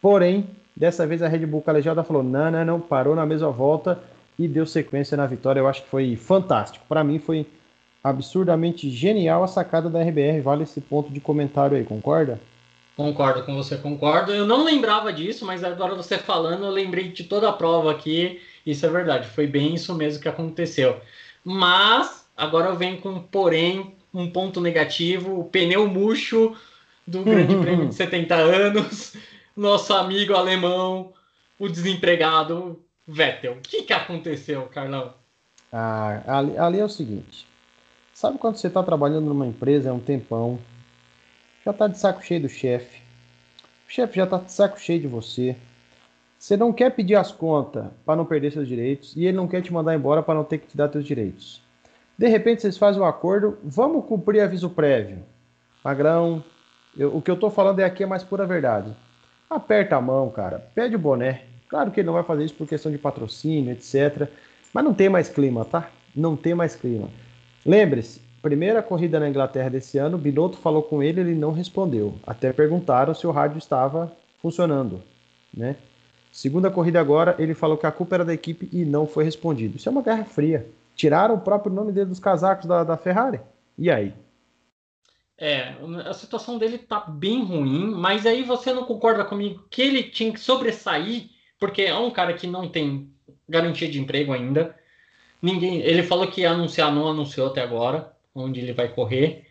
porém, 0.00 0.46
dessa 0.76 1.06
vez 1.06 1.22
a 1.22 1.28
Red 1.28 1.46
Bull 1.46 1.62
calejada 1.62 2.04
falou: 2.04 2.22
não, 2.22 2.50
não, 2.50 2.64
não, 2.64 2.80
parou 2.80 3.16
na 3.16 3.24
mesma 3.24 3.50
volta 3.50 4.02
e 4.44 4.48
deu 4.48 4.66
sequência 4.66 5.16
na 5.16 5.26
vitória. 5.26 5.60
Eu 5.60 5.68
acho 5.68 5.82
que 5.82 5.88
foi 5.88 6.16
fantástico. 6.16 6.84
Para 6.88 7.04
mim 7.04 7.18
foi 7.18 7.46
absurdamente 8.02 8.90
genial 8.90 9.44
a 9.44 9.48
sacada 9.48 9.88
da 9.88 10.02
RBR. 10.02 10.40
Vale 10.40 10.64
esse 10.64 10.80
ponto 10.80 11.12
de 11.12 11.20
comentário 11.20 11.76
aí, 11.76 11.84
concorda? 11.84 12.40
Concordo 12.96 13.44
com 13.44 13.54
você, 13.54 13.76
concordo. 13.76 14.32
Eu 14.32 14.46
não 14.46 14.64
lembrava 14.64 15.12
disso, 15.12 15.46
mas 15.46 15.64
agora 15.64 15.94
você 15.94 16.18
falando, 16.18 16.64
eu 16.64 16.70
lembrei 16.70 17.08
de 17.08 17.24
toda 17.24 17.48
a 17.48 17.52
prova 17.52 17.90
aqui. 17.90 18.40
Isso 18.66 18.84
é 18.84 18.88
verdade, 18.88 19.28
foi 19.28 19.46
bem 19.46 19.74
isso 19.74 19.94
mesmo 19.94 20.22
que 20.22 20.28
aconteceu. 20.28 21.00
Mas 21.42 22.26
agora 22.36 22.68
eu 22.68 22.76
venho 22.76 22.98
com, 22.98 23.20
porém, 23.20 23.94
um 24.12 24.30
ponto 24.30 24.60
negativo: 24.60 25.40
o 25.40 25.44
pneu 25.44 25.88
murcho 25.88 26.54
do 27.06 27.22
Grande 27.22 27.56
Prêmio 27.62 27.88
de 27.88 27.94
70 27.94 28.34
anos, 28.34 29.16
nosso 29.56 29.94
amigo 29.94 30.34
alemão, 30.34 31.12
o 31.58 31.68
desempregado 31.68 32.78
Vettel. 33.06 33.52
O 33.52 33.60
que, 33.60 33.82
que 33.82 33.92
aconteceu, 33.92 34.66
Carlão? 34.68 35.14
Ah, 35.72 36.22
ali, 36.38 36.58
ali 36.58 36.78
é 36.80 36.84
o 36.84 36.88
seguinte: 36.88 37.46
sabe 38.14 38.38
quando 38.38 38.56
você 38.56 38.68
está 38.68 38.82
trabalhando 38.82 39.26
numa 39.26 39.46
empresa 39.46 39.90
há 39.90 39.94
um 39.94 40.00
tempão? 40.00 40.58
já 41.64 41.72
tá 41.72 41.86
de 41.86 41.98
saco 41.98 42.22
cheio 42.22 42.42
do 42.42 42.48
chefe. 42.48 43.00
O 43.88 43.92
chefe 43.92 44.16
já 44.16 44.26
tá 44.26 44.38
de 44.38 44.50
saco 44.52 44.80
cheio 44.80 45.00
de 45.00 45.06
você. 45.06 45.56
Você 46.38 46.56
não 46.56 46.72
quer 46.72 46.90
pedir 46.90 47.14
as 47.14 47.30
contas 47.30 47.86
para 48.04 48.16
não 48.16 48.24
perder 48.24 48.52
seus 48.52 48.66
direitos 48.66 49.14
e 49.16 49.24
ele 49.26 49.36
não 49.36 49.46
quer 49.46 49.62
te 49.62 49.72
mandar 49.72 49.94
embora 49.94 50.22
para 50.22 50.34
não 50.34 50.44
ter 50.44 50.58
que 50.58 50.66
te 50.66 50.76
dar 50.76 50.90
seus 50.90 51.04
direitos. 51.04 51.62
De 52.18 52.26
repente 52.26 52.62
vocês 52.62 52.76
fazem 52.76 53.00
um 53.00 53.04
acordo, 53.06 53.58
vamos 53.62 54.04
cumprir 54.06 54.40
aviso 54.40 54.68
prévio. 54.70 55.24
Magrão, 55.84 56.44
eu, 56.96 57.16
o 57.16 57.22
que 57.22 57.30
eu 57.30 57.38
tô 57.38 57.48
falando 57.48 57.78
é 57.78 57.84
aqui 57.84 58.02
é 58.02 58.06
mais 58.06 58.24
pura 58.24 58.44
verdade. 58.44 58.94
Aperta 59.48 59.96
a 59.96 60.00
mão, 60.00 60.30
cara, 60.30 60.58
pede 60.74 60.96
o 60.96 60.98
boné. 60.98 61.44
Claro 61.72 61.90
que 61.90 62.00
ele 62.00 62.06
não 62.06 62.12
vai 62.12 62.22
fazer 62.22 62.44
isso 62.44 62.52
por 62.52 62.68
questão 62.68 62.92
de 62.92 62.98
patrocínio, 62.98 63.72
etc. 63.72 64.28
Mas 64.74 64.84
não 64.84 64.92
tem 64.92 65.08
mais 65.08 65.30
clima, 65.30 65.64
tá? 65.64 65.90
Não 66.14 66.36
tem 66.36 66.54
mais 66.54 66.76
clima. 66.76 67.08
Lembre-se, 67.64 68.20
Primeira 68.42 68.82
corrida 68.82 69.20
na 69.20 69.28
Inglaterra 69.28 69.70
desse 69.70 69.96
ano, 69.98 70.18
Binotto 70.18 70.58
falou 70.58 70.82
com 70.82 71.00
ele, 71.00 71.20
ele 71.20 71.34
não 71.34 71.52
respondeu. 71.52 72.16
Até 72.26 72.52
perguntaram 72.52 73.14
se 73.14 73.24
o 73.24 73.30
rádio 73.30 73.56
estava 73.56 74.12
funcionando, 74.40 75.00
né? 75.56 75.76
Segunda 76.32 76.68
corrida 76.68 77.00
agora, 77.00 77.36
ele 77.38 77.54
falou 77.54 77.78
que 77.78 77.86
a 77.86 77.92
culpa 77.92 78.16
era 78.16 78.24
da 78.24 78.34
equipe 78.34 78.68
e 78.72 78.84
não 78.84 79.06
foi 79.06 79.22
respondido. 79.22 79.76
Isso 79.76 79.88
é 79.88 79.92
uma 79.92 80.02
guerra 80.02 80.24
fria. 80.24 80.66
Tiraram 80.96 81.36
o 81.36 81.40
próprio 81.40 81.72
nome 81.72 81.92
dele 81.92 82.06
dos 82.06 82.18
casacos 82.18 82.66
da, 82.66 82.82
da 82.82 82.96
Ferrari. 82.96 83.40
E 83.78 83.88
aí? 83.88 84.12
É, 85.38 85.74
a 86.04 86.12
situação 86.12 86.58
dele 86.58 86.78
tá 86.78 86.98
bem 86.98 87.44
ruim, 87.44 87.94
mas 87.94 88.26
aí 88.26 88.42
você 88.42 88.72
não 88.72 88.84
concorda 88.84 89.24
comigo 89.24 89.64
que 89.70 89.82
ele 89.82 90.02
tinha 90.02 90.32
que 90.32 90.40
sobressair, 90.40 91.30
porque 91.62 91.82
é 91.82 91.94
um 91.94 92.10
cara 92.10 92.32
que 92.32 92.48
não 92.48 92.68
tem 92.68 93.08
garantia 93.48 93.88
de 93.88 94.00
emprego 94.00 94.32
ainda. 94.32 94.74
Ninguém, 95.40 95.80
ele 95.80 96.02
falou 96.02 96.26
que 96.26 96.40
ia 96.40 96.50
anunciar, 96.50 96.92
não 96.92 97.06
anunciou 97.06 97.46
até 97.46 97.62
agora 97.62 98.12
onde 98.34 98.58
ele 98.58 98.72
vai 98.72 98.88
correr. 98.88 99.46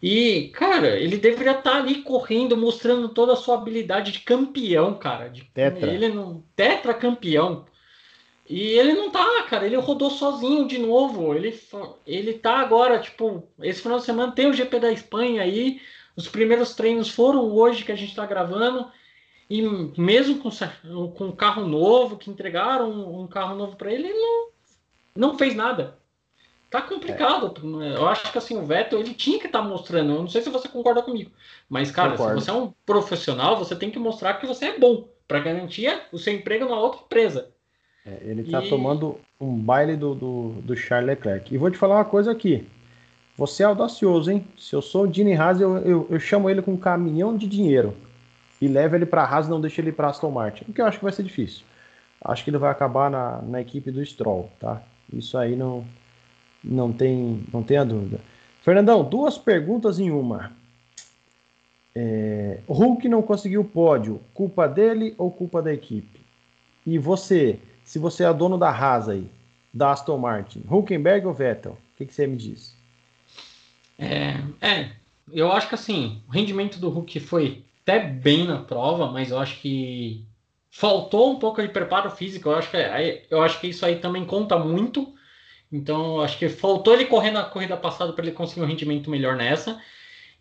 E, 0.00 0.52
cara, 0.54 0.96
ele 0.96 1.16
deveria 1.16 1.58
estar 1.58 1.72
tá 1.72 1.76
ali 1.78 2.02
correndo, 2.02 2.56
mostrando 2.56 3.08
toda 3.08 3.32
a 3.32 3.36
sua 3.36 3.56
habilidade 3.56 4.12
de 4.12 4.20
campeão, 4.20 4.94
cara. 4.94 5.28
De, 5.28 5.42
tetra. 5.42 5.92
Ele 5.92 6.08
não. 6.08 6.44
Tetra 6.54 6.94
campeão. 6.94 7.64
E 8.48 8.78
ele 8.78 8.92
não 8.92 9.10
tá, 9.10 9.42
cara. 9.48 9.66
Ele 9.66 9.74
rodou 9.74 10.08
sozinho 10.08 10.68
de 10.68 10.78
novo. 10.78 11.34
Ele, 11.34 11.52
ele 12.06 12.34
tá 12.34 12.60
agora, 12.60 13.00
tipo, 13.00 13.42
esse 13.60 13.82
final 13.82 13.98
de 13.98 14.04
semana 14.04 14.30
tem 14.30 14.46
o 14.46 14.54
GP 14.54 14.78
da 14.78 14.92
Espanha 14.92 15.42
aí. 15.42 15.80
Os 16.14 16.28
primeiros 16.28 16.76
treinos 16.76 17.08
foram 17.08 17.50
hoje 17.50 17.84
que 17.84 17.90
a 17.90 17.96
gente 17.96 18.14
tá 18.14 18.24
gravando. 18.24 18.88
E 19.50 19.60
mesmo 20.00 20.38
com, 20.38 20.48
com 21.08 21.24
um 21.24 21.32
carro 21.32 21.66
novo, 21.66 22.16
que 22.16 22.30
entregaram 22.30 22.88
um, 22.88 23.22
um 23.22 23.26
carro 23.26 23.56
novo 23.56 23.74
para 23.74 23.92
ele, 23.92 24.06
ele 24.06 24.16
não, 24.16 24.48
não 25.16 25.36
fez 25.36 25.56
nada. 25.56 25.98
Tá 26.70 26.80
complicado. 26.80 27.52
É. 27.82 27.96
Eu 27.96 28.06
acho 28.06 28.30
que 28.30 28.38
assim, 28.38 28.56
o 28.56 28.64
Vettel 28.64 29.00
ele 29.00 29.12
tinha 29.12 29.40
que 29.40 29.46
estar 29.46 29.60
tá 29.60 29.64
mostrando. 29.68 30.12
Eu 30.12 30.20
não 30.20 30.28
sei 30.28 30.40
se 30.40 30.50
você 30.50 30.68
concorda 30.68 31.02
comigo. 31.02 31.32
Mas, 31.68 31.90
cara, 31.90 32.12
Concordo. 32.12 32.38
se 32.38 32.44
você 32.44 32.50
é 32.52 32.54
um 32.54 32.72
profissional, 32.86 33.58
você 33.58 33.74
tem 33.74 33.90
que 33.90 33.98
mostrar 33.98 34.34
que 34.34 34.46
você 34.46 34.66
é 34.66 34.78
bom 34.78 35.08
para 35.26 35.40
garantir 35.40 36.00
o 36.12 36.18
seu 36.18 36.32
emprego 36.32 36.66
na 36.66 36.78
outra 36.78 37.00
empresa. 37.00 37.50
É, 38.06 38.20
ele 38.22 38.42
está 38.42 38.62
e... 38.62 38.68
tomando 38.68 39.18
um 39.40 39.52
baile 39.52 39.96
do, 39.96 40.14
do, 40.14 40.48
do, 40.62 40.76
Charles 40.76 41.08
Leclerc. 41.08 41.52
E 41.52 41.58
vou 41.58 41.72
te 41.72 41.76
falar 41.76 41.96
uma 41.96 42.04
coisa 42.04 42.30
aqui. 42.30 42.68
Você 43.36 43.64
é 43.64 43.66
audacioso, 43.66 44.30
hein? 44.30 44.46
Se 44.56 44.76
eu 44.76 44.82
sou 44.82 45.04
o 45.04 45.08
Dini 45.08 45.34
Haas, 45.34 45.60
eu, 45.60 45.76
eu, 45.78 46.06
eu, 46.08 46.20
chamo 46.20 46.48
ele 46.48 46.62
com 46.62 46.74
um 46.74 46.76
caminhão 46.76 47.36
de 47.36 47.48
dinheiro 47.48 47.96
e 48.60 48.68
levo 48.68 48.94
ele 48.94 49.06
para 49.06 49.22
a 49.22 49.26
Haas, 49.26 49.48
não 49.48 49.60
deixo 49.60 49.80
ele 49.80 49.92
para 49.92 50.08
Aston 50.08 50.30
Martin. 50.30 50.64
O 50.68 50.72
que 50.72 50.80
eu 50.80 50.86
acho 50.86 50.98
que 50.98 51.04
vai 51.04 51.12
ser 51.12 51.22
difícil. 51.22 51.64
Acho 52.22 52.44
que 52.44 52.50
ele 52.50 52.58
vai 52.58 52.70
acabar 52.70 53.10
na, 53.10 53.40
na 53.40 53.60
equipe 53.60 53.90
do 53.90 54.04
Stroll, 54.04 54.50
tá? 54.60 54.82
Isso 55.12 55.38
aí 55.38 55.56
não, 55.56 55.84
não 56.62 56.92
tem, 56.92 57.42
não 57.52 57.62
tem 57.62 57.78
a 57.78 57.84
dúvida. 57.84 58.20
Fernandão, 58.62 59.02
duas 59.02 59.38
perguntas 59.38 59.98
em 59.98 60.10
uma. 60.10 60.52
É, 61.94 62.60
Hulk 62.68 63.08
não 63.08 63.22
conseguiu 63.22 63.64
pódio, 63.64 64.20
culpa 64.34 64.68
dele 64.68 65.14
ou 65.16 65.30
culpa 65.30 65.62
da 65.62 65.72
equipe? 65.72 66.20
E 66.86 66.98
você, 66.98 67.58
se 67.84 67.98
você 67.98 68.24
é 68.24 68.32
dono 68.32 68.58
da 68.58 68.70
Haas 68.70 69.08
aí, 69.08 69.30
da 69.72 69.92
Aston 69.92 70.18
Martin, 70.18 70.62
Hulkenberg 70.68 71.26
ou 71.26 71.32
Vettel? 71.32 71.72
O 71.72 71.96
que, 71.96 72.06
que 72.06 72.14
você 72.14 72.26
me 72.26 72.36
diz? 72.36 72.76
É, 73.98 74.36
é, 74.60 74.90
eu 75.32 75.50
acho 75.50 75.68
que 75.68 75.74
assim, 75.74 76.22
o 76.28 76.32
rendimento 76.32 76.78
do 76.78 76.90
Hulk 76.90 77.20
foi 77.20 77.64
até 77.90 77.98
bem 77.98 78.46
na 78.46 78.58
prova, 78.58 79.10
mas 79.10 79.30
eu 79.30 79.38
acho 79.38 79.60
que 79.60 80.24
faltou 80.70 81.32
um 81.32 81.38
pouco 81.38 81.60
de 81.60 81.68
preparo 81.68 82.10
físico. 82.10 82.48
Eu 82.48 82.56
acho 82.56 82.70
que, 82.70 82.76
eu 83.28 83.42
acho 83.42 83.60
que 83.60 83.66
isso 83.66 83.84
aí 83.84 83.96
também 83.96 84.24
conta 84.24 84.56
muito. 84.56 85.12
Então, 85.72 86.20
acho 86.20 86.38
que 86.38 86.48
faltou 86.48 86.94
ele 86.94 87.06
correr 87.06 87.32
na 87.32 87.44
corrida 87.44 87.76
passada 87.76 88.12
para 88.12 88.24
ele 88.24 88.34
conseguir 88.34 88.62
um 88.62 88.66
rendimento 88.66 89.10
melhor 89.10 89.36
nessa. 89.36 89.80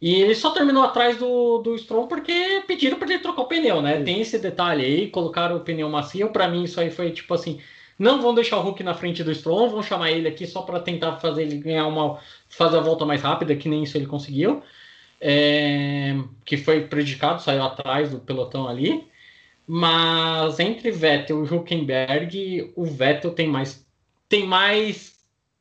E 0.01 0.21
ele 0.21 0.35
só 0.35 0.51
terminou 0.51 0.83
atrás 0.83 1.17
do, 1.17 1.57
do 1.59 1.77
Stroll 1.77 2.07
porque 2.07 2.63
pediram 2.67 2.97
para 2.97 3.09
ele 3.09 3.19
trocar 3.19 3.41
o 3.41 3.47
pneu, 3.47 3.81
né? 3.81 3.97
Sim. 3.97 4.03
Tem 4.05 4.21
esse 4.21 4.39
detalhe 4.39 4.85
aí, 4.85 5.07
colocaram 5.09 5.57
o 5.57 5.61
pneu 5.61 5.89
macio. 5.89 6.29
Para 6.29 6.47
mim, 6.47 6.63
isso 6.63 6.79
aí 6.79 6.89
foi 6.89 7.11
tipo 7.11 7.33
assim: 7.33 7.59
não 7.97 8.21
vão 8.21 8.33
deixar 8.33 8.57
o 8.57 8.61
Hulk 8.61 8.81
na 8.81 8.93
frente 8.93 9.23
do 9.23 9.35
Stroll, 9.35 9.69
vão 9.69 9.83
chamar 9.83 10.11
ele 10.11 10.27
aqui 10.27 10.47
só 10.47 10.61
para 10.61 10.79
tentar 10.79 11.17
fazer 11.17 11.43
ele 11.43 11.57
ganhar 11.57 11.85
uma. 11.85 12.19
fazer 12.49 12.77
a 12.77 12.81
volta 12.81 13.05
mais 13.05 13.21
rápida, 13.21 13.55
que 13.55 13.67
nem 13.67 13.83
isso 13.83 13.97
ele 13.97 14.05
conseguiu. 14.05 14.63
É, 15.21 16.15
que 16.45 16.55
foi 16.57 16.87
prejudicado, 16.87 17.41
saiu 17.41 17.63
atrás 17.63 18.11
do 18.11 18.19
pelotão 18.19 18.67
ali. 18.67 19.07
Mas 19.67 20.59
entre 20.59 20.89
Vettel 20.89 21.45
e 21.45 21.53
Huckenberg, 21.53 22.73
o 22.75 22.85
Vettel 22.85 23.31
tem 23.31 23.47
mais. 23.47 23.85
Tem 24.27 24.45
mais. 24.45 25.19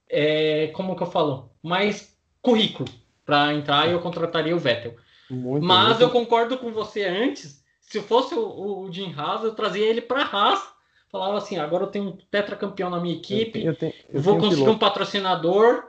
É, 0.08 0.68
como 0.68 0.96
que 0.96 1.02
eu 1.02 1.10
falo? 1.10 1.50
Mais 1.62 2.16
currículo 2.40 2.88
para 3.26 3.52
entrar 3.52 3.86
e 3.86 3.92
eu 3.92 4.00
contrataria 4.00 4.56
o 4.56 4.58
Vettel. 4.58 4.96
Muito 5.28 5.66
Mas 5.66 5.88
muito. 5.88 6.02
eu 6.02 6.10
concordo 6.10 6.56
com 6.56 6.72
você 6.72 7.04
antes. 7.04 7.62
Se 7.80 8.00
fosse 8.00 8.34
o, 8.34 8.84
o 8.86 8.92
Jim 8.92 9.14
Haas, 9.14 9.44
eu 9.44 9.54
trazia 9.54 9.84
ele 9.84 10.00
para 10.00 10.22
Haas. 10.22 10.62
Falava 11.10 11.36
assim: 11.38 11.58
agora 11.58 11.84
eu 11.84 11.90
tenho 11.90 12.08
um 12.08 12.16
tetracampeão 12.30 12.90
na 12.90 13.00
minha 13.00 13.16
equipe, 13.16 13.64
eu 13.64 13.74
tenho, 13.74 13.92
eu 13.92 13.94
tenho, 14.10 14.22
vou 14.22 14.36
conseguir 14.36 14.62
piloto. 14.62 14.72
um 14.72 14.78
patrocinador, 14.78 15.84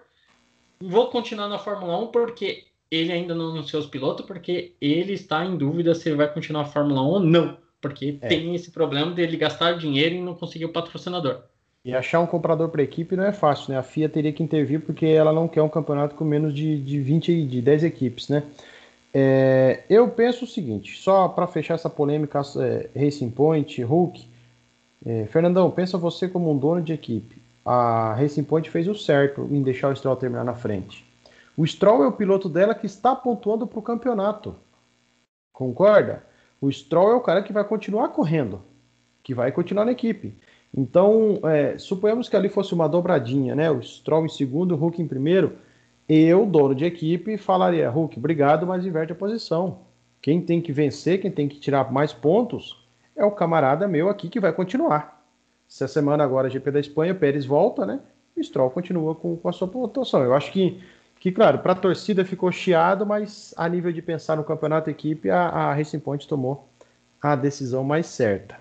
vou 0.80 1.07
continuar 1.07 1.47
na 1.47 1.59
Fórmula 1.59 1.97
1 1.97 2.07
porque 2.07 2.65
ele 2.92 3.12
ainda 3.12 3.36
não 3.36 3.52
anunciou 3.52 3.82
os 3.82 3.88
pilotos, 3.88 4.26
porque 4.26 4.74
ele 4.82 5.14
está 5.14 5.46
em 5.46 5.58
dúvida 5.58 5.94
se 5.94 6.10
ele 6.10 6.16
vai 6.16 6.32
continuar 6.32 6.62
a 6.62 6.66
Fórmula 6.66 7.02
1 7.02 7.06
ou 7.06 7.20
não. 7.20 7.58
Porque 7.82 8.18
é. 8.22 8.28
tem 8.28 8.56
esse 8.56 8.72
problema 8.72 9.12
dele 9.12 9.38
gastar 9.38 9.74
dinheiro 9.74 10.16
e 10.16 10.22
não 10.22 10.36
conseguir 10.36 10.66
o 10.66 10.74
patrocinador. 10.74 11.44
E 11.86 11.94
achar 11.94 12.20
um 12.20 12.26
comprador 12.26 12.70
para 12.70 12.82
a 12.82 12.84
equipe 12.84 13.16
não 13.16 13.24
é 13.24 13.32
fácil, 13.32 13.72
né? 13.72 13.80
A 13.80 13.84
FIA 13.84 14.10
teria 14.10 14.34
que 14.34 14.44
intervir 14.44 14.82
porque 14.82 15.06
ela 15.06 15.32
não 15.32 15.48
quer 15.48 15.62
um 15.62 15.70
campeonato 15.70 16.16
com 16.16 16.26
menos 16.26 16.54
de, 16.54 16.78
de 16.82 17.00
20, 17.00 17.46
de 17.46 17.62
10 17.62 17.84
equipes, 17.86 18.28
né? 18.28 18.44
É, 19.14 19.84
eu 19.90 20.10
penso 20.10 20.44
o 20.44 20.48
seguinte, 20.48 21.00
só 21.00 21.28
para 21.30 21.48
fechar 21.48 21.76
essa 21.76 21.90
polêmica 21.90 22.42
é, 22.58 22.90
Racing 23.00 23.32
Point, 23.32 23.82
Hulk, 23.82 24.28
é, 25.06 25.26
Fernandão, 25.28 25.72
pensa 25.72 25.98
você 25.98 26.28
como 26.28 26.52
um 26.52 26.58
dono 26.58 26.82
de 26.82 26.94
equipe. 26.94 27.42
A 27.66 28.14
Racing 28.14 28.44
Point 28.44 28.70
fez 28.70 28.88
o 28.88 28.94
certo 28.94 29.48
em 29.50 29.64
deixar 29.64 29.92
o 29.92 29.96
Stroll 29.96 30.16
terminar 30.16 30.44
na 30.44 30.54
frente. 30.54 31.09
O 31.60 31.68
Stroll 31.68 32.05
é 32.05 32.07
o 32.07 32.14
piloto 32.14 32.47
dela 32.47 32.74
que 32.74 32.86
está 32.86 33.14
pontuando 33.14 33.68
para 33.68 33.80
o 33.80 33.82
campeonato. 33.82 34.55
Concorda? 35.51 36.24
O 36.62 36.72
Stroll 36.72 37.12
é 37.12 37.16
o 37.16 37.20
cara 37.20 37.43
que 37.43 37.51
vai 37.51 37.66
continuar 37.66 38.07
correndo, 38.14 38.62
que 39.22 39.34
vai 39.34 39.51
continuar 39.51 39.84
na 39.84 39.91
equipe. 39.91 40.38
Então, 40.74 41.38
é, 41.43 41.78
suponhamos 41.78 42.30
que 42.30 42.38
ali 42.38 42.47
fosse 42.47 42.74
uma 42.74 42.88
dobradinha, 42.88 43.55
né? 43.55 43.70
O 43.70 43.82
Stroll 43.84 44.26
em 44.26 44.30
segundo, 44.30 44.72
o 44.72 44.78
Hulk 44.78 45.01
em 45.01 45.07
primeiro. 45.07 45.57
Eu, 46.07 46.45
dono 46.45 46.74
de 46.74 46.86
equipe, 46.86 47.38
falaria: 47.38 47.89
Hulk, 47.89 48.18
obrigado, 48.18 48.66
mas 48.66 48.86
inverte 48.86 49.12
a 49.12 49.16
posição. 49.16 49.80
Quem 50.22 50.41
tem 50.41 50.62
que 50.62 50.72
vencer, 50.72 51.20
quem 51.20 51.30
tem 51.30 51.49
que 51.49 51.60
tirar 51.60 51.91
mais 51.91 52.14
pontos, 52.14 52.88
é 53.18 53.26
o 53.26 53.32
camarada 53.32 53.86
meu 53.86 54.07
aqui 54.07 54.30
que 54.30 54.39
vai 54.39 54.53
continuar. 54.53 55.22
Se 55.68 55.84
a 55.84 55.89
semana 55.89 56.24
agora 56.24 56.49
GP 56.49 56.72
da 56.72 56.80
Espanha, 56.80 57.14
Pérez 57.14 57.45
volta, 57.45 57.86
né? 57.86 57.99
O 58.34 58.41
Stroll 58.41 58.70
continua 58.70 59.14
com, 59.14 59.36
com 59.36 59.49
a 59.49 59.51
sua 59.51 59.68
pontuação. 59.68 60.24
Eu 60.24 60.34
acho 60.34 60.53
que, 60.53 60.82
que 61.20 61.32
claro, 61.32 61.59
para 61.59 61.74
a 61.74 61.76
torcida 61.76 62.24
ficou 62.24 62.51
chiado, 62.51 63.05
mas 63.05 63.53
a 63.57 63.67
nível 63.67 63.91
de 63.91 64.01
pensar 64.01 64.38
no 64.38 64.43
campeonato 64.43 64.89
equipe, 64.89 65.30
a, 65.30 65.49
a 65.49 65.74
Racing 65.74 65.99
Point 65.99 66.28
tomou 66.28 66.70
a 67.22 67.36
decisão 67.36 67.84
mais 67.84 68.05
certa. 68.07 68.57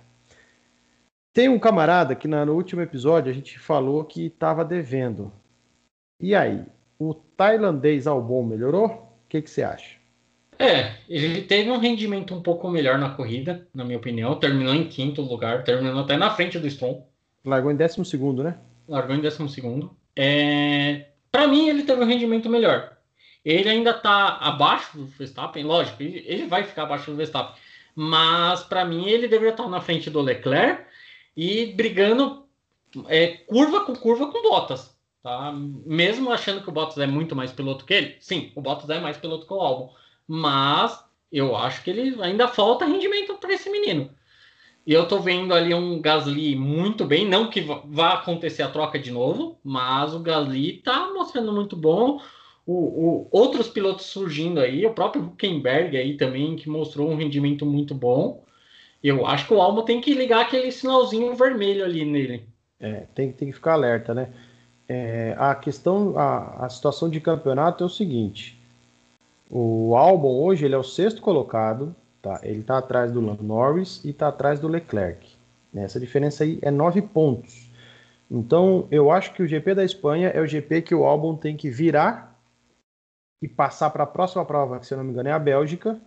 Tem 1.33 1.49
um 1.49 1.59
camarada 1.59 2.17
que 2.17 2.27
no 2.27 2.53
último 2.53 2.83
episódio 2.83 3.31
a 3.31 3.35
gente 3.35 3.59
falou 3.59 4.05
que 4.05 4.27
estava 4.27 4.65
devendo. 4.65 5.31
E 6.21 6.35
aí, 6.35 6.65
o 6.99 7.15
tailandês 7.15 8.09
Albon 8.09 8.43
melhorou? 8.43 8.87
O 8.87 9.29
que, 9.29 9.41
que 9.41 9.49
você 9.49 9.63
acha? 9.63 9.99
É, 10.59 10.97
ele 11.09 11.43
teve 11.43 11.71
um 11.71 11.79
rendimento 11.79 12.35
um 12.35 12.43
pouco 12.43 12.69
melhor 12.69 12.99
na 12.99 13.11
corrida, 13.11 13.69
na 13.73 13.85
minha 13.85 13.99
opinião. 13.99 14.35
Terminou 14.41 14.75
em 14.75 14.89
quinto 14.89 15.23
lugar, 15.23 15.63
terminou 15.63 16.01
até 16.01 16.17
na 16.17 16.31
frente 16.31 16.59
do 16.59 16.67
Strong. 16.67 17.05
Largou 17.45 17.71
em 17.71 17.77
décimo 17.77 18.05
segundo, 18.05 18.43
né? 18.43 18.59
Largou 18.89 19.15
em 19.15 19.21
décimo 19.21 19.49
segundo. 19.49 19.97
É... 20.17 21.07
Para 21.39 21.47
mim, 21.47 21.69
ele 21.69 21.85
teve 21.85 22.03
um 22.03 22.05
rendimento 22.05 22.51
melhor. 22.51 22.97
Ele 23.45 23.69
ainda 23.69 23.91
está 23.91 24.39
abaixo 24.39 24.99
do 24.99 25.07
Verstappen, 25.07 25.63
lógico, 25.63 26.03
ele 26.03 26.49
vai 26.49 26.65
ficar 26.65 26.83
abaixo 26.83 27.13
do 27.13 27.17
Verstappen. 27.17 27.55
Mas 27.95 28.65
para 28.65 28.85
mim, 28.85 29.07
ele 29.07 29.29
deveria 29.29 29.53
estar 29.53 29.69
na 29.69 29.81
frente 29.81 30.11
do 30.11 30.21
Leclerc 30.21 30.85
e 31.37 31.67
brigando 31.67 32.45
é, 33.07 33.29
curva 33.29 33.85
com 33.85 33.95
curva 33.95 34.27
com 34.33 34.43
Bottas. 34.43 34.99
Tá? 35.23 35.53
Mesmo 35.53 36.33
achando 36.33 36.61
que 36.61 36.71
o 36.71 36.73
Bottas 36.73 36.99
é 36.99 37.07
muito 37.07 37.37
mais 37.37 37.53
piloto 37.53 37.85
que 37.85 37.95
ele, 37.95 38.17
sim, 38.19 38.51
o 38.57 38.61
Bottas 38.61 38.91
é 38.91 38.99
mais 38.99 39.17
piloto 39.17 39.47
que 39.47 39.53
o 39.53 39.61
Albon, 39.61 39.95
mas 40.27 41.05
eu 41.31 41.55
acho 41.55 41.85
que 41.85 41.91
ele 41.91 42.21
ainda 42.21 42.49
falta 42.49 42.85
rendimento 42.85 43.35
para 43.35 43.55
esse 43.55 43.71
menino. 43.71 44.11
E 44.89 44.93
eu 44.95 45.07
tô 45.07 45.21
vendo 45.21 45.53
ali 45.53 45.75
um 45.75 46.01
Gasly 46.01 46.57
muito 46.57 47.05
bem, 47.05 47.29
não 47.29 47.51
que 47.51 47.61
vá 47.61 48.15
acontecer 48.15 48.63
a 48.63 48.71
troca 48.71 48.99
de 48.99 49.11
novo, 49.11 49.59
mas 49.63 50.15
o 50.15 50.21
Gasly 50.21 50.81
tá 50.83 51.13
mostrando 51.13 51.53
muito 51.53 51.77
bom. 51.77 52.21
O, 52.67 52.73
o, 52.73 53.29
outros 53.31 53.69
pilotos 53.69 54.07
surgindo 54.07 54.59
aí, 54.59 54.87
o 54.87 54.95
próprio 54.95 55.23
Huckenberg 55.23 55.95
aí 55.97 56.17
também, 56.17 56.57
que 56.57 56.71
mostrou 56.71 57.11
um 57.11 57.17
rendimento 57.17 57.67
muito 57.67 57.95
bom. 57.95 58.43
Eu 59.05 59.27
acho 59.27 59.47
que 59.47 59.53
o 59.53 59.61
Almo 59.61 59.83
tem 59.83 60.01
que 60.01 60.15
ligar 60.15 60.41
aquele 60.41 60.73
sinalzinho 60.73 61.35
vermelho 61.35 61.85
ali 61.85 62.05
nele. 62.05 62.49
É, 62.81 63.05
tem, 63.15 63.31
tem 63.31 63.49
que 63.49 63.55
ficar 63.55 63.75
alerta, 63.75 64.15
né? 64.15 64.33
é, 64.89 65.35
a 65.39 65.55
questão, 65.55 66.19
a, 66.19 66.65
a 66.65 66.69
situação 66.69 67.11
de 67.11 67.21
campeonato 67.21 67.85
é 67.85 67.87
o 67.87 67.91
seguinte: 67.91 68.59
o 69.51 69.95
Albon 69.95 70.43
hoje 70.43 70.65
ele 70.65 70.75
é 70.75 70.79
o 70.79 70.83
sexto 70.83 71.21
colocado, 71.21 71.95
tá? 72.23 72.41
Ele 72.43 72.61
está 72.61 72.79
atrás 72.79 73.13
do 73.13 73.21
Lando 73.21 73.43
Norris 73.43 74.03
e 74.05 74.11
está 74.11 74.29
atrás 74.29 74.61
do 74.61 74.69
Leclerc. 74.69 75.37
Essa 75.75 76.01
diferença 76.01 76.45
aí 76.45 76.59
é 76.63 76.71
nove 76.71 77.03
pontos. 77.03 77.71
Então, 78.31 78.87
eu 78.91 79.11
acho 79.11 79.33
que 79.33 79.43
o 79.43 79.47
GP 79.47 79.75
da 79.75 79.85
Espanha 79.85 80.29
é 80.29 80.41
o 80.41 80.47
GP 80.47 80.83
que 80.83 80.95
o 80.95 81.05
Albon 81.05 81.37
tem 81.37 81.57
que 81.57 81.71
virar 81.71 82.39
e 83.41 83.49
passar 83.49 83.91
para 83.91 84.05
a 84.05 84.07
próxima 84.07 84.45
prova, 84.45 84.79
que 84.79 84.87
se 84.87 84.93
eu 84.93 84.99
não 84.99 85.05
me 85.05 85.13
engano 85.13 85.29
é 85.29 85.33
a 85.33 85.39
Bélgica, 85.39 85.99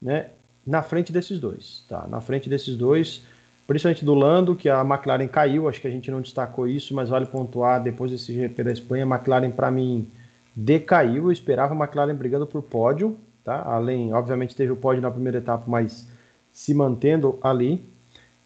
né? 0.00 0.30
Na 0.66 0.82
frente 0.82 1.12
desses 1.12 1.38
dois, 1.38 1.84
tá? 1.88 2.06
Na 2.06 2.20
frente 2.20 2.48
desses 2.48 2.76
dois, 2.76 3.22
principalmente 3.66 4.04
do 4.04 4.14
Lando, 4.14 4.54
que 4.54 4.68
a 4.68 4.80
McLaren 4.82 5.26
caiu, 5.26 5.68
acho 5.68 5.80
que 5.80 5.88
a 5.88 5.90
gente 5.90 6.10
não 6.10 6.20
destacou 6.20 6.66
isso, 6.66 6.94
mas 6.94 7.08
vale 7.08 7.26
pontuar 7.26 7.82
depois 7.82 8.10
desse 8.10 8.32
GP 8.32 8.64
da 8.64 8.72
Espanha, 8.72 9.04
a 9.04 9.08
McLaren 9.08 9.50
para 9.50 9.70
mim 9.70 10.08
decaiu, 10.54 11.24
eu 11.24 11.32
esperava 11.32 11.74
a 11.74 11.76
McLaren 11.76 12.14
brigando 12.14 12.46
por 12.46 12.62
pódio, 12.62 13.18
tá? 13.48 13.62
Além, 13.62 14.12
obviamente 14.12 14.54
teve 14.54 14.70
o 14.70 14.76
pódio 14.76 15.00
na 15.00 15.10
primeira 15.10 15.38
etapa, 15.38 15.64
mas 15.66 16.06
se 16.52 16.74
mantendo 16.74 17.38
ali. 17.42 17.82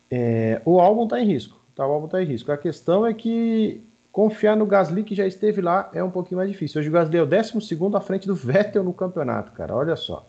É, 0.09 0.62
o 0.64 0.78
álbum 0.78 1.05
está 1.05 1.20
em 1.20 1.26
risco, 1.26 1.59
tá? 1.74 1.84
O 1.84 1.90
álbum 1.90 2.07
está 2.07 2.22
em 2.22 2.24
risco. 2.24 2.53
A 2.53 2.57
questão 2.57 3.05
é 3.05 3.12
que 3.12 3.82
confiar 4.12 4.57
no 4.57 4.64
Gasly 4.64 5.03
que 5.03 5.16
já 5.16 5.26
esteve 5.26 5.61
lá 5.61 5.90
é 5.92 6.05
um 6.05 6.11
pouquinho 6.11 6.38
mais 6.38 6.48
difícil. 6.48 6.78
Hoje 6.78 6.88
o 6.88 6.92
Gasly 6.92 7.18
é 7.18 7.22
o 7.22 7.26
12 7.26 7.96
à 7.96 8.00
frente 8.00 8.28
do 8.28 8.34
Vettel 8.36 8.84
no 8.84 8.92
campeonato, 8.92 9.50
cara. 9.50 9.74
Olha 9.74 9.96
só. 9.96 10.24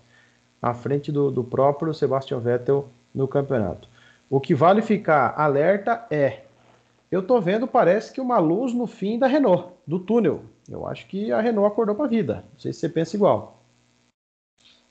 À 0.60 0.74
frente 0.74 1.12
do, 1.12 1.30
do 1.30 1.44
próprio 1.44 1.94
Sebastian 1.94 2.40
Vettel 2.40 2.88
no 3.14 3.28
campeonato. 3.28 3.88
O 4.28 4.40
que 4.40 4.56
vale 4.56 4.82
ficar 4.82 5.36
alerta 5.38 6.04
é: 6.10 6.46
eu 7.12 7.22
tô 7.22 7.40
vendo, 7.40 7.68
parece 7.68 8.12
que 8.12 8.20
uma 8.20 8.40
luz 8.40 8.74
no 8.74 8.88
fim 8.88 9.20
da 9.20 9.28
Renault, 9.28 9.68
do 9.86 10.00
túnel. 10.00 10.42
Eu 10.68 10.88
acho 10.88 11.06
que 11.06 11.32
a 11.32 11.40
Renault 11.40 11.72
acordou 11.72 11.94
para 11.94 12.06
a 12.06 12.10
vida. 12.10 12.44
Não 12.54 12.60
sei 12.60 12.74
se 12.74 12.80
você 12.80 12.90
pensa 12.90 13.16
igual. 13.16 13.63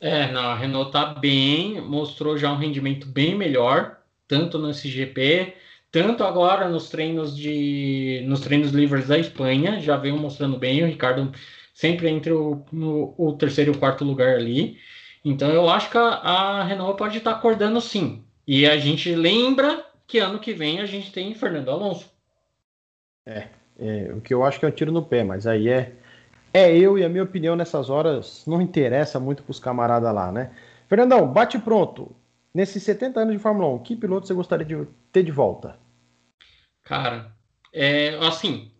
É, 0.02 0.32
não, 0.32 0.50
a 0.50 0.56
Renault 0.56 0.90
tá 0.90 1.06
bem, 1.06 1.80
mostrou 1.80 2.36
já 2.36 2.52
um 2.52 2.56
rendimento 2.56 3.06
bem 3.06 3.36
melhor, 3.36 4.00
tanto 4.26 4.58
no 4.58 4.68
SGP, 4.70 5.54
tanto 5.92 6.24
agora 6.24 6.68
nos 6.68 6.88
treinos 6.88 7.36
de 7.36 8.20
nos 8.26 8.40
treinos 8.40 8.72
livres 8.72 9.06
da 9.06 9.16
Espanha, 9.16 9.78
já 9.80 9.96
veio 9.96 10.16
mostrando 10.16 10.58
bem, 10.58 10.82
o 10.82 10.86
Ricardo 10.86 11.30
sempre 11.72 12.08
entre 12.08 12.32
o, 12.32 12.64
no, 12.72 13.14
o 13.16 13.34
terceiro 13.34 13.72
e 13.72 13.76
o 13.76 13.78
quarto 13.78 14.04
lugar 14.04 14.34
ali. 14.34 14.76
Então 15.24 15.52
eu 15.52 15.68
acho 15.68 15.88
que 15.88 15.96
a, 15.96 16.02
a 16.02 16.64
Renault 16.64 16.98
pode 16.98 17.18
estar 17.18 17.34
tá 17.34 17.38
acordando 17.38 17.80
sim. 17.80 18.24
E 18.44 18.66
a 18.66 18.76
gente 18.78 19.14
lembra 19.14 19.86
que 20.04 20.18
ano 20.18 20.40
que 20.40 20.52
vem 20.52 20.80
a 20.80 20.86
gente 20.86 21.12
tem 21.12 21.32
Fernando 21.32 21.70
Alonso. 21.70 22.10
É, 23.24 23.46
é, 23.78 24.12
o 24.12 24.20
que 24.20 24.34
eu 24.34 24.42
acho 24.42 24.58
que 24.58 24.66
é 24.66 24.68
um 24.68 24.72
tiro 24.72 24.90
no 24.90 25.04
pé, 25.04 25.22
mas 25.22 25.46
aí 25.46 25.68
é, 25.68 25.92
é 26.52 26.76
eu 26.76 26.98
e 26.98 27.04
a 27.04 27.08
minha 27.08 27.24
opinião 27.24 27.56
nessas 27.56 27.88
horas 27.88 28.44
não 28.46 28.60
interessa 28.60 29.18
muito 29.18 29.42
para 29.42 29.50
os 29.50 29.60
camaradas 29.60 30.14
lá, 30.14 30.30
né? 30.30 30.54
Fernandão, 30.88 31.26
bate 31.26 31.58
pronto. 31.58 32.14
Nesses 32.54 32.82
70 32.82 33.20
anos 33.20 33.34
de 33.34 33.42
Fórmula 33.42 33.68
1, 33.76 33.78
que 33.78 33.96
piloto 33.96 34.26
você 34.26 34.34
gostaria 34.34 34.66
de 34.66 34.86
ter 35.10 35.22
de 35.22 35.32
volta? 35.32 35.78
Cara, 36.82 37.32
é, 37.72 38.18
assim, 38.26 38.70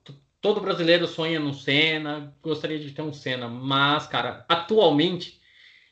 todo 0.40 0.60
brasileiro 0.60 1.06
sonha 1.06 1.40
no 1.40 1.54
Senna, 1.54 2.34
gostaria 2.42 2.78
de 2.78 2.90
ter 2.90 3.00
um 3.00 3.12
Senna, 3.12 3.48
mas, 3.48 4.06
cara, 4.06 4.44
atualmente 4.48 5.40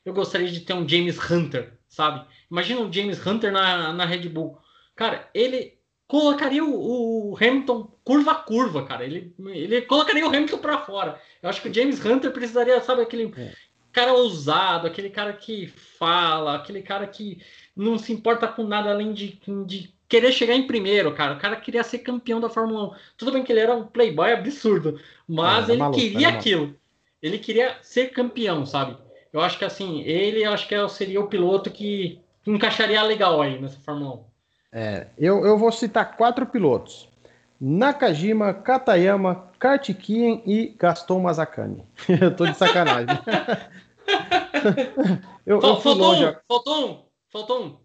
eu 0.04 0.12
gostaria 0.12 0.48
de 0.48 0.60
ter 0.60 0.74
um 0.74 0.86
James 0.86 1.18
Hunter, 1.30 1.78
sabe? 1.88 2.26
Imagina 2.50 2.80
um 2.80 2.92
James 2.92 3.24
Hunter 3.24 3.50
na, 3.50 3.92
na 3.92 4.04
Red 4.04 4.28
Bull. 4.28 4.58
Cara, 4.94 5.30
ele 5.32 5.79
colocaria 6.10 6.64
o, 6.64 7.30
o, 7.30 7.36
Hamilton 7.36 7.88
curva 8.02 8.32
a 8.32 8.34
curva, 8.34 8.84
cara. 8.84 9.04
Ele, 9.04 9.32
ele 9.46 9.82
colocaria 9.82 10.26
o 10.26 10.28
Hamilton 10.28 10.58
para 10.58 10.78
fora. 10.78 11.20
Eu 11.40 11.48
acho 11.48 11.62
que 11.62 11.68
o 11.68 11.72
James 11.72 12.04
Hunter 12.04 12.32
precisaria, 12.32 12.80
sabe, 12.80 13.00
aquele 13.00 13.32
é. 13.36 13.52
cara 13.92 14.12
ousado, 14.12 14.88
aquele 14.88 15.08
cara 15.08 15.32
que 15.32 15.68
fala, 15.68 16.56
aquele 16.56 16.82
cara 16.82 17.06
que 17.06 17.40
não 17.76 17.96
se 17.96 18.12
importa 18.12 18.48
com 18.48 18.64
nada 18.64 18.90
além 18.90 19.12
de, 19.12 19.40
de 19.64 19.94
querer 20.08 20.32
chegar 20.32 20.56
em 20.56 20.66
primeiro, 20.66 21.14
cara. 21.14 21.34
O 21.34 21.38
cara 21.38 21.54
queria 21.54 21.84
ser 21.84 22.00
campeão 22.00 22.40
da 22.40 22.50
Fórmula 22.50 22.88
1. 22.88 22.94
Tudo 23.16 23.30
bem 23.30 23.44
que 23.44 23.52
ele 23.52 23.60
era 23.60 23.76
um 23.76 23.86
playboy 23.86 24.32
absurdo, 24.32 25.00
mas 25.28 25.68
é, 25.68 25.72
ele 25.72 25.78
maluco, 25.78 26.00
queria 26.00 26.28
aquilo. 26.28 26.74
Ele 27.22 27.38
queria 27.38 27.76
ser 27.82 28.10
campeão, 28.10 28.66
sabe? 28.66 28.96
Eu 29.32 29.40
acho 29.40 29.56
que 29.56 29.64
assim, 29.64 30.02
ele 30.02 30.44
acho 30.44 30.66
que 30.66 30.88
seria 30.88 31.20
o 31.20 31.28
piloto 31.28 31.70
que 31.70 32.18
encaixaria 32.44 33.00
legal 33.04 33.40
aí 33.40 33.60
nessa 33.60 33.78
Fórmula 33.78 34.16
1. 34.16 34.29
É, 34.72 35.08
eu, 35.18 35.44
eu 35.44 35.58
vou 35.58 35.72
citar 35.72 36.16
quatro 36.16 36.46
pilotos: 36.46 37.08
Nakajima, 37.60 38.54
Katayama, 38.54 39.50
Kartikien 39.58 40.42
e 40.46 40.74
Gaston 40.78 41.20
Mazzacani. 41.20 41.84
eu 42.20 42.34
tô 42.34 42.46
de 42.46 42.56
sacanagem. 42.56 43.08
eu, 45.44 45.60
eu 45.60 45.80
faltou, 45.80 46.14
um, 46.14 46.34
faltou 46.48 46.88
um, 46.88 47.04
faltou 47.28 47.64
um. 47.64 47.76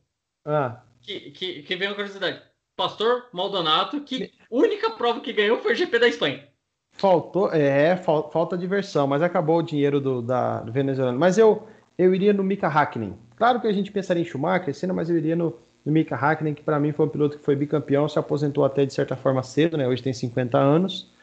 Ah. 0.45 0.81
Que, 1.01 1.31
que, 1.31 1.63
que 1.63 1.75
veio 1.75 1.91
uma 1.91 1.95
curiosidade. 1.95 2.41
Pastor 2.75 3.27
Maldonado, 3.31 4.01
que 4.01 4.33
única 4.51 4.91
prova 4.91 5.21
que 5.21 5.31
ganhou 5.31 5.57
foi 5.59 5.73
o 5.73 5.75
GP 5.75 5.99
da 5.99 6.07
Espanha. 6.07 6.47
Faltou, 6.91 7.51
é, 7.51 7.95
fal, 7.97 8.29
falta 8.31 8.57
diversão, 8.57 9.07
mas 9.07 9.21
acabou 9.21 9.57
o 9.59 9.63
dinheiro 9.63 9.99
do, 9.99 10.21
da, 10.21 10.61
do 10.61 10.71
venezuelano. 10.71 11.17
Mas 11.17 11.37
eu, 11.37 11.67
eu 11.97 12.13
iria 12.13 12.33
no 12.33 12.43
Mika 12.43 12.67
Hakkinen. 12.67 13.17
Claro 13.35 13.59
que 13.59 13.67
a 13.67 13.71
gente 13.71 13.91
pensaria 13.91 14.21
em 14.21 14.25
Schumacher, 14.25 14.73
Senna, 14.73 14.93
mas 14.93 15.09
eu 15.09 15.17
iria 15.17 15.35
no, 15.35 15.55
no 15.85 15.91
Mika 15.91 16.15
Hakkinen, 16.15 16.53
que 16.53 16.63
para 16.63 16.79
mim 16.79 16.91
foi 16.91 17.05
um 17.05 17.09
piloto 17.09 17.37
que 17.37 17.43
foi 17.43 17.55
bicampeão, 17.55 18.07
se 18.07 18.17
aposentou 18.17 18.63
até 18.63 18.85
de 18.85 18.93
certa 18.93 19.15
forma 19.15 19.43
cedo, 19.43 19.77
né? 19.77 19.87
Hoje 19.87 20.01
tem 20.01 20.13
50 20.13 20.57
anos. 20.57 21.13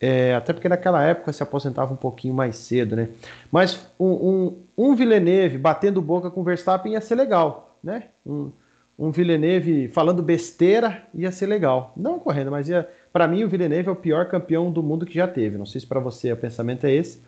É, 0.00 0.34
até 0.34 0.52
porque 0.52 0.68
naquela 0.68 1.02
época 1.02 1.32
se 1.32 1.42
aposentava 1.42 1.92
um 1.92 1.96
pouquinho 1.96 2.32
mais 2.32 2.56
cedo, 2.56 2.94
né? 2.94 3.08
Mas 3.50 3.90
um, 3.98 4.06
um, 4.06 4.90
um 4.90 4.94
Villeneuve 4.94 5.58
batendo 5.58 6.00
boca 6.00 6.30
com 6.30 6.44
Verstappen 6.44 6.92
ia 6.92 7.00
ser 7.00 7.16
legal, 7.16 7.76
né? 7.82 8.04
Um, 8.24 8.52
um 8.96 9.10
Villeneuve 9.10 9.88
falando 9.88 10.22
besteira 10.22 11.02
ia 11.14 11.32
ser 11.32 11.46
legal. 11.46 11.92
Não 11.96 12.18
correndo, 12.18 12.50
mas 12.50 12.68
ia. 12.68 12.88
Para 13.12 13.26
mim, 13.26 13.42
o 13.42 13.48
Villeneuve 13.48 13.88
é 13.88 13.92
o 13.92 13.96
pior 13.96 14.28
campeão 14.28 14.70
do 14.70 14.82
mundo 14.82 15.06
que 15.06 15.14
já 15.14 15.26
teve. 15.26 15.56
Não 15.58 15.66
sei 15.66 15.80
se 15.80 15.86
para 15.86 15.98
você 15.98 16.32
o 16.32 16.36
pensamento 16.36 16.84
é 16.84 16.92
esse. 16.92 17.20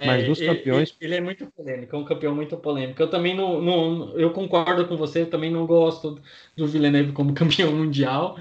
Mas 0.00 0.24
é, 0.24 0.26
dos 0.26 0.40
campeões. 0.40 0.96
Ele, 1.00 1.14
ele, 1.14 1.14
é 1.16 1.20
muito 1.20 1.46
polêmico, 1.46 1.94
é 1.94 1.98
um 1.98 2.04
campeão 2.04 2.34
muito 2.34 2.56
polêmico. 2.56 3.02
Eu 3.02 3.08
também 3.08 3.36
não, 3.36 3.60
não. 3.60 4.18
Eu 4.18 4.30
concordo 4.30 4.86
com 4.86 4.96
você, 4.96 5.22
eu 5.22 5.30
também 5.30 5.50
não 5.50 5.66
gosto 5.66 6.20
do 6.56 6.66
Villeneuve 6.66 7.12
como 7.12 7.34
campeão 7.34 7.72
mundial. 7.72 8.38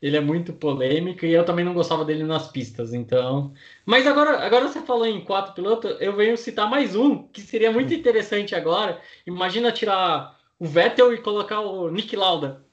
Ele 0.00 0.16
é 0.16 0.20
muito 0.20 0.54
polêmico 0.54 1.26
e 1.26 1.32
eu 1.32 1.44
também 1.44 1.64
não 1.64 1.74
gostava 1.74 2.06
dele 2.06 2.24
nas 2.24 2.50
pistas, 2.50 2.94
então. 2.94 3.52
Mas 3.84 4.06
agora, 4.06 4.38
agora 4.44 4.66
você 4.66 4.80
falou 4.80 5.06
em 5.06 5.20
quatro 5.20 5.52
pilotos, 5.52 5.94
eu 6.00 6.16
venho 6.16 6.38
citar 6.38 6.70
mais 6.70 6.96
um 6.96 7.24
que 7.24 7.42
seria 7.42 7.70
muito 7.70 7.92
interessante 7.92 8.54
agora. 8.54 8.98
Imagina 9.26 9.70
tirar 9.70 10.38
o 10.58 10.66
Vettel 10.66 11.12
e 11.12 11.18
colocar 11.18 11.60
o 11.60 11.90
Nick 11.90 12.16
Lauda, 12.16 12.64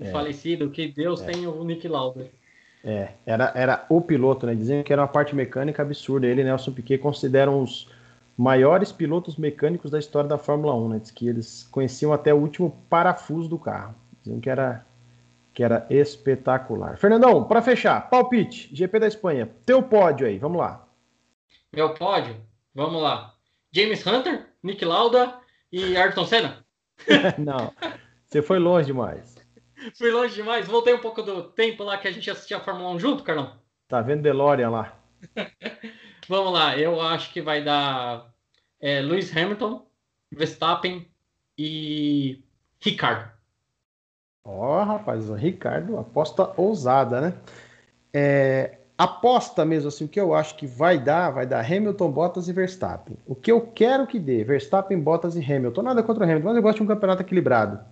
é. 0.00 0.10
falecido, 0.10 0.70
que 0.70 0.88
Deus 0.88 1.20
é. 1.20 1.32
tem 1.32 1.46
o 1.46 1.64
Nick 1.64 1.86
Lauda. 1.86 2.30
É, 2.84 3.12
era, 3.24 3.50
era 3.54 3.86
o 3.88 4.00
piloto, 4.02 4.46
né? 4.46 4.54
Dizendo 4.54 4.84
que 4.84 4.92
era 4.92 5.00
uma 5.00 5.08
parte 5.08 5.34
mecânica 5.34 5.82
absurda. 5.82 6.26
Ele 6.26 6.42
e 6.42 6.44
Nelson 6.44 6.72
Piquet 6.72 6.98
consideram 6.98 7.62
os 7.62 7.88
maiores 8.36 8.92
pilotos 8.92 9.36
mecânicos 9.36 9.90
da 9.90 9.98
história 9.98 10.28
da 10.28 10.36
Fórmula 10.36 10.74
1, 10.74 10.88
né? 10.90 10.98
Diz 10.98 11.10
que 11.10 11.26
eles 11.26 11.66
conheciam 11.70 12.12
até 12.12 12.34
o 12.34 12.36
último 12.36 12.76
parafuso 12.90 13.48
do 13.48 13.58
carro. 13.58 13.94
Diziam 14.22 14.38
que 14.38 14.50
era, 14.50 14.84
que 15.54 15.64
era 15.64 15.86
espetacular. 15.88 16.98
Fernandão, 16.98 17.44
para 17.44 17.62
fechar, 17.62 18.10
palpite, 18.10 18.68
GP 18.74 18.98
da 18.98 19.06
Espanha. 19.06 19.48
Teu 19.64 19.82
pódio 19.82 20.26
aí, 20.26 20.36
vamos 20.36 20.58
lá. 20.58 20.86
Meu 21.72 21.94
pódio? 21.94 22.36
Vamos 22.74 23.00
lá. 23.00 23.34
James 23.72 24.06
Hunter, 24.06 24.46
Nick 24.62 24.84
Lauda 24.84 25.34
e 25.72 25.96
Ayrton 25.96 26.26
Senna? 26.26 26.64
Não, 27.38 27.72
você 28.26 28.42
foi 28.42 28.58
longe 28.58 28.86
demais. 28.86 29.33
Fui 29.96 30.10
longe 30.10 30.34
demais. 30.34 30.66
Voltei 30.66 30.94
um 30.94 31.00
pouco 31.00 31.22
do 31.22 31.42
tempo 31.42 31.84
lá 31.84 31.98
que 31.98 32.08
a 32.08 32.12
gente 32.12 32.30
assistia 32.30 32.56
a 32.56 32.60
Fórmula 32.60 32.90
1 32.90 32.98
junto, 32.98 33.22
Carlão. 33.22 33.58
Tá 33.88 34.00
vendo 34.00 34.22
DeLorean 34.22 34.70
lá? 34.70 34.98
Vamos 36.28 36.52
lá, 36.52 36.78
eu 36.78 37.00
acho 37.00 37.32
que 37.32 37.42
vai 37.42 37.62
dar 37.62 38.32
é, 38.80 39.00
Lewis 39.00 39.34
Hamilton, 39.36 39.86
Verstappen 40.32 41.06
e 41.56 42.42
Ricardo. 42.80 43.30
Ó, 44.44 44.80
oh, 44.80 44.84
rapaz, 44.84 45.28
o 45.28 45.34
Ricardo, 45.34 45.98
aposta 45.98 46.52
ousada, 46.56 47.20
né? 47.20 47.34
É, 48.12 48.78
aposta 48.96 49.64
mesmo 49.64 49.88
assim, 49.88 50.04
o 50.04 50.08
que 50.08 50.20
eu 50.20 50.34
acho 50.34 50.56
que 50.56 50.66
vai 50.66 50.98
dar, 50.98 51.30
vai 51.30 51.46
dar 51.46 51.64
Hamilton, 51.64 52.10
Bottas 52.10 52.48
e 52.48 52.52
Verstappen. 52.52 53.16
O 53.26 53.34
que 53.34 53.50
eu 53.50 53.60
quero 53.60 54.06
que 54.06 54.18
dê, 54.18 54.44
Verstappen, 54.44 54.98
Bottas 54.98 55.36
e 55.36 55.40
Hamilton. 55.40 55.82
Nada 55.82 56.02
contra 56.02 56.24
o 56.24 56.28
Hamilton, 56.28 56.48
mas 56.48 56.56
eu 56.56 56.62
gosto 56.62 56.76
de 56.78 56.82
um 56.84 56.86
campeonato 56.86 57.22
equilibrado. 57.22 57.84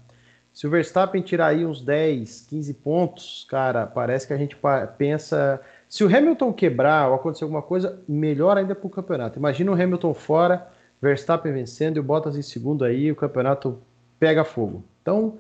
Se 0.53 0.67
o 0.67 0.71
Verstappen 0.71 1.23
tirar 1.23 1.49
aí 1.49 1.65
uns 1.65 1.81
10, 1.81 2.47
15 2.49 2.75
pontos, 2.75 3.47
cara, 3.49 3.87
parece 3.87 4.27
que 4.27 4.33
a 4.33 4.37
gente 4.37 4.57
pensa. 4.99 5.61
Se 5.89 6.05
o 6.05 6.15
Hamilton 6.15 6.53
quebrar 6.53 7.09
ou 7.09 7.15
acontecer 7.15 7.45
alguma 7.45 7.63
coisa, 7.63 8.03
melhor 8.07 8.57
ainda 8.57 8.75
para 8.75 8.87
o 8.87 8.91
campeonato. 8.91 9.39
Imagina 9.39 9.71
o 9.71 9.75
Hamilton 9.75 10.13
fora, 10.13 10.69
Verstappen 11.01 11.53
vencendo 11.53 11.97
e 11.97 12.01
o 12.01 12.03
Bottas 12.03 12.37
em 12.37 12.43
segundo 12.43 12.85
aí, 12.85 13.11
o 13.11 13.17
campeonato 13.17 13.81
pega 14.21 14.45
fogo. 14.45 14.85
Então, 15.01 15.39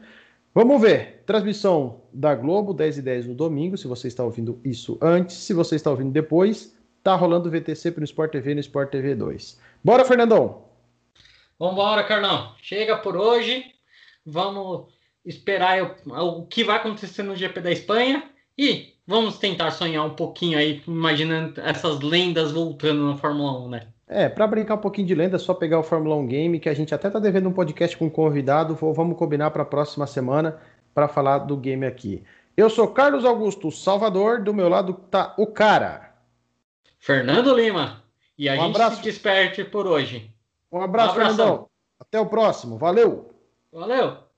Vamos 0.54 0.82
ver. 0.82 1.22
Transmissão 1.24 2.02
da 2.12 2.34
Globo, 2.34 2.74
10 2.74 2.98
e 2.98 3.02
10 3.02 3.26
no 3.28 3.34
domingo, 3.34 3.78
se 3.78 3.86
você 3.86 4.08
está 4.08 4.22
ouvindo 4.22 4.60
isso 4.62 4.98
antes. 5.00 5.36
Se 5.36 5.54
você 5.54 5.76
está 5.76 5.90
ouvindo 5.90 6.10
depois, 6.10 6.76
tá 7.02 7.14
rolando 7.14 7.48
o 7.48 7.50
VTC 7.50 7.90
no 7.96 8.04
Sport 8.04 8.32
TV 8.32 8.50
e 8.50 8.54
no 8.56 8.60
Sport 8.60 8.90
TV 8.90 9.14
2. 9.14 9.58
Bora, 9.82 10.04
Fernandão! 10.04 10.64
Vambora, 11.58 12.04
Carlão. 12.04 12.54
Chega 12.60 12.98
por 12.98 13.16
hoje. 13.16 13.64
Vamos 14.26 14.92
esperar 15.24 15.96
o 16.06 16.46
que 16.46 16.64
vai 16.64 16.76
acontecer 16.76 17.22
no 17.22 17.36
GP 17.36 17.60
da 17.60 17.70
Espanha 17.70 18.24
e 18.58 18.94
vamos 19.06 19.38
tentar 19.38 19.70
sonhar 19.70 20.04
um 20.04 20.14
pouquinho 20.14 20.58
aí, 20.58 20.82
imaginando 20.86 21.60
essas 21.60 22.00
lendas 22.00 22.52
voltando 22.52 23.06
na 23.06 23.16
Fórmula 23.16 23.58
1, 23.60 23.68
né? 23.68 23.86
É, 24.06 24.28
para 24.28 24.46
brincar 24.46 24.74
um 24.74 24.78
pouquinho 24.78 25.06
de 25.06 25.14
lenda, 25.14 25.36
é 25.36 25.38
só 25.38 25.54
pegar 25.54 25.78
o 25.78 25.82
Fórmula 25.82 26.16
1 26.16 26.26
Game, 26.26 26.60
que 26.60 26.68
a 26.68 26.74
gente 26.74 26.94
até 26.94 27.08
tá 27.08 27.18
devendo 27.18 27.48
um 27.48 27.52
podcast 27.52 27.96
com 27.96 28.06
um 28.06 28.10
convidado, 28.10 28.74
vamos 28.74 29.16
combinar 29.16 29.50
para 29.50 29.62
a 29.62 29.66
próxima 29.66 30.06
semana 30.06 30.60
para 30.92 31.08
falar 31.08 31.38
do 31.38 31.56
game 31.56 31.86
aqui. 31.86 32.22
Eu 32.54 32.68
sou 32.68 32.88
Carlos 32.88 33.24
Augusto 33.24 33.70
Salvador, 33.70 34.42
do 34.42 34.52
meu 34.52 34.68
lado 34.68 34.92
tá 35.10 35.34
o 35.38 35.46
cara. 35.46 36.14
Fernando 36.98 37.54
Lima. 37.54 38.02
E 38.36 38.48
a 38.48 38.52
um 38.52 38.56
gente 38.56 38.70
abraço. 38.76 38.96
se 38.96 39.02
desperte 39.02 39.64
por 39.64 39.86
hoje. 39.86 40.30
Um 40.70 40.82
abraço, 40.82 41.12
um 41.12 41.14
Fernandão. 41.14 41.68
Até 41.98 42.20
o 42.20 42.26
próximo. 42.26 42.76
Valeu. 42.76 43.30
Valeu. 43.72 44.31